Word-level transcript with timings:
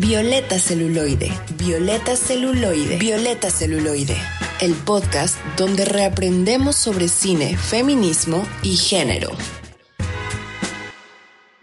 Violeta 0.00 0.60
Celuloide, 0.60 1.28
Violeta 1.58 2.14
Celuloide, 2.14 2.98
Violeta 2.98 3.50
Celuloide, 3.50 4.16
el 4.60 4.74
podcast 4.74 5.36
donde 5.56 5.84
reaprendemos 5.84 6.76
sobre 6.76 7.08
cine, 7.08 7.56
feminismo 7.56 8.46
y 8.62 8.76
género. 8.76 9.30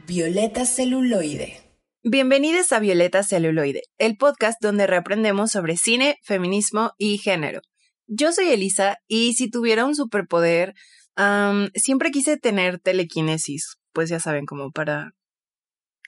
Violeta 0.06 0.66
Celuloide. 0.66 1.62
Bienvenidos 2.03 2.74
a 2.74 2.79
Violeta 2.79 3.24
Celuloide, 3.24 3.84
el 3.99 4.17
podcast 4.17 4.62
donde 4.62 4.86
reaprendemos 4.86 5.52
sobre 5.52 5.78
cine, 5.78 6.17
feminismo 6.22 6.92
y 6.97 7.20
género. 7.20 7.62
Yo 8.06 8.33
soy 8.33 8.49
Elisa 8.49 8.97
y 9.08 9.36
si 9.36 9.49
tuviera 9.49 9.86
un 9.86 9.96
superpoder, 9.96 10.74
siempre 11.74 12.12
quise 12.12 12.36
tener 12.36 12.79
telequinesis, 12.79 13.78
pues 13.94 14.10
ya 14.10 14.20
saben, 14.20 14.46
como 14.46 14.72
para 14.72 15.13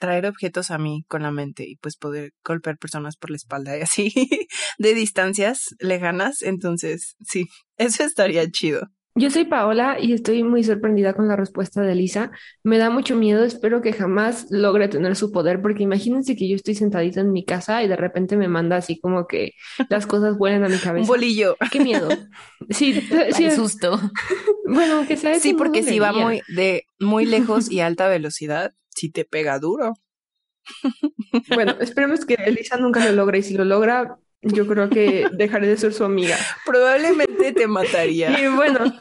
traer 0.00 0.26
objetos 0.26 0.70
a 0.70 0.78
mí 0.78 1.04
con 1.08 1.22
la 1.22 1.30
mente 1.30 1.64
y 1.68 1.76
pues 1.76 1.96
poder 1.96 2.32
golpear 2.44 2.78
personas 2.78 3.16
por 3.16 3.30
la 3.30 3.36
espalda 3.36 3.76
y 3.76 3.82
así 3.82 4.12
de 4.78 4.94
distancias 4.94 5.74
lejanas. 5.80 6.42
Entonces, 6.42 7.16
sí, 7.20 7.46
eso 7.76 8.04
estaría 8.04 8.48
chido. 8.50 8.88
Yo 9.14 9.30
soy 9.30 9.46
Paola 9.46 9.96
y 10.00 10.12
estoy 10.12 10.44
muy 10.44 10.62
sorprendida 10.62 11.12
con 11.12 11.26
la 11.26 11.34
respuesta 11.34 11.82
de 11.82 11.90
Elisa. 11.90 12.30
Me 12.62 12.78
da 12.78 12.88
mucho 12.88 13.16
miedo, 13.16 13.42
espero 13.42 13.82
que 13.82 13.92
jamás 13.92 14.46
logre 14.50 14.86
tener 14.86 15.16
su 15.16 15.32
poder, 15.32 15.60
porque 15.60 15.82
imagínense 15.82 16.36
que 16.36 16.48
yo 16.48 16.54
estoy 16.54 16.76
sentadita 16.76 17.20
en 17.22 17.32
mi 17.32 17.44
casa 17.44 17.82
y 17.82 17.88
de 17.88 17.96
repente 17.96 18.36
me 18.36 18.46
manda 18.46 18.76
así 18.76 19.00
como 19.00 19.26
que 19.26 19.54
las 19.88 20.06
cosas 20.06 20.38
vuelen 20.38 20.62
a 20.62 20.68
mi 20.68 20.74
Un 20.74 20.80
cabeza. 20.80 21.08
bolillo. 21.08 21.56
Qué 21.72 21.80
miedo. 21.80 22.08
Sí, 22.70 22.92
sí, 22.94 23.08
Qué 23.36 23.50
susto. 23.50 23.98
bueno, 24.66 25.04
que 25.08 25.16
sea 25.16 25.40
Sí, 25.40 25.52
porque 25.54 25.82
si 25.82 25.98
va 25.98 26.12
muy 26.12 26.40
de 26.54 26.84
muy 27.00 27.26
lejos 27.26 27.72
y 27.72 27.80
a 27.80 27.86
alta 27.86 28.06
velocidad, 28.06 28.72
sí 28.98 29.10
te 29.10 29.24
pega 29.24 29.58
duro. 29.58 29.94
Bueno, 31.54 31.76
esperemos 31.80 32.24
que 32.26 32.34
Elisa 32.34 32.76
nunca 32.76 33.04
lo 33.04 33.12
logre 33.12 33.38
y 33.38 33.42
si 33.42 33.54
lo 33.54 33.64
logra, 33.64 34.18
yo 34.42 34.66
creo 34.66 34.88
que 34.90 35.26
dejaré 35.32 35.66
de 35.66 35.76
ser 35.76 35.92
su 35.92 36.04
amiga. 36.04 36.36
Probablemente 36.64 37.52
te 37.52 37.66
mataría. 37.78 38.38
Y 38.40 38.48
bueno. 38.48 38.80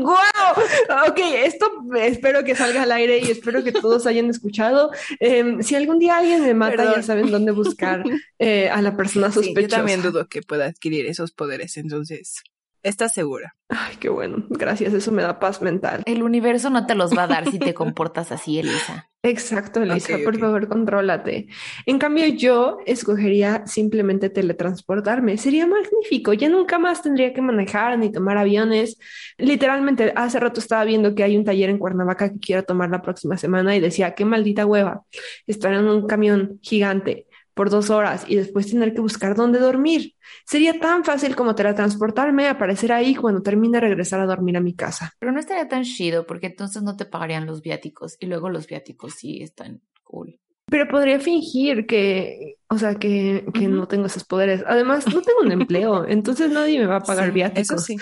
¡Guau! 0.00 1.08
Ok, 1.10 1.18
esto 1.44 1.70
espero 1.96 2.44
que 2.44 2.54
salga 2.54 2.82
al 2.82 2.92
aire 2.92 3.18
y 3.18 3.30
espero 3.30 3.62
que 3.64 3.72
todos 3.72 4.06
hayan 4.06 4.28
escuchado. 4.30 4.90
Em, 5.20 5.62
si 5.62 5.74
algún 5.74 5.98
día 5.98 6.18
alguien 6.18 6.42
me 6.42 6.54
mata, 6.54 6.76
Perdón. 6.76 6.94
ya 6.96 7.02
saben 7.02 7.30
dónde 7.30 7.52
buscar 7.52 8.02
eh, 8.38 8.68
a 8.70 8.82
la 8.82 8.96
persona 8.96 9.30
Sí, 9.30 9.36
yo 9.36 9.42
sospechosa. 9.42 9.76
también 9.78 10.02
dudo 10.02 10.28
que 10.28 10.42
pueda 10.42 10.66
adquirir 10.66 11.06
esos 11.06 11.32
poderes, 11.32 11.76
entonces, 11.76 12.42
¿estás 12.82 13.14
segura? 13.14 13.56
Ay, 13.68 13.96
qué 13.98 14.08
bueno. 14.08 14.44
Gracias, 14.48 14.94
eso 14.94 15.10
me 15.10 15.22
da 15.22 15.38
paz 15.38 15.60
mental. 15.60 16.02
El 16.06 16.22
universo 16.22 16.70
no 16.70 16.86
te 16.86 16.94
los 16.94 17.16
va 17.16 17.24
a 17.24 17.26
dar 17.26 17.50
si 17.50 17.58
te 17.58 17.74
comportas 17.74 18.30
así, 18.30 18.58
Elisa. 18.58 19.10
Exacto, 19.22 19.82
Elisa, 19.82 20.18
por 20.22 20.38
favor, 20.38 20.68
contrólate. 20.68 21.48
En 21.84 21.98
cambio, 21.98 22.26
yo 22.26 22.78
escogería 22.86 23.66
simplemente 23.66 24.30
teletransportarme. 24.30 25.36
Sería 25.36 25.66
magnífico. 25.66 26.32
Ya 26.32 26.48
nunca 26.48 26.78
más 26.78 27.02
tendría 27.02 27.32
que 27.34 27.42
manejar 27.42 27.98
ni 27.98 28.12
tomar 28.12 28.38
aviones. 28.38 28.98
Literalmente, 29.36 30.12
hace 30.14 30.38
rato 30.38 30.60
estaba 30.60 30.84
viendo 30.84 31.16
que 31.16 31.24
hay 31.24 31.36
un 31.36 31.44
taller 31.44 31.70
en 31.70 31.78
Cuernavaca 31.78 32.32
que 32.32 32.38
quiero 32.38 32.62
tomar 32.62 32.90
la 32.90 33.02
próxima 33.02 33.36
semana 33.36 33.74
y 33.74 33.80
decía, 33.80 34.14
qué 34.14 34.24
maldita 34.24 34.64
hueva, 34.64 35.02
estar 35.48 35.72
en 35.74 35.88
un 35.88 36.06
camión 36.06 36.60
gigante 36.62 37.26
por 37.56 37.70
dos 37.70 37.88
horas 37.88 38.26
y 38.28 38.36
después 38.36 38.70
tener 38.70 38.92
que 38.92 39.00
buscar 39.00 39.34
dónde 39.34 39.58
dormir. 39.58 40.12
Sería 40.44 40.78
tan 40.78 41.04
fácil 41.04 41.34
como 41.34 41.54
teletransportarme, 41.54 42.48
aparecer 42.48 42.92
ahí 42.92 43.14
cuando 43.14 43.40
termine 43.40 43.80
regresar 43.80 44.20
a 44.20 44.26
dormir 44.26 44.58
a 44.58 44.60
mi 44.60 44.74
casa. 44.74 45.14
Pero 45.18 45.32
no 45.32 45.40
estaría 45.40 45.66
tan 45.66 45.82
chido 45.82 46.26
porque 46.26 46.48
entonces 46.48 46.82
no 46.82 46.96
te 46.96 47.06
pagarían 47.06 47.46
los 47.46 47.62
viáticos 47.62 48.18
y 48.20 48.26
luego 48.26 48.50
los 48.50 48.66
viáticos 48.66 49.14
sí 49.14 49.42
están 49.42 49.80
cool. 50.04 50.38
Pero 50.66 50.86
podría 50.86 51.18
fingir 51.18 51.86
que, 51.86 52.56
o 52.68 52.76
sea, 52.76 52.96
que, 52.96 53.46
que 53.54 53.68
no 53.68 53.88
tengo 53.88 54.04
esos 54.04 54.24
poderes. 54.24 54.62
Además, 54.66 55.06
no 55.06 55.22
tengo 55.22 55.40
un 55.40 55.52
empleo, 55.52 56.04
entonces 56.08 56.50
nadie 56.50 56.78
me 56.78 56.86
va 56.86 56.96
a 56.96 57.04
pagar 57.04 57.28
Sí, 57.28 57.30
viáticos. 57.32 57.70
Eso 57.70 57.78
sí. 57.78 57.96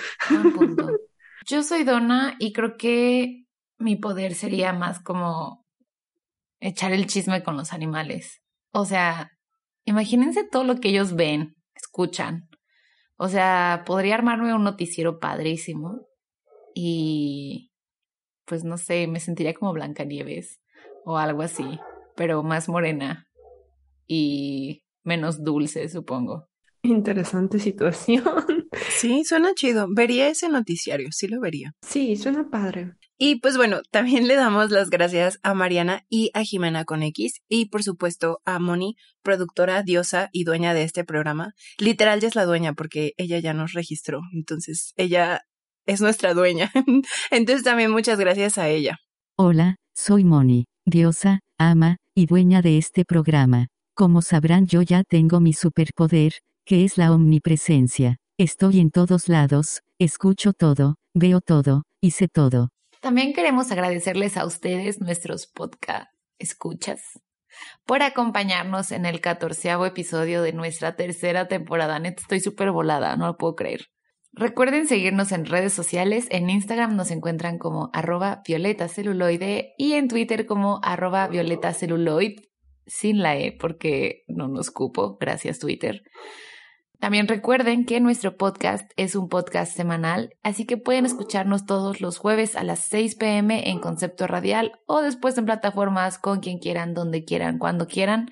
Punto. 0.56 0.91
Yo 1.47 1.62
soy 1.62 1.84
Donna 1.84 2.34
y 2.41 2.53
creo 2.53 2.77
que 2.77 3.45
mi 3.79 3.95
poder 3.95 4.34
sería 4.34 4.73
más 4.73 4.99
como 4.99 5.65
echar 6.59 6.93
el 6.93 7.06
chisme 7.06 7.45
con 7.45 7.56
los 7.56 7.73
animales. 7.73 8.41
O 8.73 8.84
sea, 8.84 9.31
imagínense 9.84 10.45
todo 10.45 10.65
lo 10.65 10.81
que 10.81 10.89
ellos 10.89 11.15
ven, 11.15 11.56
escuchan. 11.75 12.49
O 13.17 13.28
sea, 13.28 13.84
podría 13.87 14.15
armarme 14.15 14.55
un 14.55 14.65
noticiero 14.65 15.19
padrísimo 15.21 16.06
y 16.75 17.71
pues 18.44 18.65
no 18.65 18.77
sé, 18.77 19.06
me 19.06 19.21
sentiría 19.21 19.55
como 19.55 19.73
Blancanieves 19.73 20.61
o 21.05 21.17
algo 21.17 21.43
así, 21.43 21.65
pero 22.17 22.43
más 22.43 22.69
morena 22.69 23.27
y 24.06 24.84
menos 25.03 25.43
dulce, 25.43 25.89
supongo. 25.89 26.49
Interesante 26.83 27.59
situación. 27.59 28.25
Sí, 28.91 29.25
suena 29.25 29.55
chido. 29.55 29.87
Vería 29.94 30.28
ese 30.28 30.49
noticiario, 30.49 31.09
sí 31.12 31.28
lo 31.28 31.41
vería. 31.41 31.73
Sí, 31.83 32.17
suena 32.17 32.50
padre. 32.50 32.94
Y 33.19 33.41
pues 33.41 33.57
bueno, 33.57 33.81
también 33.91 34.27
le 34.29 34.35
damos 34.37 34.71
las 34.71 34.91
gracias 34.91 35.39
a 35.43 35.55
Mariana 35.55 36.05
y 36.09 36.31
a 36.35 36.43
Jimena 36.43 36.85
con 36.85 37.03
X 37.03 37.41
y 37.49 37.67
por 37.67 37.83
supuesto 37.83 38.41
a 38.45 38.59
Moni, 38.59 38.97
productora, 39.23 39.83
diosa 39.83 40.29
y 40.33 40.45
dueña 40.45 40.75
de 40.75 40.83
este 40.83 41.05
programa. 41.05 41.55
Literal 41.79 42.21
ya 42.21 42.29
es 42.29 42.35
la 42.35 42.45
dueña 42.45 42.73
porque 42.75 43.13
ella 43.17 43.39
ya 43.39 43.55
nos 43.55 43.73
registró, 43.73 44.21
entonces 44.33 44.93
ella 44.97 45.43
es 45.87 46.01
nuestra 46.01 46.33
dueña. 46.33 46.73
Entonces 47.31 47.63
también 47.63 47.91
muchas 47.91 48.19
gracias 48.19 48.57
a 48.57 48.71
ella. 48.71 48.97
Hola, 49.37 49.77
soy 49.95 50.25
Moni, 50.25 50.65
diosa, 50.87 51.41
ama 51.59 51.99
y 52.15 52.25
dueña 52.25 52.63
de 52.63 52.79
este 52.79 53.05
programa. 53.05 53.67
Como 53.95 54.23
sabrán 54.23 54.67
yo 54.67 54.81
ya 54.81 55.05
tengo 55.05 55.41
mi 55.41 55.53
superpoder, 55.53 56.33
que 56.65 56.85
es 56.87 56.97
la 56.97 57.13
omnipresencia. 57.13 58.17
Estoy 58.39 58.81
en 58.81 58.91
todos 58.91 59.29
lados, 59.29 59.83
escucho 59.99 60.55
todo, 60.55 60.97
veo 61.15 61.43
todo, 61.43 61.83
sé 62.11 62.29
todo. 62.29 62.71
También 63.05 63.35
queremos 63.35 63.71
agradecerles 63.71 64.39
a 64.39 64.47
ustedes, 64.47 64.99
nuestros 64.99 65.47
podcast 65.47 66.09
escuchas, 66.39 67.03
por 67.85 68.03
acompañarnos 68.03 68.93
en 68.93 69.05
el 69.05 69.21
catorceavo 69.21 69.85
episodio 69.85 70.41
de 70.41 70.55
nuestra 70.55 70.97
tercera 70.97 71.47
temporada. 71.47 71.99
Neta, 71.99 72.23
estoy 72.23 72.41
súper 72.41 72.71
volada, 72.71 73.15
no 73.17 73.27
lo 73.27 73.37
puedo 73.37 73.57
creer. 73.57 73.89
Recuerden 74.33 74.87
seguirnos 74.87 75.33
en 75.33 75.45
redes 75.45 75.75
sociales. 75.75 76.29
En 76.31 76.49
Instagram 76.49 76.97
nos 76.97 77.11
encuentran 77.11 77.59
como 77.59 77.91
arroba 77.93 78.41
violeta 78.49 78.89
celuloide 78.89 79.75
y 79.77 79.93
en 79.93 80.09
Twitter 80.09 80.47
como 80.47 80.81
arroba 80.83 81.29
violeta 81.29 81.75
celuloid 81.75 82.41
sin 82.87 83.23
la 83.23 83.37
E 83.37 83.53
porque 83.53 84.25
no 84.29 84.49
nos 84.49 84.71
cupo. 84.71 85.19
Gracias 85.21 85.59
Twitter. 85.59 86.05
También 87.05 87.29
recuerden 87.29 87.85
que 87.85 88.01
nuestro 88.01 88.39
podcast 88.39 88.91
es 88.97 89.15
un 89.15 89.29
podcast 89.29 89.77
semanal, 89.77 90.35
así 90.43 90.65
que 90.65 90.79
pueden 90.79 91.05
escucharnos 91.05 91.67
todos 91.67 92.01
los 92.01 92.17
jueves 92.17 92.57
a 92.57 92.65
las 92.65 92.79
6 92.79 93.17
pm 93.17 93.69
en 93.69 93.79
Concepto 93.79 94.27
Radial 94.27 94.81
o 94.87 95.03
después 95.03 95.37
en 95.37 95.45
plataformas 95.45 96.17
con 96.17 96.41
quien 96.41 96.59
quieran, 96.61 96.95
donde 96.95 97.27
quieran, 97.27 97.59
cuando 97.59 97.87
quieran. 97.87 98.31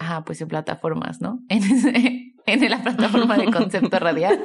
Ajá, 0.00 0.24
pues 0.24 0.40
en 0.40 0.48
plataformas, 0.48 1.20
¿no? 1.20 1.44
En, 2.46 2.64
en 2.64 2.70
la 2.70 2.82
plataforma 2.82 3.36
de 3.36 3.52
Concepto 3.52 3.96
Radial, 4.00 4.42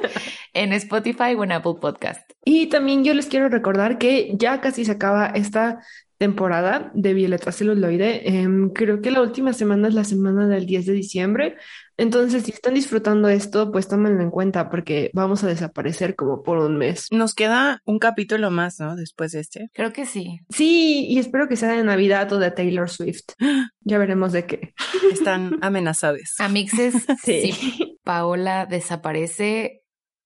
en 0.53 0.71
Spotify 0.73 1.33
o 1.35 1.43
en 1.43 1.53
Apple 1.53 1.77
Podcast. 1.81 2.29
Y 2.43 2.67
también 2.67 3.03
yo 3.03 3.15
les 3.15 3.25
quiero 3.25 3.49
recordar 3.49 3.97
que 3.97 4.35
ya 4.37 4.61
casi 4.61 4.85
se 4.85 4.91
acaba 4.91 5.25
esta 5.27 5.79
temporada 6.17 6.91
de 6.93 7.13
Violeta 7.13 7.51
Celuloide. 7.51 8.27
Em, 8.27 8.69
creo 8.69 9.01
que 9.01 9.11
la 9.11 9.21
última 9.21 9.53
semana 9.53 9.87
es 9.87 9.93
la 9.93 10.03
semana 10.03 10.47
del 10.47 10.65
10 10.65 10.85
de 10.85 10.93
diciembre. 10.93 11.57
Entonces, 11.97 12.43
si 12.43 12.51
están 12.51 12.73
disfrutando 12.73 13.29
esto, 13.29 13.71
pues 13.71 13.87
tómenlo 13.87 14.21
en 14.21 14.29
cuenta 14.31 14.69
porque 14.69 15.11
vamos 15.13 15.43
a 15.43 15.47
desaparecer 15.47 16.15
como 16.15 16.43
por 16.43 16.57
un 16.57 16.77
mes. 16.77 17.07
Nos 17.11 17.33
queda 17.33 17.81
un 17.85 17.99
capítulo 17.99 18.51
más, 18.51 18.79
¿no? 18.79 18.95
Después 18.95 19.31
de 19.31 19.39
este. 19.39 19.69
Creo 19.73 19.93
que 19.93 20.05
sí. 20.05 20.39
Sí, 20.49 21.05
y 21.07 21.19
espero 21.19 21.47
que 21.47 21.55
sea 21.55 21.69
de 21.69 21.83
Navidad 21.83 22.31
o 22.33 22.39
de 22.39 22.51
Taylor 22.51 22.89
Swift. 22.89 23.23
Ya 23.87 23.99
veremos 23.99 24.31
de 24.31 24.47
qué. 24.47 24.73
Están 25.11 25.59
amenazados. 25.61 26.33
Amixes, 26.39 27.05
Sí. 27.23 27.51
si 27.51 27.99
Paola 28.03 28.65
desaparece 28.65 29.83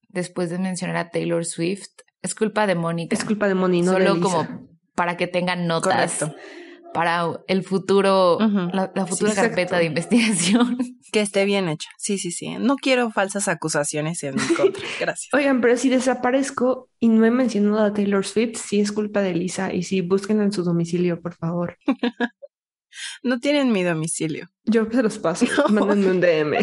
después 0.08 0.50
de 0.50 0.60
mencionar 0.60 0.96
a 0.96 1.10
Taylor 1.10 1.44
Swift, 1.44 1.90
es 2.22 2.36
culpa 2.36 2.68
de 2.68 2.76
Mónica. 2.76 3.16
Es 3.16 3.26
culpa 3.26 3.50
de 3.50 3.56
Moni, 3.56 3.82
no 3.82 3.94
de 3.94 4.08
Solo 4.08 4.22
como 4.22 4.70
para 4.96 5.18
que 5.18 5.28
tengan 5.28 5.68
notas 5.68 6.20
Correcto. 6.20 6.36
Para 6.94 7.40
el 7.48 7.64
futuro, 7.64 8.38
la, 8.40 8.92
la 8.94 9.06
futura 9.06 9.32
Sí, 9.32 9.38
carpeta 9.38 9.78
de 9.78 9.86
investigación. 9.86 10.78
Que 11.12 11.22
esté 11.22 11.44
bien 11.44 11.70
hecha. 11.70 11.90
Sí, 11.98 12.20
sí, 12.20 12.32
sí. 12.32 12.50
No 12.60 12.76
quiero 12.76 13.10
falsas 13.10 13.48
acusaciones 13.48 14.22
en 14.22 14.36
mi 14.36 14.42
contra. 14.56 14.84
Gracias. 15.00 15.34
Oigan, 15.34 15.60
pero 15.60 15.76
si 15.76 15.90
desaparezco 15.90 16.88
y 17.00 17.08
no 17.08 17.26
he 17.26 17.32
mencionado 17.32 17.84
a 17.84 17.94
Taylor 17.94 18.24
Swift, 18.24 18.58
sí 18.60 18.80
es 18.80 18.92
culpa 18.92 19.22
de 19.24 19.32
Elisa 19.32 19.74
y 19.74 19.82
sí, 19.82 20.02
búsquenla 20.02 20.44
en 20.44 20.52
su 20.52 20.64
domicilio, 20.64 21.20
por 21.22 21.34
favor. 21.34 21.78
No 23.24 23.40
tienen 23.40 23.72
mi 23.72 23.84
domicilio. 23.84 24.48
Yo 24.66 24.86
se 24.92 25.04
los 25.04 25.20
paso. 25.20 25.46
Mándenme 25.70 26.12
un 26.12 26.20
DM. 26.20 26.58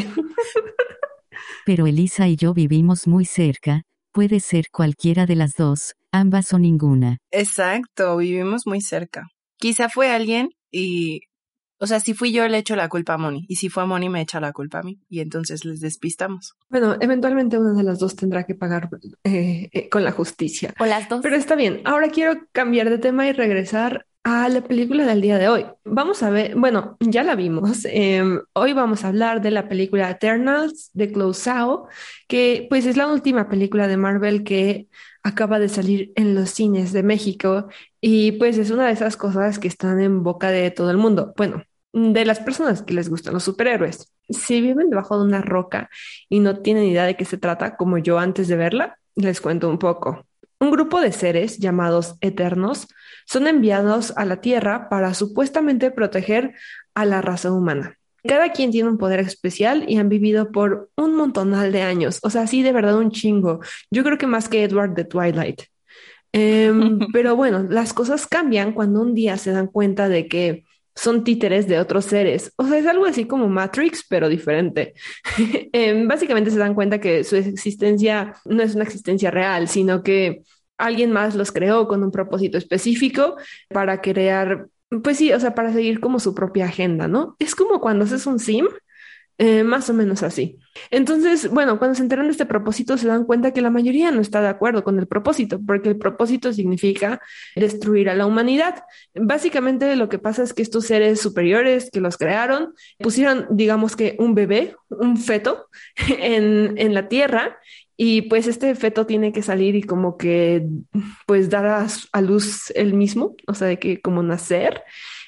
Pero 1.64 1.86
Elisa 1.86 2.28
y 2.28 2.36
yo 2.36 2.52
vivimos 2.52 3.06
muy 3.06 3.24
cerca, 3.24 3.82
puede 4.12 4.40
ser 4.40 4.66
cualquiera 4.70 5.24
de 5.26 5.36
las 5.36 5.54
dos, 5.54 5.94
ambas 6.12 6.52
o 6.52 6.58
ninguna. 6.58 7.18
Exacto, 7.30 8.16
vivimos 8.16 8.66
muy 8.66 8.80
cerca. 8.80 9.28
Quizá 9.58 9.88
fue 9.88 10.10
alguien 10.10 10.50
y 10.70 11.22
O 11.78 11.86
sea, 11.86 12.00
si 12.00 12.14
fui 12.14 12.32
yo, 12.32 12.48
le 12.48 12.58
echo 12.58 12.74
la 12.74 12.88
culpa 12.88 13.14
a 13.14 13.18
Moni. 13.18 13.44
Y 13.48 13.56
si 13.56 13.68
fue 13.68 13.82
a 13.82 13.86
Moni, 13.86 14.08
me 14.08 14.22
echa 14.22 14.40
la 14.40 14.52
culpa 14.52 14.78
a 14.78 14.82
mí. 14.82 14.98
Y 15.10 15.20
entonces 15.20 15.64
les 15.64 15.80
despistamos. 15.80 16.54
Bueno, 16.70 16.96
eventualmente 17.00 17.58
una 17.58 17.74
de 17.74 17.82
las 17.82 17.98
dos 17.98 18.16
tendrá 18.16 18.44
que 18.44 18.54
pagar 18.54 18.88
eh, 19.24 19.68
eh, 19.72 19.88
con 19.90 20.02
la 20.02 20.12
justicia. 20.12 20.74
O 20.78 20.86
las 20.86 21.08
dos. 21.08 21.20
Pero 21.22 21.36
está 21.36 21.54
bien. 21.54 21.82
Ahora 21.84 22.08
quiero 22.08 22.46
cambiar 22.52 22.88
de 22.88 22.98
tema 22.98 23.26
y 23.26 23.32
regresar 23.32 24.06
a 24.26 24.48
la 24.48 24.60
película 24.60 25.06
del 25.06 25.20
día 25.20 25.38
de 25.38 25.48
hoy. 25.48 25.66
Vamos 25.84 26.24
a 26.24 26.30
ver, 26.30 26.56
bueno, 26.56 26.96
ya 26.98 27.22
la 27.22 27.36
vimos. 27.36 27.84
Em, 27.84 28.40
hoy 28.54 28.72
vamos 28.72 29.04
a 29.04 29.08
hablar 29.08 29.40
de 29.40 29.52
la 29.52 29.68
película 29.68 30.10
Eternals 30.10 30.90
de 30.94 31.12
Chloe 31.12 31.32
Zhao, 31.32 31.86
que 32.26 32.66
pues 32.68 32.86
es 32.86 32.96
la 32.96 33.06
última 33.06 33.48
película 33.48 33.86
de 33.86 33.96
Marvel 33.96 34.42
que 34.42 34.88
acaba 35.22 35.60
de 35.60 35.68
salir 35.68 36.12
en 36.16 36.34
los 36.34 36.50
cines 36.50 36.92
de 36.92 37.04
México 37.04 37.68
y 38.08 38.30
pues 38.30 38.56
es 38.56 38.70
una 38.70 38.86
de 38.86 38.92
esas 38.92 39.16
cosas 39.16 39.58
que 39.58 39.66
están 39.66 40.00
en 40.00 40.22
boca 40.22 40.52
de 40.52 40.70
todo 40.70 40.92
el 40.92 40.96
mundo. 40.96 41.34
Bueno, 41.36 41.64
de 41.92 42.24
las 42.24 42.38
personas 42.38 42.82
que 42.82 42.94
les 42.94 43.08
gustan 43.08 43.34
los 43.34 43.42
superhéroes. 43.42 44.12
Si 44.28 44.60
viven 44.60 44.90
debajo 44.90 45.18
de 45.18 45.24
una 45.24 45.40
roca 45.40 45.90
y 46.28 46.38
no 46.38 46.60
tienen 46.60 46.84
idea 46.84 47.02
de 47.02 47.16
qué 47.16 47.24
se 47.24 47.36
trata, 47.36 47.76
como 47.76 47.98
yo 47.98 48.20
antes 48.20 48.46
de 48.46 48.54
verla, 48.54 48.96
les 49.16 49.40
cuento 49.40 49.68
un 49.68 49.80
poco. 49.80 50.24
Un 50.60 50.70
grupo 50.70 51.00
de 51.00 51.10
seres 51.10 51.58
llamados 51.58 52.14
Eternos 52.20 52.86
son 53.26 53.48
enviados 53.48 54.12
a 54.16 54.24
la 54.24 54.40
Tierra 54.40 54.88
para 54.88 55.12
supuestamente 55.12 55.90
proteger 55.90 56.54
a 56.94 57.06
la 57.06 57.22
raza 57.22 57.50
humana. 57.50 57.98
Cada 58.22 58.52
quien 58.52 58.70
tiene 58.70 58.88
un 58.88 58.98
poder 58.98 59.18
especial 59.18 59.84
y 59.88 59.98
han 59.98 60.08
vivido 60.08 60.52
por 60.52 60.90
un 60.94 61.16
montonal 61.16 61.72
de 61.72 61.82
años, 61.82 62.20
o 62.22 62.30
sea, 62.30 62.46
sí, 62.46 62.62
de 62.62 62.70
verdad 62.70 62.98
un 62.98 63.10
chingo. 63.10 63.58
Yo 63.90 64.04
creo 64.04 64.16
que 64.16 64.28
más 64.28 64.48
que 64.48 64.62
Edward 64.62 64.94
de 64.94 65.06
Twilight. 65.06 65.62
Em, 66.36 66.98
pero 67.12 67.34
bueno, 67.34 67.64
las 67.68 67.94
cosas 67.94 68.26
cambian 68.26 68.72
cuando 68.72 69.00
un 69.00 69.14
día 69.14 69.38
se 69.38 69.52
dan 69.52 69.68
cuenta 69.68 70.08
de 70.08 70.28
que 70.28 70.64
son 70.94 71.24
títeres 71.24 71.66
de 71.66 71.78
otros 71.78 72.04
seres. 72.06 72.52
O 72.56 72.66
sea, 72.66 72.78
es 72.78 72.86
algo 72.86 73.06
así 73.06 73.26
como 73.26 73.48
Matrix, 73.48 74.04
pero 74.08 74.28
diferente. 74.28 74.94
Em, 75.72 76.06
básicamente 76.08 76.50
se 76.50 76.58
dan 76.58 76.74
cuenta 76.74 77.00
que 77.00 77.24
su 77.24 77.36
existencia 77.36 78.34
no 78.44 78.62
es 78.62 78.74
una 78.74 78.84
existencia 78.84 79.30
real, 79.30 79.68
sino 79.68 80.02
que 80.02 80.42
alguien 80.78 81.10
más 81.12 81.34
los 81.34 81.52
creó 81.52 81.88
con 81.88 82.02
un 82.02 82.10
propósito 82.10 82.58
específico 82.58 83.36
para 83.68 84.00
crear, 84.02 84.68
pues 85.02 85.18
sí, 85.18 85.32
o 85.32 85.40
sea, 85.40 85.54
para 85.54 85.72
seguir 85.72 86.00
como 86.00 86.20
su 86.20 86.34
propia 86.34 86.66
agenda, 86.66 87.08
¿no? 87.08 87.36
Es 87.38 87.54
como 87.54 87.80
cuando 87.80 88.04
haces 88.04 88.26
un 88.26 88.38
sim 88.38 88.66
eh, 89.38 89.64
más 89.64 89.90
o 89.90 89.94
menos 89.94 90.22
así. 90.22 90.58
Entonces, 90.90 91.50
bueno, 91.50 91.78
cuando 91.78 91.94
se 91.94 92.02
enteran 92.02 92.26
de 92.26 92.32
este 92.32 92.46
propósito, 92.46 92.96
se 92.96 93.06
dan 93.06 93.24
cuenta 93.24 93.52
que 93.52 93.60
la 93.60 93.70
mayoría 93.70 94.10
no 94.10 94.20
está 94.20 94.40
de 94.40 94.48
acuerdo 94.48 94.82
con 94.82 94.98
el 94.98 95.06
propósito, 95.06 95.60
porque 95.66 95.90
el 95.90 95.98
propósito 95.98 96.52
significa 96.52 97.20
destruir 97.54 98.08
a 98.08 98.14
la 98.14 98.26
humanidad. 98.26 98.84
Básicamente 99.14 99.94
lo 99.96 100.08
que 100.08 100.18
pasa 100.18 100.42
es 100.42 100.54
que 100.54 100.62
estos 100.62 100.86
seres 100.86 101.20
superiores 101.20 101.90
que 101.90 102.00
los 102.00 102.16
crearon 102.16 102.74
pusieron, 102.98 103.46
digamos 103.50 103.94
que, 103.94 104.16
un 104.18 104.34
bebé, 104.34 104.74
un 104.88 105.18
feto 105.18 105.68
en, 106.18 106.74
en 106.78 106.94
la 106.94 107.08
tierra 107.08 107.58
y 107.96 108.22
pues 108.22 108.46
este 108.46 108.74
feto 108.74 109.06
tiene 109.06 109.32
que 109.32 109.42
salir 109.42 109.74
y 109.74 109.82
como 109.82 110.16
que 110.18 110.66
pues 111.26 111.48
dar 111.48 111.66
a, 111.66 111.86
a 112.12 112.20
luz 112.20 112.70
él 112.74 112.94
mismo, 112.94 113.36
o 113.46 113.54
sea, 113.54 113.68
de 113.68 113.78
que 113.78 114.00
como 114.00 114.22
nacer. 114.22 114.82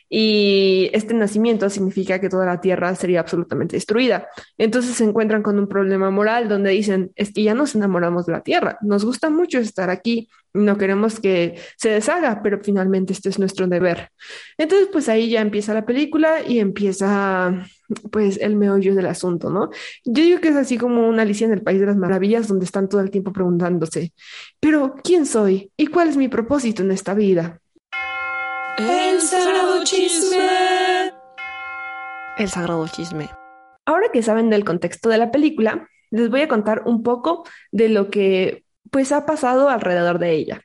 Y 0.08 0.90
este 0.92 1.14
nacimiento 1.14 1.68
significa 1.68 2.20
que 2.20 2.28
toda 2.28 2.46
la 2.46 2.60
tierra 2.60 2.94
sería 2.94 3.20
absolutamente 3.20 3.76
destruida. 3.76 4.28
Entonces 4.56 4.96
se 4.96 5.04
encuentran 5.04 5.42
con 5.42 5.58
un 5.58 5.68
problema 5.68 6.10
moral 6.10 6.48
donde 6.48 6.70
dicen, 6.70 7.12
es 7.14 7.32
que 7.32 7.42
ya 7.42 7.54
nos 7.54 7.74
enamoramos 7.74 8.26
de 8.26 8.32
la 8.32 8.40
tierra, 8.40 8.78
nos 8.80 9.04
gusta 9.04 9.28
mucho 9.30 9.58
estar 9.58 9.90
aquí, 9.90 10.28
no 10.54 10.78
queremos 10.78 11.20
que 11.20 11.58
se 11.76 11.90
deshaga, 11.90 12.40
pero 12.42 12.60
finalmente 12.62 13.12
este 13.12 13.28
es 13.28 13.38
nuestro 13.38 13.66
deber. 13.66 14.10
Entonces 14.56 14.88
pues 14.90 15.08
ahí 15.08 15.28
ya 15.28 15.40
empieza 15.40 15.74
la 15.74 15.84
película 15.84 16.42
y 16.46 16.58
empieza 16.58 17.66
pues 18.10 18.38
el 18.40 18.56
meollo 18.56 18.94
del 18.94 19.06
asunto, 19.06 19.50
¿no? 19.50 19.70
Yo 20.04 20.22
digo 20.22 20.40
que 20.40 20.48
es 20.48 20.56
así 20.56 20.78
como 20.78 21.08
una 21.08 21.22
Alicia 21.22 21.46
en 21.46 21.52
el 21.52 21.62
País 21.62 21.80
de 21.80 21.86
las 21.86 21.96
Maravillas 21.96 22.48
donde 22.48 22.64
están 22.64 22.88
todo 22.88 23.00
el 23.00 23.10
tiempo 23.10 23.32
preguntándose, 23.32 24.12
pero 24.60 24.94
¿quién 25.02 25.26
soy? 25.26 25.70
¿Y 25.76 25.86
cuál 25.86 26.08
es 26.08 26.16
mi 26.16 26.28
propósito 26.28 26.82
en 26.82 26.92
esta 26.92 27.14
vida? 27.14 27.60
El 28.78 29.20
sagrado 29.20 29.82
chisme. 29.82 31.12
El 32.36 32.48
sagrado 32.48 32.86
chisme. 32.86 33.28
Ahora 33.84 34.06
que 34.12 34.22
saben 34.22 34.50
del 34.50 34.64
contexto 34.64 35.08
de 35.08 35.18
la 35.18 35.32
película, 35.32 35.88
les 36.10 36.30
voy 36.30 36.42
a 36.42 36.48
contar 36.48 36.82
un 36.86 37.02
poco 37.02 37.44
de 37.72 37.88
lo 37.88 38.08
que 38.08 38.64
pues 38.92 39.10
ha 39.10 39.26
pasado 39.26 39.68
alrededor 39.68 40.20
de 40.20 40.32
ella. 40.32 40.62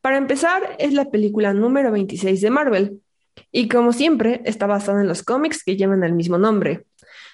Para 0.00 0.16
empezar, 0.16 0.74
es 0.78 0.92
la 0.92 1.04
película 1.04 1.52
número 1.52 1.92
26 1.92 2.40
de 2.40 2.50
Marvel 2.50 3.00
y 3.52 3.68
como 3.68 3.92
siempre 3.92 4.42
está 4.44 4.66
basada 4.66 5.00
en 5.00 5.06
los 5.06 5.22
cómics 5.22 5.62
que 5.62 5.76
llevan 5.76 6.02
el 6.02 6.14
mismo 6.14 6.36
nombre. 6.36 6.84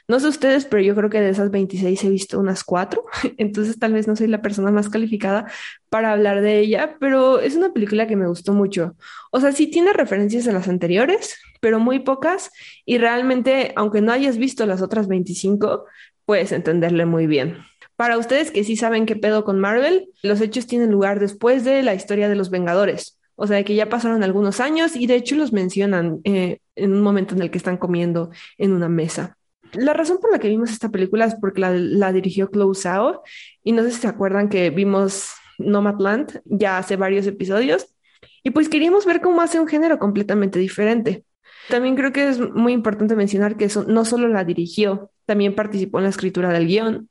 No 0.09 0.21
sé 0.21 0.29
ustedes, 0.29 0.67
pero 0.67 0.83
yo 0.83 0.95
creo 0.95 1.11
que 1.11 1.21
de 1.21 1.31
esas 1.31 1.51
26 1.51 2.05
he 2.05 2.11
visto 2.11 2.39
unas 2.39 2.63
cuatro, 2.63 3.05
entonces 3.39 3.79
tal 3.79 3.93
vez 3.93 4.07
no 4.07 4.15
soy 4.15 4.29
la 4.29 4.41
persona 4.41 4.71
más 4.71 4.89
calificada 4.89 5.51
para 5.89 6.13
hablar 6.13 6.43
de 6.43 6.61
ella, 6.61 6.97
pero 7.01 7.41
es 7.41 7.57
una 7.57 7.73
película 7.73 8.07
que 8.07 8.17
me 8.17 8.29
gustó 8.29 8.53
mucho. 8.53 8.95
O 9.33 9.41
sea, 9.41 9.53
sí 9.53 9.67
tiene 9.67 9.93
referencias 9.93 10.47
a 10.47 10.53
las 10.53 10.69
anteriores, 10.69 11.37
pero 11.61 11.81
muy 11.81 12.01
pocas 12.01 12.53
y 12.85 12.99
realmente, 12.99 13.73
aunque 13.75 14.01
no 14.01 14.13
hayas 14.13 14.39
visto 14.39 14.65
las 14.67 14.81
otras 14.81 15.09
25, 15.09 15.87
puedes 16.25 16.53
entenderle 16.53 17.07
muy 17.07 17.27
bien. 17.27 17.59
Para 17.97 18.19
ustedes 18.19 18.51
que 18.51 18.63
sí 18.63 18.77
saben 18.77 19.07
qué 19.07 19.17
pedo 19.17 19.45
con 19.45 19.59
Marvel, 19.59 20.11
los 20.23 20.41
hechos 20.41 20.67
tienen 20.67 20.93
lugar 20.93 21.19
después 21.19 21.65
de 21.65 21.83
la 21.83 21.95
historia 21.95 22.29
de 22.29 22.37
los 22.37 22.51
Vengadores. 22.51 23.19
O 23.37 23.47
sea, 23.47 23.65
que 23.65 23.75
ya 23.75 23.89
pasaron 23.89 24.23
algunos 24.23 24.61
años 24.61 24.97
y 24.97 25.07
de 25.07 25.17
hecho 25.17 25.35
los 25.35 25.53
mencionan 25.53 26.21
eh, 26.25 26.59
en 26.75 26.93
un 26.93 27.03
momento 27.03 27.35
en 27.35 27.43
el 27.43 27.51
que 27.51 27.59
están 27.59 27.77
comiendo 27.77 28.31
en 28.59 28.73
una 28.73 28.89
mesa. 28.89 29.37
La 29.75 29.93
razón 29.93 30.19
por 30.21 30.31
la 30.33 30.39
que 30.39 30.49
vimos 30.49 30.71
esta 30.71 30.91
película 30.91 31.25
es 31.25 31.35
porque 31.35 31.61
la, 31.61 32.13
dirigió 32.13 32.49
Chloe 32.49 32.75
Zhao 32.75 33.23
y 33.63 33.73
no 33.73 33.83
sé 33.83 33.91
si 33.91 34.01
se 34.01 34.09
acuerdan 34.09 34.49
que 34.49 34.71
vimos 34.71 35.31
Nomadland 35.59 36.41
ya 36.45 36.79
hace 36.79 36.97
varios 36.97 37.27
episodios 37.27 37.87
y 38.43 38.51
pues 38.51 38.69
queríamos 38.69 39.07
ver 39.07 39.21
cómo 39.21 39.43
hace 39.43 39.59
un 39.59 39.67
género 39.67 39.99
completamente 39.99 40.59
diferente. 40.59 41.25
También 41.69 41.97
creo 41.97 42.13
que 42.13 42.29
es 42.29 42.39
muy 42.39 42.73
importante 42.73 43.17
mencionar 43.17 43.57
que 43.57 43.65
eso 43.65 43.85
no 43.85 44.05
solo 44.05 44.29
la 44.29 44.45
dirigió, 44.45 45.11
también 45.25 45.55
participó 45.55 45.99
en 45.99 46.05
la 46.05 46.11
escritura 46.11 46.53
del 46.53 46.69
guion. 46.69 47.09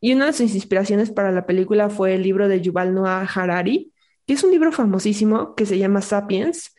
Y 0.00 0.14
una 0.14 0.26
de 0.26 0.32
sus 0.32 0.54
inspiraciones 0.54 1.10
para 1.10 1.32
la 1.32 1.44
película 1.44 1.90
fue 1.90 2.14
el 2.14 2.22
libro 2.22 2.48
de 2.48 2.60
Yuval 2.60 2.94
Noah 2.94 3.22
Harari, 3.22 3.92
que 4.26 4.34
es 4.34 4.44
un 4.44 4.52
libro 4.52 4.70
famosísimo 4.70 5.54
que 5.54 5.66
se 5.66 5.78
llama 5.78 6.02
Sapiens, 6.02 6.75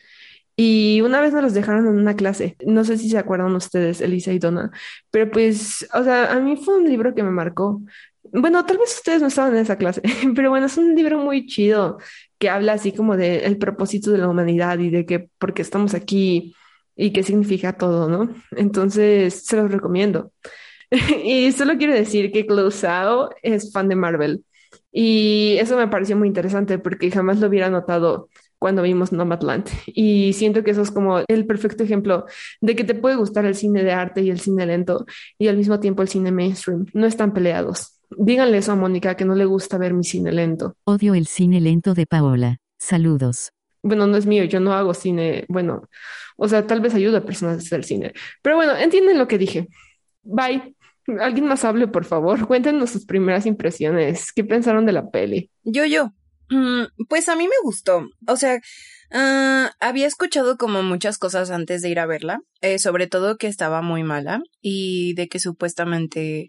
y 0.60 1.02
una 1.02 1.20
vez 1.20 1.32
nos 1.32 1.44
los 1.44 1.54
dejaron 1.54 1.86
en 1.86 1.96
una 1.98 2.16
clase, 2.16 2.56
no 2.66 2.82
sé 2.84 2.98
si 2.98 3.08
se 3.08 3.16
acuerdan 3.16 3.54
ustedes, 3.54 4.00
Elisa 4.00 4.32
y 4.32 4.40
Donna, 4.40 4.72
pero 5.08 5.30
pues, 5.30 5.88
o 5.94 6.02
sea, 6.02 6.32
a 6.32 6.40
mí 6.40 6.56
fue 6.56 6.78
un 6.78 6.88
libro 6.88 7.14
que 7.14 7.22
me 7.22 7.30
marcó. 7.30 7.80
Bueno, 8.24 8.66
tal 8.66 8.78
vez 8.78 8.92
ustedes 8.96 9.22
no 9.22 9.28
estaban 9.28 9.54
en 9.54 9.60
esa 9.60 9.78
clase, 9.78 10.02
pero 10.34 10.50
bueno, 10.50 10.66
es 10.66 10.76
un 10.76 10.96
libro 10.96 11.18
muy 11.20 11.46
chido 11.46 11.98
que 12.40 12.50
habla 12.50 12.72
así 12.72 12.90
como 12.90 13.16
del 13.16 13.42
el 13.44 13.56
propósito 13.58 14.10
de 14.10 14.18
la 14.18 14.28
humanidad 14.28 14.80
y 14.80 14.90
de 14.90 15.06
que 15.06 15.30
por 15.38 15.54
qué 15.54 15.62
estamos 15.62 15.94
aquí 15.94 16.56
y 16.96 17.12
qué 17.12 17.22
significa 17.22 17.74
todo, 17.76 18.08
¿no? 18.08 18.34
Entonces, 18.56 19.46
se 19.46 19.56
los 19.56 19.70
recomiendo. 19.70 20.32
y 21.24 21.52
solo 21.52 21.76
quiero 21.78 21.94
decir 21.94 22.32
que 22.32 22.46
Closao 22.46 23.30
es 23.42 23.72
fan 23.72 23.88
de 23.88 23.94
Marvel 23.94 24.44
y 24.90 25.56
eso 25.60 25.76
me 25.76 25.88
pareció 25.88 26.16
muy 26.16 26.28
interesante 26.28 26.78
porque 26.78 27.10
jamás 27.12 27.38
lo 27.38 27.46
hubiera 27.46 27.70
notado 27.70 28.28
cuando 28.58 28.82
vimos 28.82 29.12
Nomadland. 29.12 29.68
Y 29.86 30.32
siento 30.32 30.62
que 30.64 30.72
eso 30.72 30.82
es 30.82 30.90
como 30.90 31.20
el 31.26 31.46
perfecto 31.46 31.84
ejemplo 31.84 32.26
de 32.60 32.76
que 32.76 32.84
te 32.84 32.94
puede 32.94 33.16
gustar 33.16 33.44
el 33.44 33.54
cine 33.54 33.84
de 33.84 33.92
arte 33.92 34.22
y 34.22 34.30
el 34.30 34.40
cine 34.40 34.66
lento 34.66 35.06
y 35.38 35.48
al 35.48 35.56
mismo 35.56 35.80
tiempo 35.80 36.02
el 36.02 36.08
cine 36.08 36.32
mainstream. 36.32 36.86
No 36.92 37.06
están 37.06 37.32
peleados. 37.32 37.98
Díganle 38.16 38.58
eso 38.58 38.72
a 38.72 38.76
Mónica 38.76 39.16
que 39.16 39.24
no 39.24 39.34
le 39.34 39.44
gusta 39.44 39.78
ver 39.78 39.94
mi 39.94 40.04
cine 40.04 40.32
lento. 40.32 40.74
Odio 40.84 41.14
el 41.14 41.26
cine 41.26 41.60
lento 41.60 41.94
de 41.94 42.06
Paola. 42.06 42.58
Saludos. 42.78 43.52
Bueno, 43.82 44.06
no 44.06 44.16
es 44.16 44.26
mío, 44.26 44.44
yo 44.44 44.60
no 44.60 44.72
hago 44.72 44.94
cine. 44.94 45.44
Bueno, 45.48 45.88
o 46.36 46.48
sea, 46.48 46.66
tal 46.66 46.80
vez 46.80 46.94
ayuda 46.94 47.18
a 47.18 47.24
personas 47.24 47.56
a 47.56 47.58
hacer 47.58 47.84
cine. 47.84 48.12
Pero 48.42 48.56
bueno, 48.56 48.76
entienden 48.76 49.18
lo 49.18 49.28
que 49.28 49.38
dije. 49.38 49.68
Bye. 50.22 50.74
Alguien 51.20 51.46
más 51.46 51.64
hable, 51.64 51.88
por 51.88 52.04
favor. 52.04 52.46
Cuéntenos 52.46 52.90
sus 52.90 53.06
primeras 53.06 53.46
impresiones. 53.46 54.32
¿Qué 54.32 54.44
pensaron 54.44 54.84
de 54.84 54.92
la 54.92 55.10
peli? 55.10 55.50
Yo, 55.64 55.84
yo. 55.86 56.12
Mm, 56.50 56.84
pues 57.08 57.28
a 57.28 57.36
mí 57.36 57.44
me 57.44 57.54
gustó. 57.62 58.08
O 58.26 58.36
sea, 58.36 58.60
ah, 59.12 59.70
había 59.80 60.06
escuchado 60.06 60.56
como 60.56 60.82
muchas 60.82 61.18
cosas 61.18 61.50
antes 61.50 61.82
de 61.82 61.90
ir 61.90 61.98
a 61.98 62.06
verla, 62.06 62.40
eh, 62.60 62.78
sobre 62.78 63.06
todo 63.06 63.36
que 63.36 63.48
estaba 63.48 63.82
muy 63.82 64.02
mala 64.02 64.40
y 64.60 65.14
de 65.14 65.28
que 65.28 65.40
supuestamente, 65.40 66.48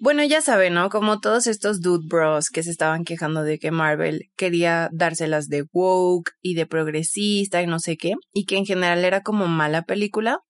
bueno, 0.00 0.22
ya 0.24 0.42
saben, 0.42 0.74
¿no? 0.74 0.90
Como 0.90 1.20
todos 1.20 1.46
estos 1.46 1.80
dude 1.80 2.06
bros 2.06 2.50
que 2.50 2.62
se 2.62 2.70
estaban 2.70 3.04
quejando 3.04 3.42
de 3.42 3.58
que 3.58 3.70
Marvel 3.70 4.24
quería 4.36 4.90
dárselas 4.92 5.48
de 5.48 5.64
woke 5.72 6.32
y 6.42 6.54
de 6.54 6.66
progresista 6.66 7.62
y 7.62 7.66
no 7.66 7.78
sé 7.78 7.96
qué, 7.96 8.14
y 8.34 8.44
que 8.44 8.56
en 8.56 8.66
general 8.66 9.04
era 9.04 9.22
como 9.22 9.48
mala 9.48 9.82
película. 9.82 10.40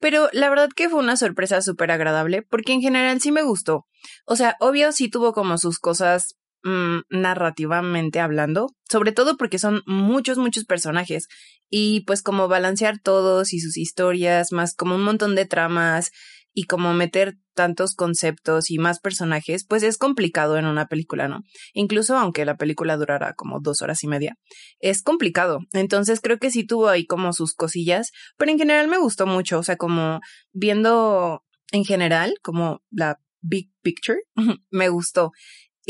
Pero 0.00 0.30
la 0.32 0.48
verdad 0.48 0.70
que 0.74 0.88
fue 0.88 0.98
una 0.98 1.16
sorpresa 1.16 1.60
súper 1.60 1.90
agradable 1.90 2.42
porque 2.42 2.72
en 2.72 2.80
general 2.80 3.20
sí 3.20 3.32
me 3.32 3.42
gustó. 3.42 3.84
O 4.24 4.34
sea, 4.34 4.56
obvio 4.58 4.92
sí 4.92 5.10
tuvo 5.10 5.34
como 5.34 5.58
sus 5.58 5.78
cosas 5.78 6.36
Mm, 6.62 7.04
narrativamente 7.08 8.20
hablando, 8.20 8.74
sobre 8.86 9.12
todo 9.12 9.38
porque 9.38 9.58
son 9.58 9.82
muchos, 9.86 10.36
muchos 10.36 10.66
personajes 10.66 11.26
y 11.70 12.00
pues 12.00 12.22
como 12.22 12.48
balancear 12.48 12.98
todos 13.00 13.54
y 13.54 13.60
sus 13.60 13.78
historias, 13.78 14.52
más 14.52 14.74
como 14.74 14.94
un 14.94 15.02
montón 15.02 15.34
de 15.34 15.46
tramas 15.46 16.10
y 16.52 16.64
como 16.64 16.92
meter 16.92 17.38
tantos 17.54 17.94
conceptos 17.94 18.70
y 18.70 18.76
más 18.76 19.00
personajes, 19.00 19.64
pues 19.66 19.82
es 19.82 19.96
complicado 19.96 20.58
en 20.58 20.66
una 20.66 20.86
película, 20.86 21.28
¿no? 21.28 21.44
Incluso 21.72 22.18
aunque 22.18 22.44
la 22.44 22.58
película 22.58 22.98
durara 22.98 23.32
como 23.32 23.60
dos 23.60 23.80
horas 23.80 24.04
y 24.04 24.08
media, 24.08 24.36
es 24.80 25.02
complicado. 25.02 25.60
Entonces 25.72 26.20
creo 26.20 26.38
que 26.38 26.50
sí 26.50 26.66
tuvo 26.66 26.88
ahí 26.88 27.06
como 27.06 27.32
sus 27.32 27.54
cosillas, 27.54 28.10
pero 28.36 28.50
en 28.50 28.58
general 28.58 28.88
me 28.88 28.98
gustó 28.98 29.26
mucho, 29.26 29.60
o 29.60 29.62
sea, 29.62 29.76
como 29.76 30.20
viendo 30.52 31.42
en 31.72 31.86
general, 31.86 32.34
como 32.42 32.82
la 32.90 33.18
big 33.40 33.70
picture, 33.82 34.18
me 34.70 34.90
gustó. 34.90 35.32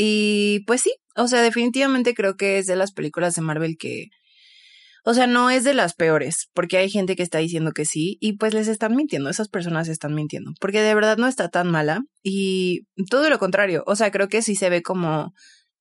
Y 0.02 0.61
pues 0.61 0.80
sí, 0.80 0.95
o 1.14 1.28
sea, 1.28 1.42
definitivamente 1.42 2.14
creo 2.14 2.35
que 2.38 2.57
es 2.57 2.66
de 2.66 2.75
las 2.75 2.90
películas 2.90 3.35
de 3.35 3.42
Marvel 3.42 3.76
que, 3.78 4.07
o 5.04 5.12
sea, 5.12 5.26
no 5.26 5.50
es 5.50 5.62
de 5.62 5.75
las 5.75 5.92
peores, 5.92 6.49
porque 6.54 6.78
hay 6.78 6.88
gente 6.88 7.16
que 7.16 7.23
está 7.23 7.37
diciendo 7.37 7.73
que 7.73 7.85
sí 7.85 8.16
y 8.19 8.38
pues 8.38 8.54
les 8.54 8.66
están 8.66 8.97
mintiendo, 8.97 9.28
esas 9.28 9.50
personas 9.50 9.88
están 9.88 10.14
mintiendo, 10.14 10.52
porque 10.59 10.80
de 10.80 10.95
verdad 10.95 11.19
no 11.19 11.26
está 11.26 11.50
tan 11.50 11.71
mala 11.71 12.00
y 12.23 12.87
todo 13.11 13.28
lo 13.28 13.38
contrario, 13.38 13.85
o 13.87 13.95
sea, 13.95 14.11
creo 14.11 14.28
que 14.28 14.40
sí 14.40 14.54
se 14.54 14.71
ve 14.71 14.80
como 14.80 15.35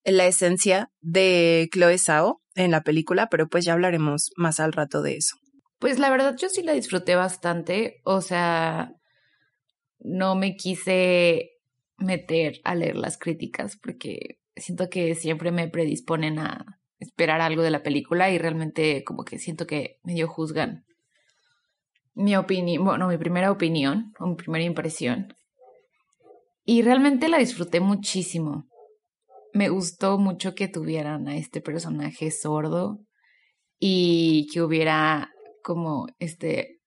la 0.03 0.27
esencia 0.27 0.91
de 0.99 1.69
Chloe 1.71 1.97
Sao 1.97 2.41
en 2.55 2.71
la 2.71 2.81
película, 2.81 3.29
pero 3.31 3.47
pues 3.47 3.63
ya 3.63 3.71
hablaremos 3.71 4.31
más 4.35 4.59
al 4.59 4.73
rato 4.73 5.01
de 5.01 5.15
eso. 5.15 5.37
Pues 5.79 5.97
la 5.97 6.09
verdad 6.09 6.35
yo 6.37 6.49
sí 6.49 6.61
la 6.61 6.73
disfruté 6.73 7.15
bastante, 7.15 8.01
o 8.03 8.19
sea, 8.19 8.91
no 9.99 10.35
me 10.35 10.57
quise 10.57 11.51
meter 11.99 12.61
a 12.63 12.75
leer 12.75 12.95
las 12.95 13.17
críticas 13.17 13.77
porque 13.77 14.39
siento 14.55 14.89
que 14.89 15.15
siempre 15.15 15.51
me 15.51 15.67
predisponen 15.67 16.39
a 16.39 16.79
esperar 16.99 17.41
algo 17.41 17.61
de 17.61 17.71
la 17.71 17.83
película 17.83 18.29
y 18.29 18.37
realmente 18.37 19.03
como 19.03 19.23
que 19.23 19.39
siento 19.39 19.65
que 19.65 19.99
medio 20.03 20.27
juzgan 20.27 20.85
mi 22.13 22.35
opinión, 22.35 22.83
bueno, 22.83 23.07
mi 23.07 23.17
primera 23.17 23.49
opinión 23.51 24.13
o 24.19 24.27
mi 24.27 24.35
primera 24.35 24.65
impresión. 24.65 25.33
Y 26.65 26.81
realmente 26.81 27.29
la 27.29 27.37
disfruté 27.37 27.79
muchísimo. 27.79 28.67
Me 29.53 29.69
gustó 29.69 30.17
mucho 30.17 30.53
que 30.53 30.67
tuvieran 30.67 31.27
a 31.29 31.37
este 31.37 31.61
personaje 31.61 32.29
sordo 32.29 32.99
y 33.79 34.47
que 34.51 34.61
hubiera 34.61 35.31
como 35.63 36.07
este 36.19 36.79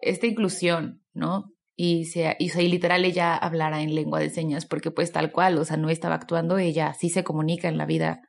esta 0.00 0.26
inclusión, 0.26 1.02
¿no? 1.12 1.52
Y 1.80 2.06
se 2.06 2.36
y, 2.40 2.50
y 2.50 2.68
literal 2.68 3.04
ella 3.04 3.36
hablara 3.36 3.82
en 3.82 3.94
lengua 3.94 4.18
de 4.18 4.30
señas 4.30 4.66
porque 4.66 4.90
pues 4.90 5.12
tal 5.12 5.30
cual, 5.30 5.56
o 5.58 5.64
sea, 5.64 5.76
no 5.76 5.90
estaba 5.90 6.16
actuando, 6.16 6.58
ella 6.58 6.92
sí 6.92 7.08
se 7.08 7.22
comunica 7.22 7.68
en 7.68 7.78
la 7.78 7.86
vida 7.86 8.20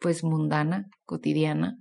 pues 0.00 0.24
mundana, 0.24 0.86
cotidiana. 1.04 1.78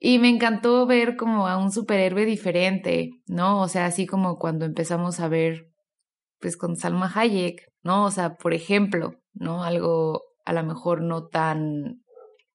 Y 0.00 0.18
me 0.18 0.28
encantó 0.28 0.84
ver 0.86 1.14
como 1.14 1.46
a 1.46 1.56
un 1.56 1.70
superhéroe 1.70 2.24
diferente, 2.24 3.10
¿no? 3.26 3.60
O 3.60 3.68
sea, 3.68 3.86
así 3.86 4.04
como 4.04 4.40
cuando 4.40 4.64
empezamos 4.64 5.20
a 5.20 5.28
ver, 5.28 5.68
pues 6.40 6.56
con 6.56 6.74
Salma 6.74 7.12
Hayek, 7.14 7.68
¿no? 7.84 8.06
O 8.06 8.10
sea, 8.10 8.34
por 8.34 8.54
ejemplo, 8.54 9.14
¿no? 9.34 9.62
Algo 9.62 10.22
a 10.44 10.52
lo 10.52 10.64
mejor 10.64 11.02
no 11.02 11.28
tan, 11.28 12.02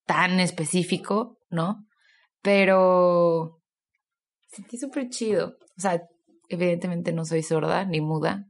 tan 0.05 0.41
específico, 0.41 1.37
¿no? 1.49 1.85
Pero 2.41 3.61
sentí 4.49 4.77
súper 4.77 5.07
chido. 5.07 5.55
O 5.77 5.81
sea, 5.81 6.01
evidentemente 6.49 7.13
no 7.13 7.25
soy 7.25 7.43
sorda 7.43 7.85
ni 7.85 8.01
muda, 8.01 8.47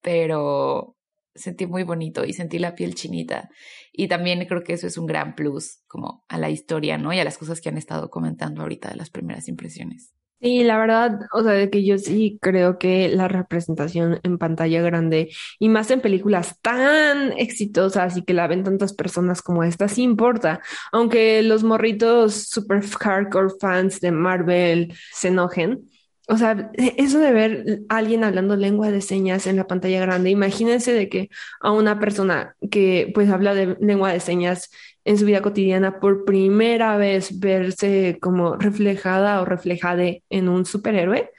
pero 0.00 0.96
sentí 1.34 1.66
muy 1.66 1.84
bonito 1.84 2.24
y 2.24 2.32
sentí 2.32 2.58
la 2.58 2.74
piel 2.74 2.94
chinita. 2.94 3.50
Y 3.92 4.08
también 4.08 4.44
creo 4.46 4.64
que 4.64 4.74
eso 4.74 4.86
es 4.86 4.98
un 4.98 5.06
gran 5.06 5.34
plus 5.34 5.82
como 5.86 6.24
a 6.28 6.38
la 6.38 6.50
historia, 6.50 6.98
¿no? 6.98 7.12
Y 7.12 7.20
a 7.20 7.24
las 7.24 7.38
cosas 7.38 7.60
que 7.60 7.68
han 7.68 7.78
estado 7.78 8.10
comentando 8.10 8.62
ahorita 8.62 8.90
de 8.90 8.96
las 8.96 9.10
primeras 9.10 9.48
impresiones. 9.48 10.12
Sí, 10.40 10.62
la 10.62 10.78
verdad, 10.78 11.18
o 11.32 11.42
sea, 11.42 11.50
de 11.52 11.68
que 11.68 11.84
yo 11.84 11.98
sí 11.98 12.38
creo 12.40 12.78
que 12.78 13.08
la 13.08 13.26
representación 13.26 14.20
en 14.22 14.38
pantalla 14.38 14.80
grande 14.82 15.30
y 15.58 15.68
más 15.68 15.90
en 15.90 16.00
películas 16.00 16.60
tan 16.60 17.32
exitosas 17.32 18.16
y 18.16 18.22
que 18.22 18.34
la 18.34 18.46
ven 18.46 18.62
tantas 18.62 18.92
personas 18.92 19.42
como 19.42 19.64
esta, 19.64 19.88
sí 19.88 20.04
importa. 20.04 20.60
Aunque 20.92 21.42
los 21.42 21.64
morritos 21.64 22.34
super 22.50 22.84
hardcore 22.86 23.54
fans 23.60 24.00
de 24.00 24.12
Marvel 24.12 24.94
se 25.12 25.26
enojen, 25.28 25.90
o 26.28 26.36
sea, 26.36 26.70
eso 26.74 27.18
de 27.20 27.32
ver 27.32 27.80
a 27.88 27.96
alguien 27.96 28.22
hablando 28.22 28.54
lengua 28.54 28.90
de 28.90 29.00
señas 29.00 29.46
en 29.46 29.56
la 29.56 29.66
pantalla 29.66 30.00
grande, 30.00 30.28
imagínense 30.28 30.92
de 30.92 31.08
que 31.08 31.30
a 31.60 31.72
una 31.72 31.98
persona 31.98 32.54
que 32.70 33.10
pues 33.14 33.30
habla 33.30 33.54
de 33.54 33.76
lengua 33.80 34.12
de 34.12 34.20
señas 34.20 34.70
en 35.06 35.16
su 35.16 35.24
vida 35.24 35.40
cotidiana 35.40 36.00
por 36.00 36.26
primera 36.26 36.98
vez 36.98 37.40
verse 37.40 38.18
como 38.20 38.56
reflejada 38.56 39.40
o 39.40 39.46
reflejada 39.46 40.04
en 40.28 40.48
un 40.50 40.66
superhéroe, 40.66 41.30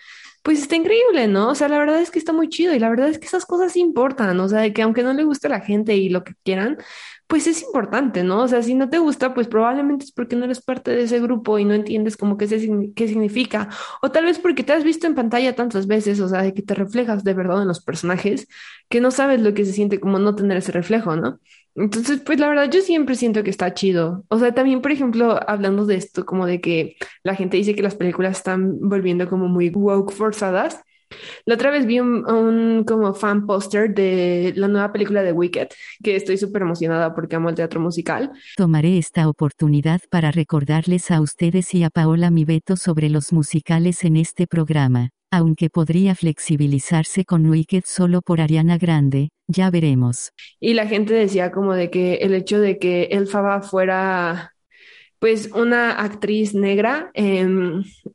pues 0.42 0.60
está 0.60 0.76
increíble, 0.76 1.28
¿no? 1.28 1.50
O 1.50 1.56
sea, 1.56 1.68
la 1.70 1.78
verdad 1.78 2.02
es 2.02 2.10
que 2.10 2.18
está 2.18 2.34
muy 2.34 2.50
chido 2.50 2.74
y 2.74 2.80
la 2.80 2.90
verdad 2.90 3.10
es 3.10 3.20
que 3.20 3.28
esas 3.28 3.46
cosas 3.46 3.76
importan, 3.76 4.40
o 4.40 4.50
sea, 4.50 4.62
de 4.62 4.74
que 4.74 4.82
aunque 4.82 5.04
no 5.04 5.14
le 5.14 5.24
guste 5.24 5.48
a 5.48 5.52
la 5.52 5.62
gente 5.62 5.96
y 5.98 6.10
lo 6.10 6.24
que 6.24 6.34
quieran, 6.44 6.78
pues 7.30 7.46
es 7.46 7.62
importante, 7.62 8.24
¿no? 8.24 8.42
O 8.42 8.48
sea, 8.48 8.64
si 8.64 8.74
no 8.74 8.90
te 8.90 8.98
gusta, 8.98 9.36
pues 9.36 9.48
probablemente 9.48 10.04
es 10.04 10.12
porque 10.12 10.36
no 10.36 10.46
eres 10.46 10.62
parte 10.62 10.90
de 10.90 11.04
ese 11.04 11.20
grupo 11.20 11.60
y 11.60 11.64
no 11.64 11.76
entiendes 11.76 12.18
como 12.18 12.38
qué, 12.38 12.48
qué 12.96 13.08
significa, 13.08 13.70
o 14.02 14.10
tal 14.10 14.26
vez 14.26 14.40
porque 14.40 14.64
te 14.64 14.74
has 14.74 14.84
visto 14.84 15.06
en 15.06 15.14
pantalla 15.14 15.54
tantas 15.54 15.86
veces, 15.86 16.20
o 16.22 16.28
sea, 16.28 16.42
de 16.42 16.56
que 16.56 16.64
te 16.64 16.74
reflejas 16.74 17.24
de 17.24 17.36
verdad 17.36 17.62
en 17.62 17.68
los 17.68 17.82
personajes, 17.84 18.48
que 18.90 19.00
no 19.00 19.12
sabes 19.12 19.42
lo 19.42 19.54
que 19.54 19.64
se 19.64 19.74
siente 19.74 20.00
como 20.00 20.18
no 20.18 20.34
tener 20.36 20.58
ese 20.58 20.72
reflejo, 20.72 21.16
¿no? 21.18 21.40
Entonces, 21.76 22.20
pues 22.26 22.40
la 22.40 22.50
verdad, 22.50 22.70
yo 22.72 22.82
siempre 22.82 23.14
siento 23.16 23.44
que 23.44 23.52
está 23.52 23.76
chido. 23.76 24.26
O 24.30 24.40
sea, 24.40 24.54
también, 24.56 24.82
por 24.82 24.92
ejemplo, 24.92 25.40
hablando 25.48 25.86
de 25.86 25.98
esto, 25.98 26.26
como 26.26 26.48
de 26.48 26.60
que 26.62 26.96
la 27.24 27.36
gente 27.36 27.58
dice 27.58 27.76
que 27.76 27.84
las 27.84 27.96
películas 27.96 28.38
están 28.38 28.80
volviendo 28.82 29.30
como 29.30 29.48
muy 29.48 29.70
woke 29.70 30.12
forzadas. 30.14 30.82
La 31.46 31.56
otra 31.56 31.72
vez 31.72 31.86
vi 31.86 32.00
un, 32.00 32.84
como 32.86 33.14
fan 33.14 33.46
poster 33.46 33.94
de 33.94 34.54
la 34.56 34.68
nueva 34.68 34.92
película 34.92 35.24
de 35.24 35.32
Wicked, 35.32 35.70
que 36.04 36.16
estoy 36.16 36.38
súper 36.38 36.62
emocionada 36.62 37.14
porque 37.16 37.36
amo 37.36 37.50
el 37.50 37.56
teatro 37.56 37.80
musical. 37.80 38.32
Tomaré 38.56 38.98
esta 38.98 39.28
oportunidad 39.28 40.02
para 40.10 40.32
recordarles 40.32 41.12
a 41.12 41.22
ustedes 41.22 41.74
y 41.74 41.84
a 41.84 41.90
Paola 41.90 42.32
mi 42.32 42.46
veto 42.46 42.76
sobre 42.76 43.10
los 43.10 43.34
musicales 43.34 44.04
en 44.04 44.18
este 44.18 44.48
programa, 44.48 45.10
aunque 45.32 45.70
podría 45.70 46.16
flexibilizarse 46.16 47.26
con 47.26 47.50
Wicked 47.50 47.84
solo 47.86 48.22
por 48.22 48.42
Ariana 48.42 48.78
Grande, 48.78 49.30
ya 49.48 49.70
veremos. 49.70 50.32
Y 50.60 50.74
la 50.74 50.88
gente 50.88 51.14
decía 51.14 51.52
como 51.52 51.74
de 51.74 51.90
que 51.90 52.16
el 52.16 52.34
hecho 52.34 52.60
de 52.60 52.78
que 52.78 53.04
Elfaba 53.12 53.62
fuera 53.62 54.54
pues 55.20 55.52
una 55.54 56.00
actriz 56.00 56.54
negra 56.54 57.12
eh, 57.14 57.46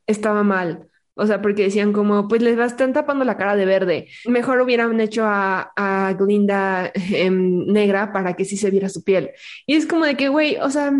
estaba 0.07 0.41
mal 0.41 0.87
o 1.15 1.25
sea, 1.25 1.41
porque 1.41 1.63
decían 1.63 1.93
como, 1.93 2.27
pues 2.27 2.41
les 2.41 2.59
están 2.59 2.93
tapando 2.93 3.25
la 3.25 3.37
cara 3.37 3.55
de 3.55 3.65
verde. 3.65 4.07
Mejor 4.25 4.61
hubieran 4.61 4.99
hecho 4.99 5.23
a, 5.25 5.71
a 5.75 6.13
Glinda 6.13 6.91
em, 6.95 7.65
negra 7.67 8.11
para 8.11 8.35
que 8.35 8.45
sí 8.45 8.57
se 8.57 8.69
viera 8.69 8.89
su 8.89 9.03
piel. 9.03 9.31
Y 9.65 9.75
es 9.75 9.85
como 9.85 10.05
de 10.05 10.15
que, 10.17 10.29
güey, 10.29 10.57
o 10.57 10.69
sea, 10.69 10.91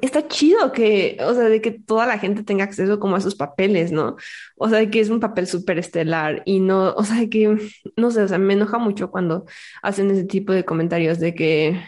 está 0.00 0.28
chido 0.28 0.72
que, 0.72 1.18
o 1.20 1.34
sea, 1.34 1.44
de 1.44 1.60
que 1.60 1.72
toda 1.72 2.06
la 2.06 2.18
gente 2.18 2.42
tenga 2.44 2.64
acceso 2.64 3.00
como 3.00 3.16
a 3.16 3.18
esos 3.18 3.34
papeles, 3.34 3.92
¿no? 3.92 4.16
O 4.56 4.68
sea, 4.68 4.78
de 4.78 4.90
que 4.90 5.00
es 5.00 5.10
un 5.10 5.20
papel 5.20 5.46
súper 5.46 5.78
estelar 5.78 6.42
y 6.46 6.60
no, 6.60 6.92
o 6.94 7.04
sea, 7.04 7.28
que, 7.28 7.56
no 7.96 8.10
sé, 8.10 8.22
o 8.22 8.28
sea, 8.28 8.38
me 8.38 8.54
enoja 8.54 8.78
mucho 8.78 9.10
cuando 9.10 9.46
hacen 9.82 10.10
ese 10.10 10.24
tipo 10.24 10.52
de 10.52 10.64
comentarios 10.64 11.18
de 11.20 11.34
que, 11.34 11.80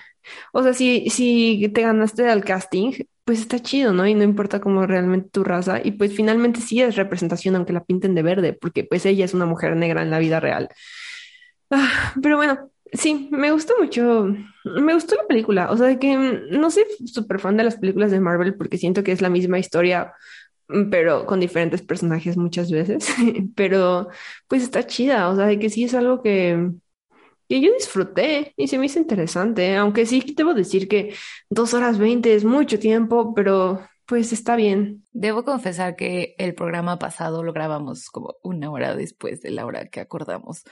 o 0.52 0.62
sea, 0.62 0.74
si, 0.74 1.08
si 1.10 1.70
te 1.74 1.82
ganaste 1.82 2.28
al 2.28 2.44
casting, 2.44 2.92
pues 3.24 3.40
está 3.40 3.60
chido, 3.60 3.92
¿no? 3.92 4.06
Y 4.06 4.14
no 4.14 4.24
importa 4.24 4.60
cómo 4.60 4.86
realmente 4.86 5.30
tu 5.30 5.44
raza. 5.44 5.80
Y 5.82 5.92
pues 5.92 6.14
finalmente 6.14 6.60
sí 6.60 6.80
es 6.82 6.96
representación, 6.96 7.56
aunque 7.56 7.72
la 7.72 7.84
pinten 7.84 8.14
de 8.14 8.22
verde, 8.22 8.52
porque 8.52 8.84
pues 8.84 9.06
ella 9.06 9.24
es 9.24 9.34
una 9.34 9.46
mujer 9.46 9.76
negra 9.76 10.02
en 10.02 10.10
la 10.10 10.18
vida 10.18 10.40
real. 10.40 10.68
Ah, 11.70 12.14
pero 12.22 12.36
bueno, 12.36 12.70
sí, 12.92 13.28
me 13.32 13.52
gustó 13.52 13.74
mucho. 13.80 14.34
Me 14.64 14.94
gustó 14.94 15.16
la 15.16 15.26
película. 15.26 15.70
O 15.70 15.76
sea, 15.76 15.98
que 15.98 16.16
no 16.50 16.70
soy 16.70 16.84
súper 17.06 17.38
fan 17.40 17.56
de 17.56 17.64
las 17.64 17.76
películas 17.76 18.10
de 18.10 18.20
Marvel 18.20 18.54
porque 18.54 18.78
siento 18.78 19.02
que 19.04 19.12
es 19.12 19.22
la 19.22 19.30
misma 19.30 19.58
historia, 19.58 20.14
pero 20.90 21.26
con 21.26 21.40
diferentes 21.40 21.82
personajes 21.82 22.36
muchas 22.36 22.70
veces. 22.70 23.06
pero 23.56 24.08
pues 24.48 24.62
está 24.62 24.86
chida. 24.86 25.28
O 25.30 25.36
sea, 25.36 25.46
de 25.46 25.58
que 25.58 25.70
sí 25.70 25.84
es 25.84 25.94
algo 25.94 26.22
que 26.22 26.70
que 27.52 27.60
yo 27.60 27.70
disfruté 27.74 28.54
y 28.56 28.68
se 28.68 28.78
me 28.78 28.86
hizo 28.86 28.98
interesante, 28.98 29.76
aunque 29.76 30.06
sí 30.06 30.24
debo 30.34 30.54
decir 30.54 30.88
que 30.88 31.14
dos 31.50 31.74
horas 31.74 31.98
veinte 31.98 32.34
es 32.34 32.46
mucho 32.46 32.78
tiempo, 32.78 33.34
pero 33.34 33.86
pues 34.06 34.32
está 34.32 34.56
bien. 34.56 35.04
Debo 35.12 35.44
confesar 35.44 35.94
que 35.94 36.34
el 36.38 36.54
programa 36.54 36.98
pasado 36.98 37.42
lo 37.42 37.52
grabamos 37.52 38.08
como 38.08 38.36
una 38.42 38.70
hora 38.70 38.96
después 38.96 39.42
de 39.42 39.50
la 39.50 39.66
hora 39.66 39.84
que 39.88 40.00
acordamos, 40.00 40.64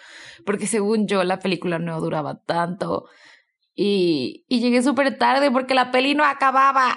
porque 0.47 0.67
según 0.67 1.07
yo 1.07 1.23
la 1.23 1.39
película 1.39 1.79
no 1.79 2.01
duraba 2.01 2.41
tanto. 2.47 3.05
Y, 3.75 4.47
y 4.49 4.61
llegué 4.61 4.83
súper 4.83 5.19
tarde 5.19 5.51
porque 5.51 5.75
la 5.75 5.91
peli 5.91 6.15
no 6.15 6.25
acababa. 6.25 6.97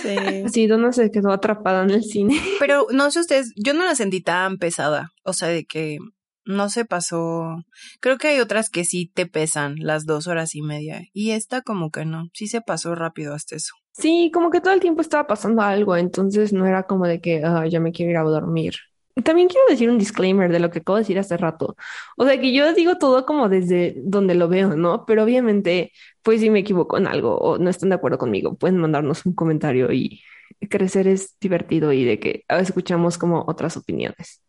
Sí. 0.00 0.16
sí, 0.50 0.66
Donna 0.66 0.92
se 0.92 1.10
quedó 1.10 1.30
atrapada 1.30 1.82
en 1.82 1.90
el 1.90 2.04
cine. 2.04 2.40
Pero 2.58 2.86
no 2.90 3.10
sé 3.10 3.20
ustedes, 3.20 3.52
yo 3.54 3.74
no 3.74 3.84
la 3.84 3.96
sentí 3.96 4.22
tan 4.22 4.56
pesada. 4.56 5.12
O 5.24 5.34
sea, 5.34 5.48
de 5.48 5.66
que 5.66 5.98
no 6.46 6.68
se 6.68 6.84
pasó. 6.84 7.64
Creo 8.00 8.18
que 8.18 8.28
hay 8.28 8.40
otras 8.40 8.70
que 8.70 8.84
sí 8.84 9.10
te 9.12 9.26
pesan 9.26 9.76
las 9.78 10.06
dos 10.06 10.26
horas 10.26 10.54
y 10.54 10.62
media. 10.62 11.02
Y 11.12 11.30
esta 11.32 11.62
como 11.62 11.90
que 11.90 12.04
no. 12.04 12.28
Sí 12.34 12.46
se 12.46 12.60
pasó 12.60 12.94
rápido 12.94 13.34
hasta 13.34 13.56
eso. 13.56 13.74
Sí, 13.92 14.30
como 14.34 14.50
que 14.50 14.60
todo 14.60 14.74
el 14.74 14.80
tiempo 14.80 15.00
estaba 15.02 15.26
pasando 15.26 15.62
algo, 15.62 15.96
entonces 15.96 16.52
no 16.52 16.66
era 16.66 16.82
como 16.84 17.06
de 17.06 17.20
que 17.20 17.42
"Ah, 17.44 17.66
ya 17.66 17.80
me 17.80 17.92
quiero 17.92 18.10
ir 18.10 18.16
a 18.18 18.22
dormir. 18.22 18.74
También 19.22 19.46
quiero 19.48 19.64
decir 19.68 19.88
un 19.88 19.98
disclaimer 19.98 20.50
de 20.50 20.58
lo 20.58 20.70
que 20.70 20.80
acabo 20.80 20.96
de 20.96 21.02
decir 21.02 21.18
hace 21.20 21.36
rato. 21.36 21.76
O 22.16 22.26
sea, 22.26 22.40
que 22.40 22.52
yo 22.52 22.72
digo 22.74 22.98
todo 22.98 23.24
como 23.24 23.48
desde 23.48 23.94
donde 24.04 24.34
lo 24.34 24.48
veo, 24.48 24.74
¿no? 24.76 25.04
Pero 25.06 25.22
obviamente, 25.22 25.92
pues 26.22 26.40
si 26.40 26.50
me 26.50 26.58
equivoco 26.60 26.98
en 26.98 27.06
algo 27.06 27.36
o 27.38 27.56
no 27.58 27.70
están 27.70 27.90
de 27.90 27.94
acuerdo 27.94 28.18
conmigo, 28.18 28.56
pueden 28.56 28.78
mandarnos 28.78 29.24
un 29.24 29.34
comentario 29.34 29.92
y 29.92 30.20
crecer 30.68 31.06
es 31.08 31.36
divertido 31.40 31.92
y 31.92 32.04
de 32.04 32.18
que 32.18 32.44
escuchamos 32.48 33.18
como 33.18 33.44
otras 33.46 33.76
opiniones. 33.76 34.42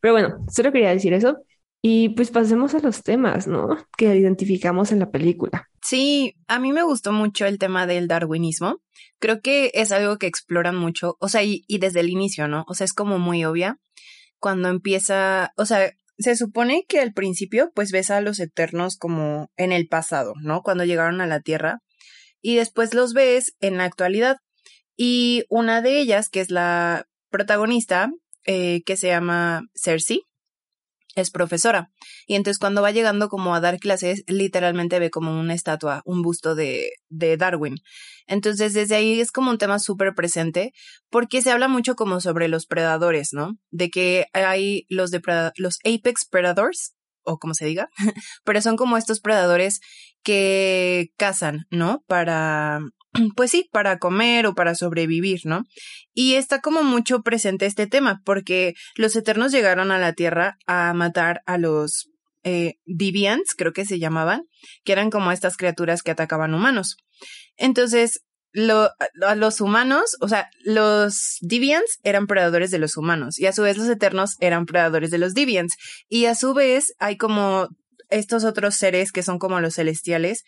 Pero 0.00 0.14
bueno, 0.14 0.44
solo 0.50 0.72
quería 0.72 0.90
decir 0.90 1.12
eso. 1.12 1.38
Y 1.82 2.10
pues 2.10 2.30
pasemos 2.30 2.74
a 2.74 2.80
los 2.80 3.02
temas, 3.02 3.46
¿no? 3.46 3.78
Que 3.96 4.14
identificamos 4.14 4.92
en 4.92 4.98
la 4.98 5.10
película. 5.10 5.66
Sí, 5.82 6.34
a 6.46 6.58
mí 6.58 6.74
me 6.74 6.82
gustó 6.82 7.10
mucho 7.10 7.46
el 7.46 7.58
tema 7.58 7.86
del 7.86 8.06
darwinismo. 8.06 8.82
Creo 9.18 9.40
que 9.40 9.70
es 9.72 9.90
algo 9.90 10.18
que 10.18 10.26
exploran 10.26 10.76
mucho, 10.76 11.16
o 11.20 11.28
sea, 11.28 11.42
y, 11.42 11.64
y 11.68 11.78
desde 11.78 12.00
el 12.00 12.10
inicio, 12.10 12.48
¿no? 12.48 12.64
O 12.68 12.74
sea, 12.74 12.84
es 12.84 12.92
como 12.92 13.18
muy 13.18 13.46
obvia 13.46 13.78
cuando 14.38 14.68
empieza, 14.68 15.52
o 15.56 15.66
sea, 15.66 15.92
se 16.18 16.36
supone 16.36 16.84
que 16.88 17.00
al 17.00 17.12
principio 17.12 17.70
pues 17.74 17.92
ves 17.92 18.10
a 18.10 18.20
los 18.20 18.40
eternos 18.40 18.96
como 18.96 19.50
en 19.56 19.72
el 19.72 19.86
pasado, 19.88 20.34
¿no? 20.42 20.62
Cuando 20.62 20.84
llegaron 20.84 21.20
a 21.20 21.26
la 21.26 21.40
Tierra 21.40 21.78
y 22.42 22.56
después 22.56 22.94
los 22.94 23.14
ves 23.14 23.54
en 23.60 23.78
la 23.78 23.84
actualidad. 23.84 24.38
Y 25.02 25.44
una 25.48 25.80
de 25.80 25.98
ellas, 25.98 26.28
que 26.28 26.42
es 26.42 26.50
la 26.50 27.06
protagonista, 27.30 28.10
eh, 28.44 28.82
que 28.84 28.98
se 28.98 29.06
llama 29.06 29.62
Cersei, 29.74 30.24
es 31.14 31.30
profesora. 31.30 31.88
Y 32.26 32.34
entonces 32.34 32.58
cuando 32.58 32.82
va 32.82 32.90
llegando 32.90 33.30
como 33.30 33.54
a 33.54 33.60
dar 33.60 33.78
clases, 33.78 34.24
literalmente 34.26 34.98
ve 34.98 35.08
como 35.08 35.40
una 35.40 35.54
estatua, 35.54 36.02
un 36.04 36.20
busto 36.20 36.54
de, 36.54 36.90
de 37.08 37.38
Darwin. 37.38 37.76
Entonces 38.26 38.74
desde 38.74 38.94
ahí 38.94 39.18
es 39.22 39.32
como 39.32 39.50
un 39.50 39.56
tema 39.56 39.78
súper 39.78 40.12
presente 40.14 40.72
porque 41.08 41.40
se 41.40 41.50
habla 41.50 41.68
mucho 41.68 41.94
como 41.94 42.20
sobre 42.20 42.48
los 42.48 42.66
predadores, 42.66 43.30
¿no? 43.32 43.52
De 43.70 43.88
que 43.88 44.26
hay 44.34 44.84
los, 44.90 45.12
los 45.56 45.78
apex 45.82 46.26
predators, 46.28 46.92
o 47.22 47.38
como 47.38 47.54
se 47.54 47.64
diga, 47.64 47.88
pero 48.44 48.60
son 48.60 48.76
como 48.76 48.98
estos 48.98 49.20
predadores 49.20 49.80
que 50.22 51.08
cazan, 51.16 51.64
¿no? 51.70 52.04
Para, 52.06 52.80
pues 53.36 53.50
sí, 53.50 53.68
para 53.72 53.98
comer 53.98 54.46
o 54.46 54.54
para 54.54 54.74
sobrevivir, 54.74 55.40
¿no? 55.44 55.64
Y 56.12 56.34
está 56.34 56.60
como 56.60 56.82
mucho 56.82 57.22
presente 57.22 57.66
este 57.66 57.86
tema, 57.86 58.20
porque 58.24 58.74
los 58.96 59.16
Eternos 59.16 59.52
llegaron 59.52 59.90
a 59.90 59.98
la 59.98 60.12
Tierra 60.12 60.56
a 60.66 60.92
matar 60.94 61.42
a 61.46 61.58
los 61.58 62.10
eh, 62.42 62.74
Deviants, 62.86 63.54
creo 63.54 63.72
que 63.72 63.84
se 63.84 63.98
llamaban, 63.98 64.42
que 64.84 64.92
eran 64.92 65.10
como 65.10 65.32
estas 65.32 65.56
criaturas 65.56 66.02
que 66.02 66.10
atacaban 66.10 66.54
humanos. 66.54 66.96
Entonces, 67.56 68.22
a 69.26 69.34
los 69.36 69.60
humanos, 69.60 70.16
o 70.20 70.28
sea, 70.28 70.48
los 70.64 71.36
Deviants 71.40 71.98
eran 72.02 72.26
predadores 72.26 72.70
de 72.70 72.78
los 72.78 72.96
humanos 72.96 73.38
y 73.38 73.46
a 73.46 73.52
su 73.52 73.62
vez 73.62 73.76
los 73.76 73.88
Eternos 73.88 74.36
eran 74.40 74.66
predadores 74.66 75.10
de 75.10 75.18
los 75.18 75.34
Deviants. 75.34 75.76
Y 76.08 76.24
a 76.24 76.34
su 76.34 76.54
vez 76.54 76.94
hay 76.98 77.16
como 77.16 77.68
estos 78.08 78.44
otros 78.44 78.74
seres 78.74 79.12
que 79.12 79.22
son 79.22 79.38
como 79.38 79.60
los 79.60 79.74
celestiales, 79.74 80.42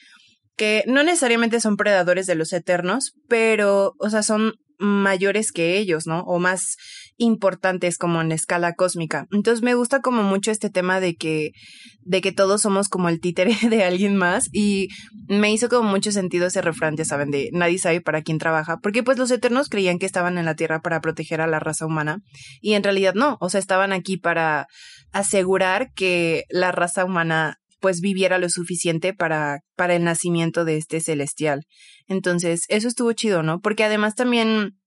que 0.56 0.84
no 0.86 1.02
necesariamente 1.02 1.60
son 1.60 1.76
predadores 1.76 2.26
de 2.26 2.34
los 2.34 2.52
eternos, 2.52 3.14
pero, 3.28 3.94
o 3.98 4.10
sea, 4.10 4.22
son 4.22 4.54
mayores 4.78 5.52
que 5.52 5.78
ellos, 5.78 6.06
¿no? 6.06 6.20
O 6.22 6.38
más 6.38 6.76
importantes 7.16 7.98
como 7.98 8.20
en 8.20 8.32
escala 8.32 8.74
cósmica. 8.74 9.26
Entonces 9.30 9.62
me 9.62 9.74
gusta 9.74 10.00
como 10.00 10.22
mucho 10.22 10.50
este 10.50 10.70
tema 10.70 10.98
de 10.98 11.14
que, 11.14 11.52
de 12.00 12.20
que 12.20 12.32
todos 12.32 12.62
somos 12.62 12.88
como 12.88 13.08
el 13.08 13.20
títere 13.20 13.54
de 13.70 13.84
alguien 13.84 14.16
más 14.16 14.48
y 14.52 14.88
me 15.28 15.52
hizo 15.52 15.68
como 15.68 15.88
mucho 15.88 16.10
sentido 16.10 16.46
ese 16.46 16.62
refrán, 16.62 16.96
ya 16.96 17.04
saben, 17.04 17.30
de 17.30 17.50
nadie 17.52 17.78
sabe 17.78 18.00
para 18.00 18.22
quién 18.22 18.38
trabaja, 18.38 18.78
porque 18.78 19.02
pues 19.02 19.18
los 19.18 19.30
eternos 19.30 19.68
creían 19.68 19.98
que 19.98 20.06
estaban 20.06 20.36
en 20.36 20.46
la 20.46 20.56
Tierra 20.56 20.80
para 20.80 21.00
proteger 21.00 21.40
a 21.40 21.46
la 21.46 21.60
raza 21.60 21.86
humana 21.86 22.18
y 22.60 22.74
en 22.74 22.82
realidad 22.82 23.14
no, 23.14 23.36
o 23.40 23.48
sea, 23.48 23.60
estaban 23.60 23.92
aquí 23.92 24.16
para 24.16 24.66
asegurar 25.12 25.92
que 25.94 26.44
la 26.50 26.72
raza 26.72 27.04
humana 27.04 27.58
pues 27.82 28.00
viviera 28.00 28.38
lo 28.38 28.48
suficiente 28.48 29.12
para, 29.12 29.58
para 29.76 29.96
el 29.96 30.04
nacimiento 30.04 30.64
de 30.64 30.76
este 30.76 31.00
celestial. 31.00 31.64
Entonces, 32.06 32.64
eso 32.68 32.86
estuvo 32.86 33.12
chido, 33.12 33.42
¿no? 33.42 33.60
Porque 33.60 33.82
además 33.82 34.14
también, 34.14 34.78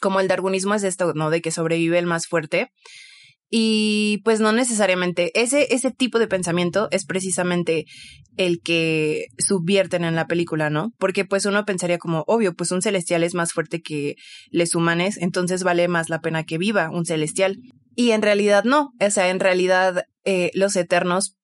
como 0.00 0.18
el 0.18 0.28
darwinismo 0.28 0.74
es 0.74 0.82
esto, 0.82 1.12
¿no? 1.14 1.28
De 1.28 1.42
que 1.42 1.50
sobrevive 1.50 1.98
el 1.98 2.06
más 2.06 2.26
fuerte. 2.26 2.70
Y 3.50 4.22
pues 4.24 4.40
no 4.40 4.50
necesariamente, 4.52 5.30
ese, 5.38 5.74
ese 5.74 5.90
tipo 5.90 6.18
de 6.18 6.26
pensamiento 6.26 6.88
es 6.90 7.04
precisamente 7.04 7.84
el 8.38 8.62
que 8.62 9.26
subvierten 9.36 10.04
en 10.04 10.14
la 10.14 10.26
película, 10.26 10.70
¿no? 10.70 10.92
Porque 10.98 11.26
pues 11.26 11.44
uno 11.44 11.66
pensaría 11.66 11.98
como, 11.98 12.24
obvio, 12.26 12.54
pues 12.54 12.70
un 12.70 12.80
celestial 12.80 13.22
es 13.24 13.34
más 13.34 13.52
fuerte 13.52 13.82
que 13.82 14.14
les 14.50 14.74
humanes, 14.74 15.18
entonces 15.18 15.64
vale 15.64 15.86
más 15.86 16.08
la 16.08 16.22
pena 16.22 16.44
que 16.44 16.56
viva 16.56 16.88
un 16.90 17.04
celestial. 17.04 17.58
Y 17.94 18.12
en 18.12 18.22
realidad 18.22 18.64
no, 18.64 18.92
o 18.98 19.10
sea, 19.10 19.28
en 19.28 19.38
realidad 19.38 20.04
eh, 20.24 20.50
los 20.54 20.74
eternos 20.76 21.36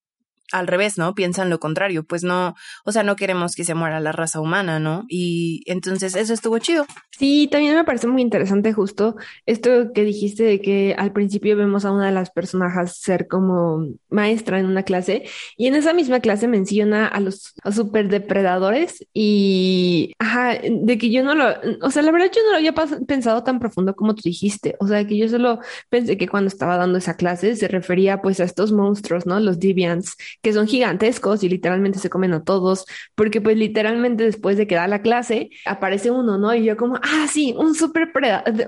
al 0.52 0.66
revés, 0.66 0.98
¿no? 0.98 1.14
Piensan 1.14 1.50
lo 1.50 1.58
contrario, 1.60 2.04
pues 2.04 2.24
no, 2.24 2.54
o 2.84 2.92
sea, 2.92 3.02
no 3.02 3.16
queremos 3.16 3.54
que 3.54 3.64
se 3.64 3.74
muera 3.74 4.00
la 4.00 4.12
raza 4.12 4.40
humana, 4.40 4.78
¿no? 4.78 5.04
Y 5.08 5.62
entonces 5.66 6.16
eso 6.16 6.32
estuvo 6.32 6.58
chido. 6.58 6.86
Sí, 7.18 7.48
también 7.50 7.74
me 7.74 7.84
parece 7.84 8.06
muy 8.06 8.22
interesante 8.22 8.72
justo 8.72 9.16
esto 9.46 9.92
que 9.92 10.04
dijiste 10.04 10.44
de 10.44 10.60
que 10.60 10.94
al 10.96 11.12
principio 11.12 11.56
vemos 11.56 11.84
a 11.84 11.90
una 11.90 12.06
de 12.06 12.12
las 12.12 12.30
personajes 12.30 12.96
ser 12.96 13.28
como 13.28 13.88
maestra 14.08 14.58
en 14.58 14.66
una 14.66 14.82
clase 14.84 15.24
y 15.56 15.66
en 15.66 15.74
esa 15.74 15.92
misma 15.92 16.20
clase 16.20 16.48
menciona 16.48 17.06
a 17.06 17.20
los 17.20 17.54
superdepredadores 17.70 19.06
y, 19.12 20.14
ajá, 20.18 20.58
de 20.62 20.98
que 20.98 21.10
yo 21.10 21.24
no 21.24 21.34
lo, 21.34 21.46
o 21.82 21.90
sea, 21.90 22.02
la 22.02 22.12
verdad 22.12 22.30
yo 22.34 22.42
no 22.44 22.52
lo 22.52 22.56
había 22.56 22.74
pensado 23.06 23.42
tan 23.42 23.58
profundo 23.58 23.94
como 23.96 24.14
tú 24.14 24.22
dijiste, 24.24 24.76
o 24.80 24.86
sea, 24.86 25.06
que 25.06 25.16
yo 25.18 25.28
solo 25.28 25.60
pensé 25.88 26.16
que 26.16 26.28
cuando 26.28 26.48
estaba 26.48 26.76
dando 26.76 26.98
esa 26.98 27.16
clase 27.16 27.56
se 27.56 27.68
refería 27.68 28.22
pues 28.22 28.40
a 28.40 28.44
estos 28.44 28.72
monstruos, 28.72 29.26
¿no? 29.26 29.40
Los 29.40 29.58
deviants 29.58 30.16
que 30.42 30.52
son 30.52 30.66
gigantescos 30.66 31.42
y 31.42 31.48
literalmente 31.48 31.98
se 31.98 32.10
comen 32.10 32.32
a 32.32 32.44
todos, 32.44 32.84
porque 33.14 33.40
pues 33.40 33.56
literalmente 33.56 34.24
después 34.24 34.56
de 34.56 34.66
que 34.66 34.76
da 34.76 34.88
la 34.88 35.02
clase 35.02 35.50
aparece 35.66 36.10
uno, 36.10 36.38
¿no? 36.38 36.54
Y 36.54 36.64
yo 36.64 36.76
como, 36.76 36.96
ah, 36.96 37.26
sí, 37.30 37.54
un 37.56 37.74
super, 37.74 38.10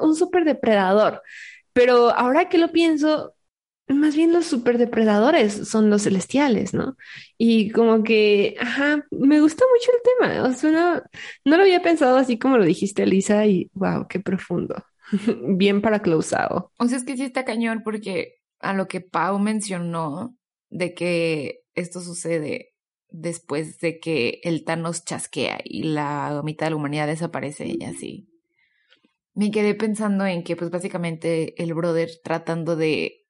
un 0.01 0.15
super 0.17 0.45
depredador. 0.45 1.23
Pero 1.73 2.11
ahora 2.11 2.49
que 2.49 2.59
lo 2.59 2.73
pienso, 2.73 3.35
más 3.89 4.15
bien 4.17 4.33
los 4.33 4.47
superdepredadores 4.47 5.69
son 5.69 5.91
los 5.91 6.03
celestiales, 6.03 6.75
¿no? 6.75 6.97
Y 7.39 7.71
como 7.71 8.03
que, 8.03 8.57
ajá, 8.61 9.05
me 9.11 9.41
gusta 9.41 9.65
mucho 9.73 9.91
el 9.93 10.29
tema. 10.31 10.49
O 10.49 10.53
sea, 10.53 10.71
no, 10.71 11.03
no 11.45 11.57
lo 11.57 11.63
había 11.63 11.83
pensado 11.83 12.17
así 12.17 12.39
como 12.39 12.59
lo 12.59 12.65
dijiste, 12.65 13.07
Lisa, 13.07 13.47
y 13.47 13.71
wow, 13.75 14.07
qué 14.09 14.21
profundo. 14.21 14.85
Bien 15.57 15.83
para 15.83 16.01
closado. 16.01 16.73
O 16.79 16.87
sea, 16.87 16.99
es 16.99 17.05
que 17.05 17.17
sí 17.17 17.25
está 17.25 17.45
cañón 17.45 17.83
porque 17.85 18.37
a 18.61 18.75
lo 18.75 18.89
que 18.89 19.01
Pau 19.01 19.39
mencionó 19.39 20.37
de 20.69 20.95
que 20.95 21.60
esto 21.75 22.01
sucede 22.01 22.75
después 23.09 23.79
de 23.81 23.99
que 23.99 24.41
el 24.45 24.65
Thanos 24.65 25.05
chasquea 25.05 25.61
y 25.65 25.85
la 25.85 26.41
mitad 26.45 26.67
de 26.67 26.71
la 26.71 26.77
humanidad 26.77 27.07
desaparece 27.07 27.67
y 27.67 27.85
así. 27.85 28.29
Me 29.35 29.51
quedé 29.51 29.75
pensando 29.75 30.27
en 30.27 30.43
que 30.43 30.57
pues 30.57 30.71
básicamente 30.71 31.61
el 31.63 31.75
brother 31.75 32.11
tratando 32.23 32.77
de 32.77 33.27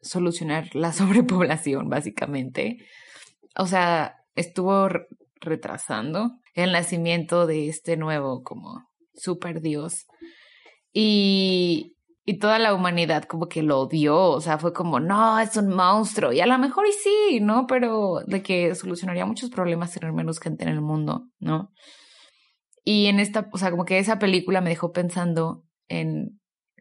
solucionar 0.00 0.74
la 0.74 0.92
sobrepoblación 0.92 1.88
básicamente, 1.88 2.78
o 3.56 3.66
sea, 3.66 4.16
estuvo 4.34 4.88
retrasando 5.40 6.38
el 6.54 6.72
nacimiento 6.72 7.46
de 7.46 7.68
este 7.68 7.96
nuevo 7.96 8.42
como 8.42 8.88
super 9.14 9.60
dios 9.60 10.06
y 10.92 11.96
y 12.24 12.38
toda 12.38 12.58
la 12.58 12.74
humanidad 12.74 13.24
como 13.24 13.48
que 13.48 13.62
lo 13.62 13.80
odió, 13.80 14.16
o 14.16 14.40
sea, 14.40 14.58
fue 14.58 14.72
como, 14.72 15.00
no, 15.00 15.40
es 15.40 15.56
un 15.56 15.68
monstruo. 15.68 16.32
Y 16.32 16.40
a 16.40 16.46
lo 16.46 16.56
mejor 16.58 16.86
y 16.86 16.92
sí, 16.92 17.40
¿no? 17.40 17.66
Pero 17.66 18.20
de 18.26 18.42
que 18.42 18.74
solucionaría 18.74 19.26
muchos 19.26 19.50
problemas 19.50 19.92
tener 19.92 20.12
menos 20.12 20.38
gente 20.38 20.62
en 20.62 20.70
el 20.70 20.80
mundo, 20.80 21.28
¿no? 21.40 21.72
Y 22.84 23.06
en 23.06 23.18
esta, 23.18 23.48
o 23.52 23.58
sea, 23.58 23.70
como 23.70 23.84
que 23.84 23.98
esa 23.98 24.18
película 24.18 24.60
me 24.60 24.70
dejó 24.70 24.92
pensando 24.92 25.64
en 25.88 26.40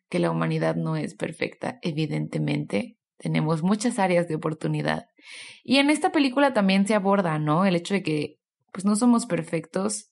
que 0.10 0.20
la 0.20 0.30
humanidad 0.30 0.76
no 0.76 0.96
es 0.96 1.16
perfecta, 1.16 1.80
evidentemente. 1.82 2.98
Tenemos 3.18 3.64
muchas 3.64 3.98
áreas 3.98 4.28
de 4.28 4.36
oportunidad. 4.36 5.06
Y 5.64 5.78
en 5.78 5.90
esta 5.90 6.12
película 6.12 6.54
también 6.54 6.86
se 6.86 6.96
aborda, 6.96 7.40
¿no? 7.40 7.66
El 7.66 7.76
hecho 7.76 7.94
de 7.94 8.04
que, 8.04 8.38
pues 8.74 8.86
no 8.86 8.96
somos 8.96 9.26
perfectos 9.26 10.12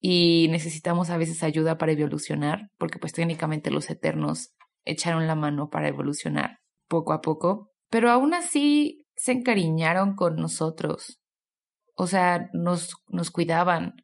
y 0.00 0.48
necesitamos 0.50 1.10
a 1.10 1.16
veces 1.16 1.42
ayuda 1.42 1.78
para 1.78 1.92
evolucionar, 1.92 2.70
porque 2.78 2.98
pues 2.98 3.12
técnicamente 3.12 3.70
los 3.70 3.88
eternos 3.88 4.54
echaron 4.84 5.26
la 5.26 5.34
mano 5.34 5.70
para 5.70 5.88
evolucionar 5.88 6.58
poco 6.88 7.12
a 7.12 7.20
poco, 7.20 7.70
pero 7.90 8.10
aún 8.10 8.34
así 8.34 9.04
se 9.16 9.32
encariñaron 9.32 10.14
con 10.16 10.36
nosotros, 10.36 11.20
o 11.96 12.06
sea, 12.06 12.48
nos, 12.52 12.94
nos 13.08 13.30
cuidaban. 13.30 13.94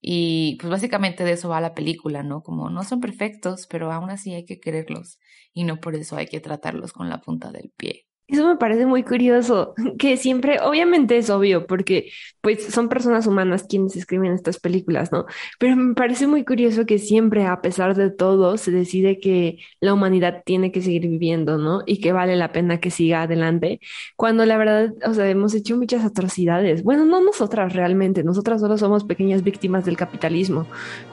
Y 0.00 0.56
pues 0.60 0.70
básicamente 0.70 1.24
de 1.24 1.32
eso 1.32 1.48
va 1.48 1.60
la 1.60 1.74
película, 1.74 2.22
¿no? 2.22 2.42
Como 2.42 2.70
no 2.70 2.84
son 2.84 3.00
perfectos, 3.00 3.66
pero 3.68 3.90
aún 3.92 4.10
así 4.10 4.32
hay 4.32 4.44
que 4.44 4.60
quererlos 4.60 5.18
y 5.52 5.64
no 5.64 5.80
por 5.80 5.96
eso 5.96 6.16
hay 6.16 6.26
que 6.26 6.40
tratarlos 6.40 6.92
con 6.92 7.08
la 7.08 7.20
punta 7.20 7.50
del 7.50 7.72
pie. 7.76 8.07
Eso 8.28 8.46
me 8.46 8.56
parece 8.56 8.84
muy 8.84 9.04
curioso, 9.04 9.74
que 9.98 10.18
siempre, 10.18 10.60
obviamente 10.60 11.16
es 11.16 11.30
obvio, 11.30 11.66
porque 11.66 12.10
pues 12.42 12.62
son 12.66 12.90
personas 12.90 13.26
humanas 13.26 13.64
quienes 13.66 13.96
escriben 13.96 14.32
estas 14.32 14.60
películas, 14.60 15.12
¿no? 15.12 15.24
Pero 15.58 15.76
me 15.76 15.94
parece 15.94 16.26
muy 16.26 16.44
curioso 16.44 16.84
que 16.84 16.98
siempre, 16.98 17.46
a 17.46 17.62
pesar 17.62 17.96
de 17.96 18.10
todo, 18.10 18.58
se 18.58 18.70
decide 18.70 19.18
que 19.18 19.58
la 19.80 19.94
humanidad 19.94 20.42
tiene 20.44 20.72
que 20.72 20.82
seguir 20.82 21.02
viviendo, 21.08 21.56
¿no? 21.56 21.82
Y 21.86 22.00
que 22.02 22.12
vale 22.12 22.36
la 22.36 22.52
pena 22.52 22.80
que 22.80 22.90
siga 22.90 23.22
adelante, 23.22 23.80
cuando 24.14 24.44
la 24.44 24.58
verdad, 24.58 24.92
o 25.06 25.14
sea, 25.14 25.28
hemos 25.30 25.54
hecho 25.54 25.78
muchas 25.78 26.04
atrocidades. 26.04 26.82
Bueno, 26.82 27.06
no 27.06 27.22
nosotras 27.22 27.72
realmente, 27.72 28.24
nosotras 28.24 28.60
solo 28.60 28.76
somos 28.76 29.04
pequeñas 29.04 29.42
víctimas 29.42 29.86
del 29.86 29.96
capitalismo, 29.96 30.66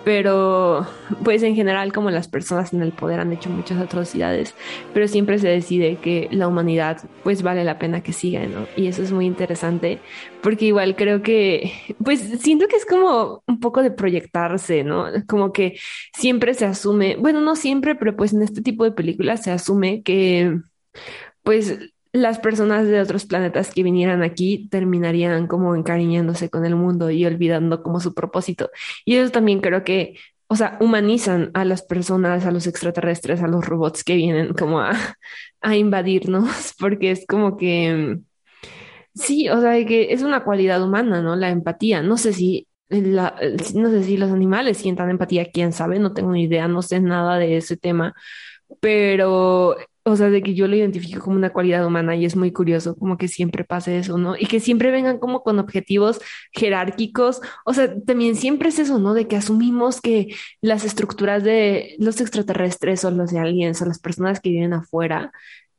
pero 0.03 0.85
pues 1.23 1.43
en 1.43 1.55
general 1.55 1.93
como 1.93 2.11
las 2.11 2.27
personas 2.27 2.73
en 2.73 2.81
el 2.81 2.91
poder 2.91 3.19
han 3.21 3.31
hecho 3.31 3.49
muchas 3.49 3.79
atrocidades, 3.79 4.53
pero 4.93 5.07
siempre 5.07 5.39
se 5.39 5.47
decide 5.47 5.97
que 5.97 6.27
la 6.31 6.47
humanidad 6.47 7.04
pues 7.23 7.41
vale 7.41 7.63
la 7.63 7.79
pena 7.79 8.01
que 8.01 8.13
siga, 8.13 8.45
¿no? 8.45 8.67
Y 8.75 8.87
eso 8.87 9.01
es 9.01 9.11
muy 9.11 9.25
interesante 9.25 9.99
porque 10.41 10.65
igual 10.65 10.95
creo 10.95 11.21
que, 11.21 11.71
pues 12.03 12.19
siento 12.41 12.67
que 12.67 12.75
es 12.75 12.85
como 12.85 13.43
un 13.47 13.59
poco 13.59 13.81
de 13.81 13.91
proyectarse, 13.91 14.83
¿no? 14.83 15.05
Como 15.27 15.51
que 15.51 15.77
siempre 16.17 16.53
se 16.53 16.65
asume, 16.65 17.15
bueno, 17.17 17.41
no 17.41 17.55
siempre, 17.55 17.95
pero 17.95 18.15
pues 18.15 18.33
en 18.33 18.41
este 18.41 18.61
tipo 18.61 18.83
de 18.83 18.91
películas 18.91 19.43
se 19.43 19.51
asume 19.51 20.03
que, 20.03 20.59
pues 21.43 21.79
las 22.15 22.39
personas 22.39 22.87
de 22.87 23.01
otros 23.01 23.25
planetas 23.25 23.73
que 23.73 23.83
vinieran 23.83 24.23
aquí 24.23 24.69
terminarían 24.71 25.47
como 25.47 25.75
encariñándose 25.75 26.49
con 26.49 26.65
el 26.65 26.75
mundo 26.75 27.11
y 27.11 27.25
olvidando 27.25 27.83
como 27.83 27.99
su 27.99 28.13
propósito. 28.13 28.69
Y 29.03 29.17
eso 29.17 29.31
también 29.31 29.59
creo 29.59 29.83
que 29.83 30.15
o 30.55 30.57
sea, 30.57 30.77
humanizan 30.79 31.51
a 31.53 31.65
las 31.65 31.83
personas, 31.83 32.45
a 32.45 32.51
los 32.51 32.65
extraterrestres, 32.65 33.43
a 33.43 33.47
los 33.49 33.65
robots 33.65 34.05
que 34.05 34.15
vienen 34.15 34.53
como 34.53 34.79
a, 34.79 34.93
a 35.59 35.75
invadirnos, 35.75 36.73
porque 36.79 37.11
es 37.11 37.25
como 37.27 37.57
que, 37.57 38.19
sí, 39.13 39.49
o 39.49 39.59
sea, 39.59 39.85
que 39.85 40.13
es 40.13 40.21
una 40.23 40.45
cualidad 40.45 40.81
humana, 40.81 41.21
¿no? 41.21 41.35
La 41.35 41.49
empatía. 41.49 42.01
No 42.01 42.15
sé 42.15 42.31
si, 42.31 42.69
la, 42.87 43.35
no 43.73 43.89
sé 43.89 44.03
si 44.05 44.15
los 44.15 44.31
animales 44.31 44.77
sientan 44.77 45.09
empatía, 45.09 45.51
quién 45.51 45.73
sabe, 45.73 45.99
no 45.99 46.13
tengo 46.13 46.31
ni 46.31 46.43
idea, 46.43 46.69
no 46.69 46.81
sé 46.81 47.01
nada 47.01 47.37
de 47.37 47.57
ese 47.57 47.75
tema, 47.75 48.15
pero 48.79 49.75
o 50.07 50.15
sea, 50.15 50.29
de 50.29 50.43
que 50.43 50.53
yo 50.53 50.67
lo 50.67 50.75
identifico 50.75 51.19
como 51.19 51.35
una 51.35 51.51
cualidad 51.51 51.85
humana 51.85 52.15
y 52.15 52.25
es 52.25 52.35
muy 52.35 52.51
curioso 52.51 52.95
como 52.95 53.17
que 53.17 53.27
siempre 53.27 53.63
pase 53.63 53.97
eso, 53.97 54.19
¿no? 54.19 54.35
Y 54.37 54.45
que 54.45 54.59
siempre 54.59 54.91
vengan 54.91 55.17
como 55.17 55.41
con 55.43 55.57
objetivos 55.57 56.21
jerárquicos, 56.51 57.41
o 57.65 57.73
sea, 57.73 57.91
también 58.05 58.35
siempre 58.35 58.69
es 58.69 58.77
eso, 58.77 58.99
¿no? 58.99 59.15
De 59.15 59.27
que 59.27 59.35
asumimos 59.35 60.01
que 60.01 60.27
las 60.61 60.85
estructuras 60.85 61.43
de 61.43 61.95
los 61.97 62.21
extraterrestres 62.21 63.03
o 63.03 63.09
los 63.11 63.31
de 63.31 63.39
aliens 63.39 63.81
o 63.81 63.85
las 63.85 63.99
personas 63.99 64.39
que 64.39 64.51
viven 64.51 64.73
afuera 64.73 65.31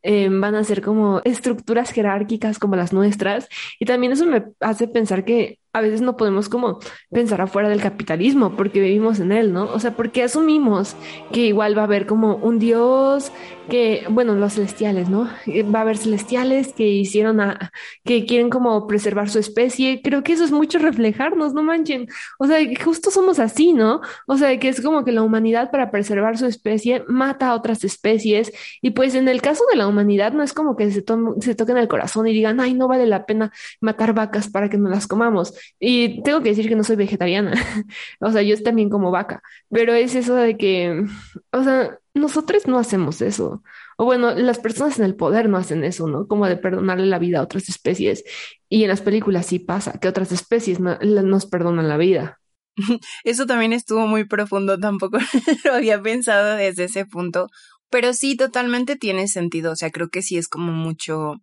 eh, 0.03 0.29
van 0.31 0.55
a 0.55 0.65
ser 0.65 0.83
como 0.83 1.21
estructuras 1.25 1.91
jerárquicas 1.91 2.59
como 2.59 2.77
las 2.77 2.93
nuestras. 2.93 3.49
Y 3.81 3.87
también 3.87 4.13
eso 4.13 4.27
me 4.27 4.45
hace 4.61 4.89
pensar 4.89 5.25
que 5.25 5.59
a 5.77 5.81
veces 5.83 6.01
no 6.01 6.17
podemos 6.17 6.49
como 6.49 6.79
pensar 7.11 7.43
afuera 7.43 7.69
del 7.69 7.83
capitalismo 7.83 8.57
porque 8.57 8.81
vivimos 8.81 9.21
en 9.21 9.31
él, 9.31 9.53
¿no? 9.53 9.65
O 9.65 9.79
sea, 9.79 9.95
porque 9.95 10.23
asumimos 10.23 10.97
que 11.33 11.41
igual 11.41 11.77
va 11.77 11.83
a 11.83 11.85
haber 11.85 12.07
como 12.07 12.37
un 12.37 12.59
dios 12.59 13.31
que, 13.69 14.07
bueno, 14.09 14.35
los 14.35 14.55
celestiales, 14.55 15.11
¿no? 15.11 15.29
Eh, 15.47 15.63
va 15.63 15.81
a 15.81 15.83
haber 15.83 15.99
celestiales 15.99 16.73
que 16.73 16.87
hicieron 16.87 17.41
a, 17.41 17.73
que 18.05 18.25
quieren 18.25 18.49
como 18.49 18.87
preservar 18.87 19.29
su 19.29 19.39
especie. 19.39 20.01
Creo 20.03 20.23
que 20.23 20.33
eso 20.33 20.45
es 20.45 20.53
mucho 20.53 20.79
reflejarnos, 20.79 21.53
no 21.53 21.63
manchen. 21.63 22.07
O 22.39 22.47
sea, 22.47 22.59
justo 22.83 23.11
somos 23.11 23.39
así, 23.39 23.73
¿no? 23.73 24.01
O 24.27 24.39
sea, 24.39 24.59
que 24.59 24.69
es 24.69 24.81
como 24.81 25.05
que 25.05 25.13
la 25.13 25.23
humanidad 25.23 25.71
para 25.71 25.91
preservar 25.91 26.39
su 26.39 26.47
especie 26.47 27.05
mata 27.09 27.49
a 27.49 27.55
otras 27.55 27.85
especies 27.85 28.53
y 28.81 28.91
pues 28.91 29.15
en 29.15 29.29
el 29.29 29.43
caso 29.43 29.65
de 29.71 29.77
la 29.77 29.89
humanidad 29.89 30.33
no 30.33 30.43
es 30.43 30.53
como 30.53 30.77
que 30.77 30.91
se, 30.91 31.05
se 31.41 31.55
toquen 31.55 31.77
el 31.77 31.89
corazón 31.89 32.27
y 32.29 32.33
digan, 32.33 32.61
ay, 32.61 32.73
no 32.75 32.89
vale 32.89 33.07
la 33.07 33.27
pena 33.27 33.53
matar 33.81 34.15
vacas 34.15 34.49
para 34.49 34.71
que 34.71 34.79
no 34.79 34.89
las 34.89 35.07
comamos 35.07 35.55
y 35.79 36.23
tengo 36.23 36.43
que 36.43 36.51
decir 36.51 36.69
que 36.69 36.77
no 36.77 36.85
soy 36.85 36.97
vegetariana, 36.97 37.53
o 38.21 38.31
sea, 38.31 38.43
yo 38.43 38.61
también 38.63 38.91
como 38.91 39.11
vaca, 39.11 39.43
pero 39.71 39.95
es 39.95 40.15
eso 40.15 40.35
de 40.35 40.57
que, 40.57 41.05
o 41.53 41.63
sea, 41.63 41.99
nosotros 42.17 42.67
no 42.67 42.79
hacemos 42.79 43.21
eso. 43.23 43.63
O 43.99 44.05
bueno, 44.05 44.35
las 44.35 44.59
personas 44.59 44.99
en 44.99 45.05
el 45.05 45.15
poder 45.15 45.49
no 45.49 45.59
hacen 45.59 45.85
eso, 45.85 46.07
¿no? 46.07 46.27
Como 46.27 46.47
de 46.47 46.57
perdonarle 46.57 47.07
la 47.07 47.19
vida 47.19 47.39
a 47.39 47.43
otras 47.43 47.69
especies. 47.69 48.25
Y 48.69 48.83
en 48.83 48.89
las 48.89 49.01
películas 49.01 49.47
sí 49.47 49.59
pasa, 49.59 49.99
que 50.01 50.09
otras 50.09 50.33
especies 50.33 50.81
no, 50.81 50.99
nos 50.99 51.47
perdonan 51.47 51.89
la 51.89 51.97
vida. 51.97 52.41
Eso 53.25 53.47
también 53.47 53.73
estuvo 53.73 54.07
muy 54.07 54.25
profundo, 54.25 54.79
tampoco 54.79 55.19
lo 55.65 55.75
había 55.75 56.03
pensado 56.03 56.57
desde 56.57 56.85
ese 56.85 57.07
punto, 57.07 57.49
pero 57.91 58.13
sí, 58.13 58.37
totalmente 58.37 58.97
tiene 58.97 59.29
sentido. 59.29 59.73
O 59.73 59.77
sea, 59.77 59.91
creo 59.91 60.09
que 60.09 60.23
sí 60.23 60.37
es 60.37 60.49
como 60.49 60.73
mucho 60.73 61.37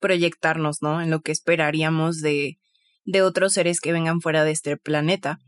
proyectarnos, 0.00 0.82
¿no? 0.82 1.02
En 1.02 1.10
lo 1.10 1.20
que 1.20 1.32
esperaríamos 1.32 2.20
de, 2.20 2.58
de 3.04 3.22
otros 3.22 3.52
seres 3.52 3.80
que 3.80 3.92
vengan 3.92 4.20
fuera 4.20 4.44
de 4.44 4.52
este 4.52 4.76
planeta. 4.76 5.38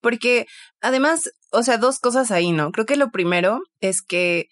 Porque 0.00 0.46
además, 0.80 1.30
o 1.50 1.62
sea, 1.62 1.78
dos 1.78 1.98
cosas 1.98 2.30
ahí, 2.30 2.52
¿no? 2.52 2.70
Creo 2.70 2.86
que 2.86 2.96
lo 2.96 3.10
primero 3.10 3.60
es 3.80 4.02
que 4.02 4.48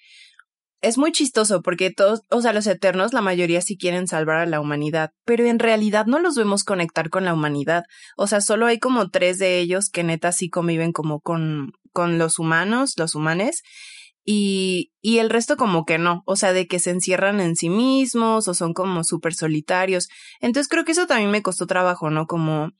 es 0.81 0.97
muy 0.97 1.11
chistoso 1.13 1.61
porque 1.63 1.91
todos, 1.91 2.23
o 2.31 2.41
sea, 2.41 2.53
los 2.53 2.67
eternos, 2.67 3.13
la 3.13 3.21
mayoría 3.21 3.61
sí 3.61 3.77
quieren 3.77 4.07
salvar 4.07 4.37
a 4.37 4.47
la 4.47 4.61
humanidad, 4.61 5.11
pero 5.25 5.45
en 5.45 5.59
realidad 5.59 6.07
no 6.07 6.19
los 6.21 6.37
vemos 6.37 6.63
conectar 6.63 7.11
con 7.11 7.25
la 7.25 7.35
humanidad. 7.35 7.85
O 8.17 8.27
sea, 8.27 8.41
solo 8.41 8.67
hay 8.67 8.79
como 8.79 9.11
tres 9.11 9.39
de 9.39 9.59
ellos 9.59 9.91
que 9.91 10.05
neta 10.05 10.31
sí 10.33 10.49
conviven 10.49 10.93
como 10.93 11.21
con, 11.21 11.73
con 11.93 12.19
los 12.19 12.39
humanos, 12.39 12.93
los 12.97 13.15
humanes, 13.15 13.63
y, 14.31 14.93
y 15.01 15.21
el 15.21 15.31
resto 15.31 15.57
como 15.57 15.87
que 15.87 15.97
no, 15.97 16.23
o 16.27 16.37
sea, 16.37 16.53
de 16.53 16.67
que 16.67 16.81
se 16.81 16.91
encierran 16.91 17.41
en 17.41 17.57
sí 17.57 17.71
mismos 17.71 18.47
o 18.47 18.53
son 18.53 18.75
como 18.75 19.03
súper 19.03 19.33
solitarios. 19.33 20.11
Entonces 20.43 20.69
creo 20.69 20.85
que 20.85 20.93
eso 20.93 21.07
también 21.07 21.31
me 21.31 21.41
costó 21.41 21.67
trabajo, 21.67 22.11
¿no? 22.11 22.27
Como 22.27 22.73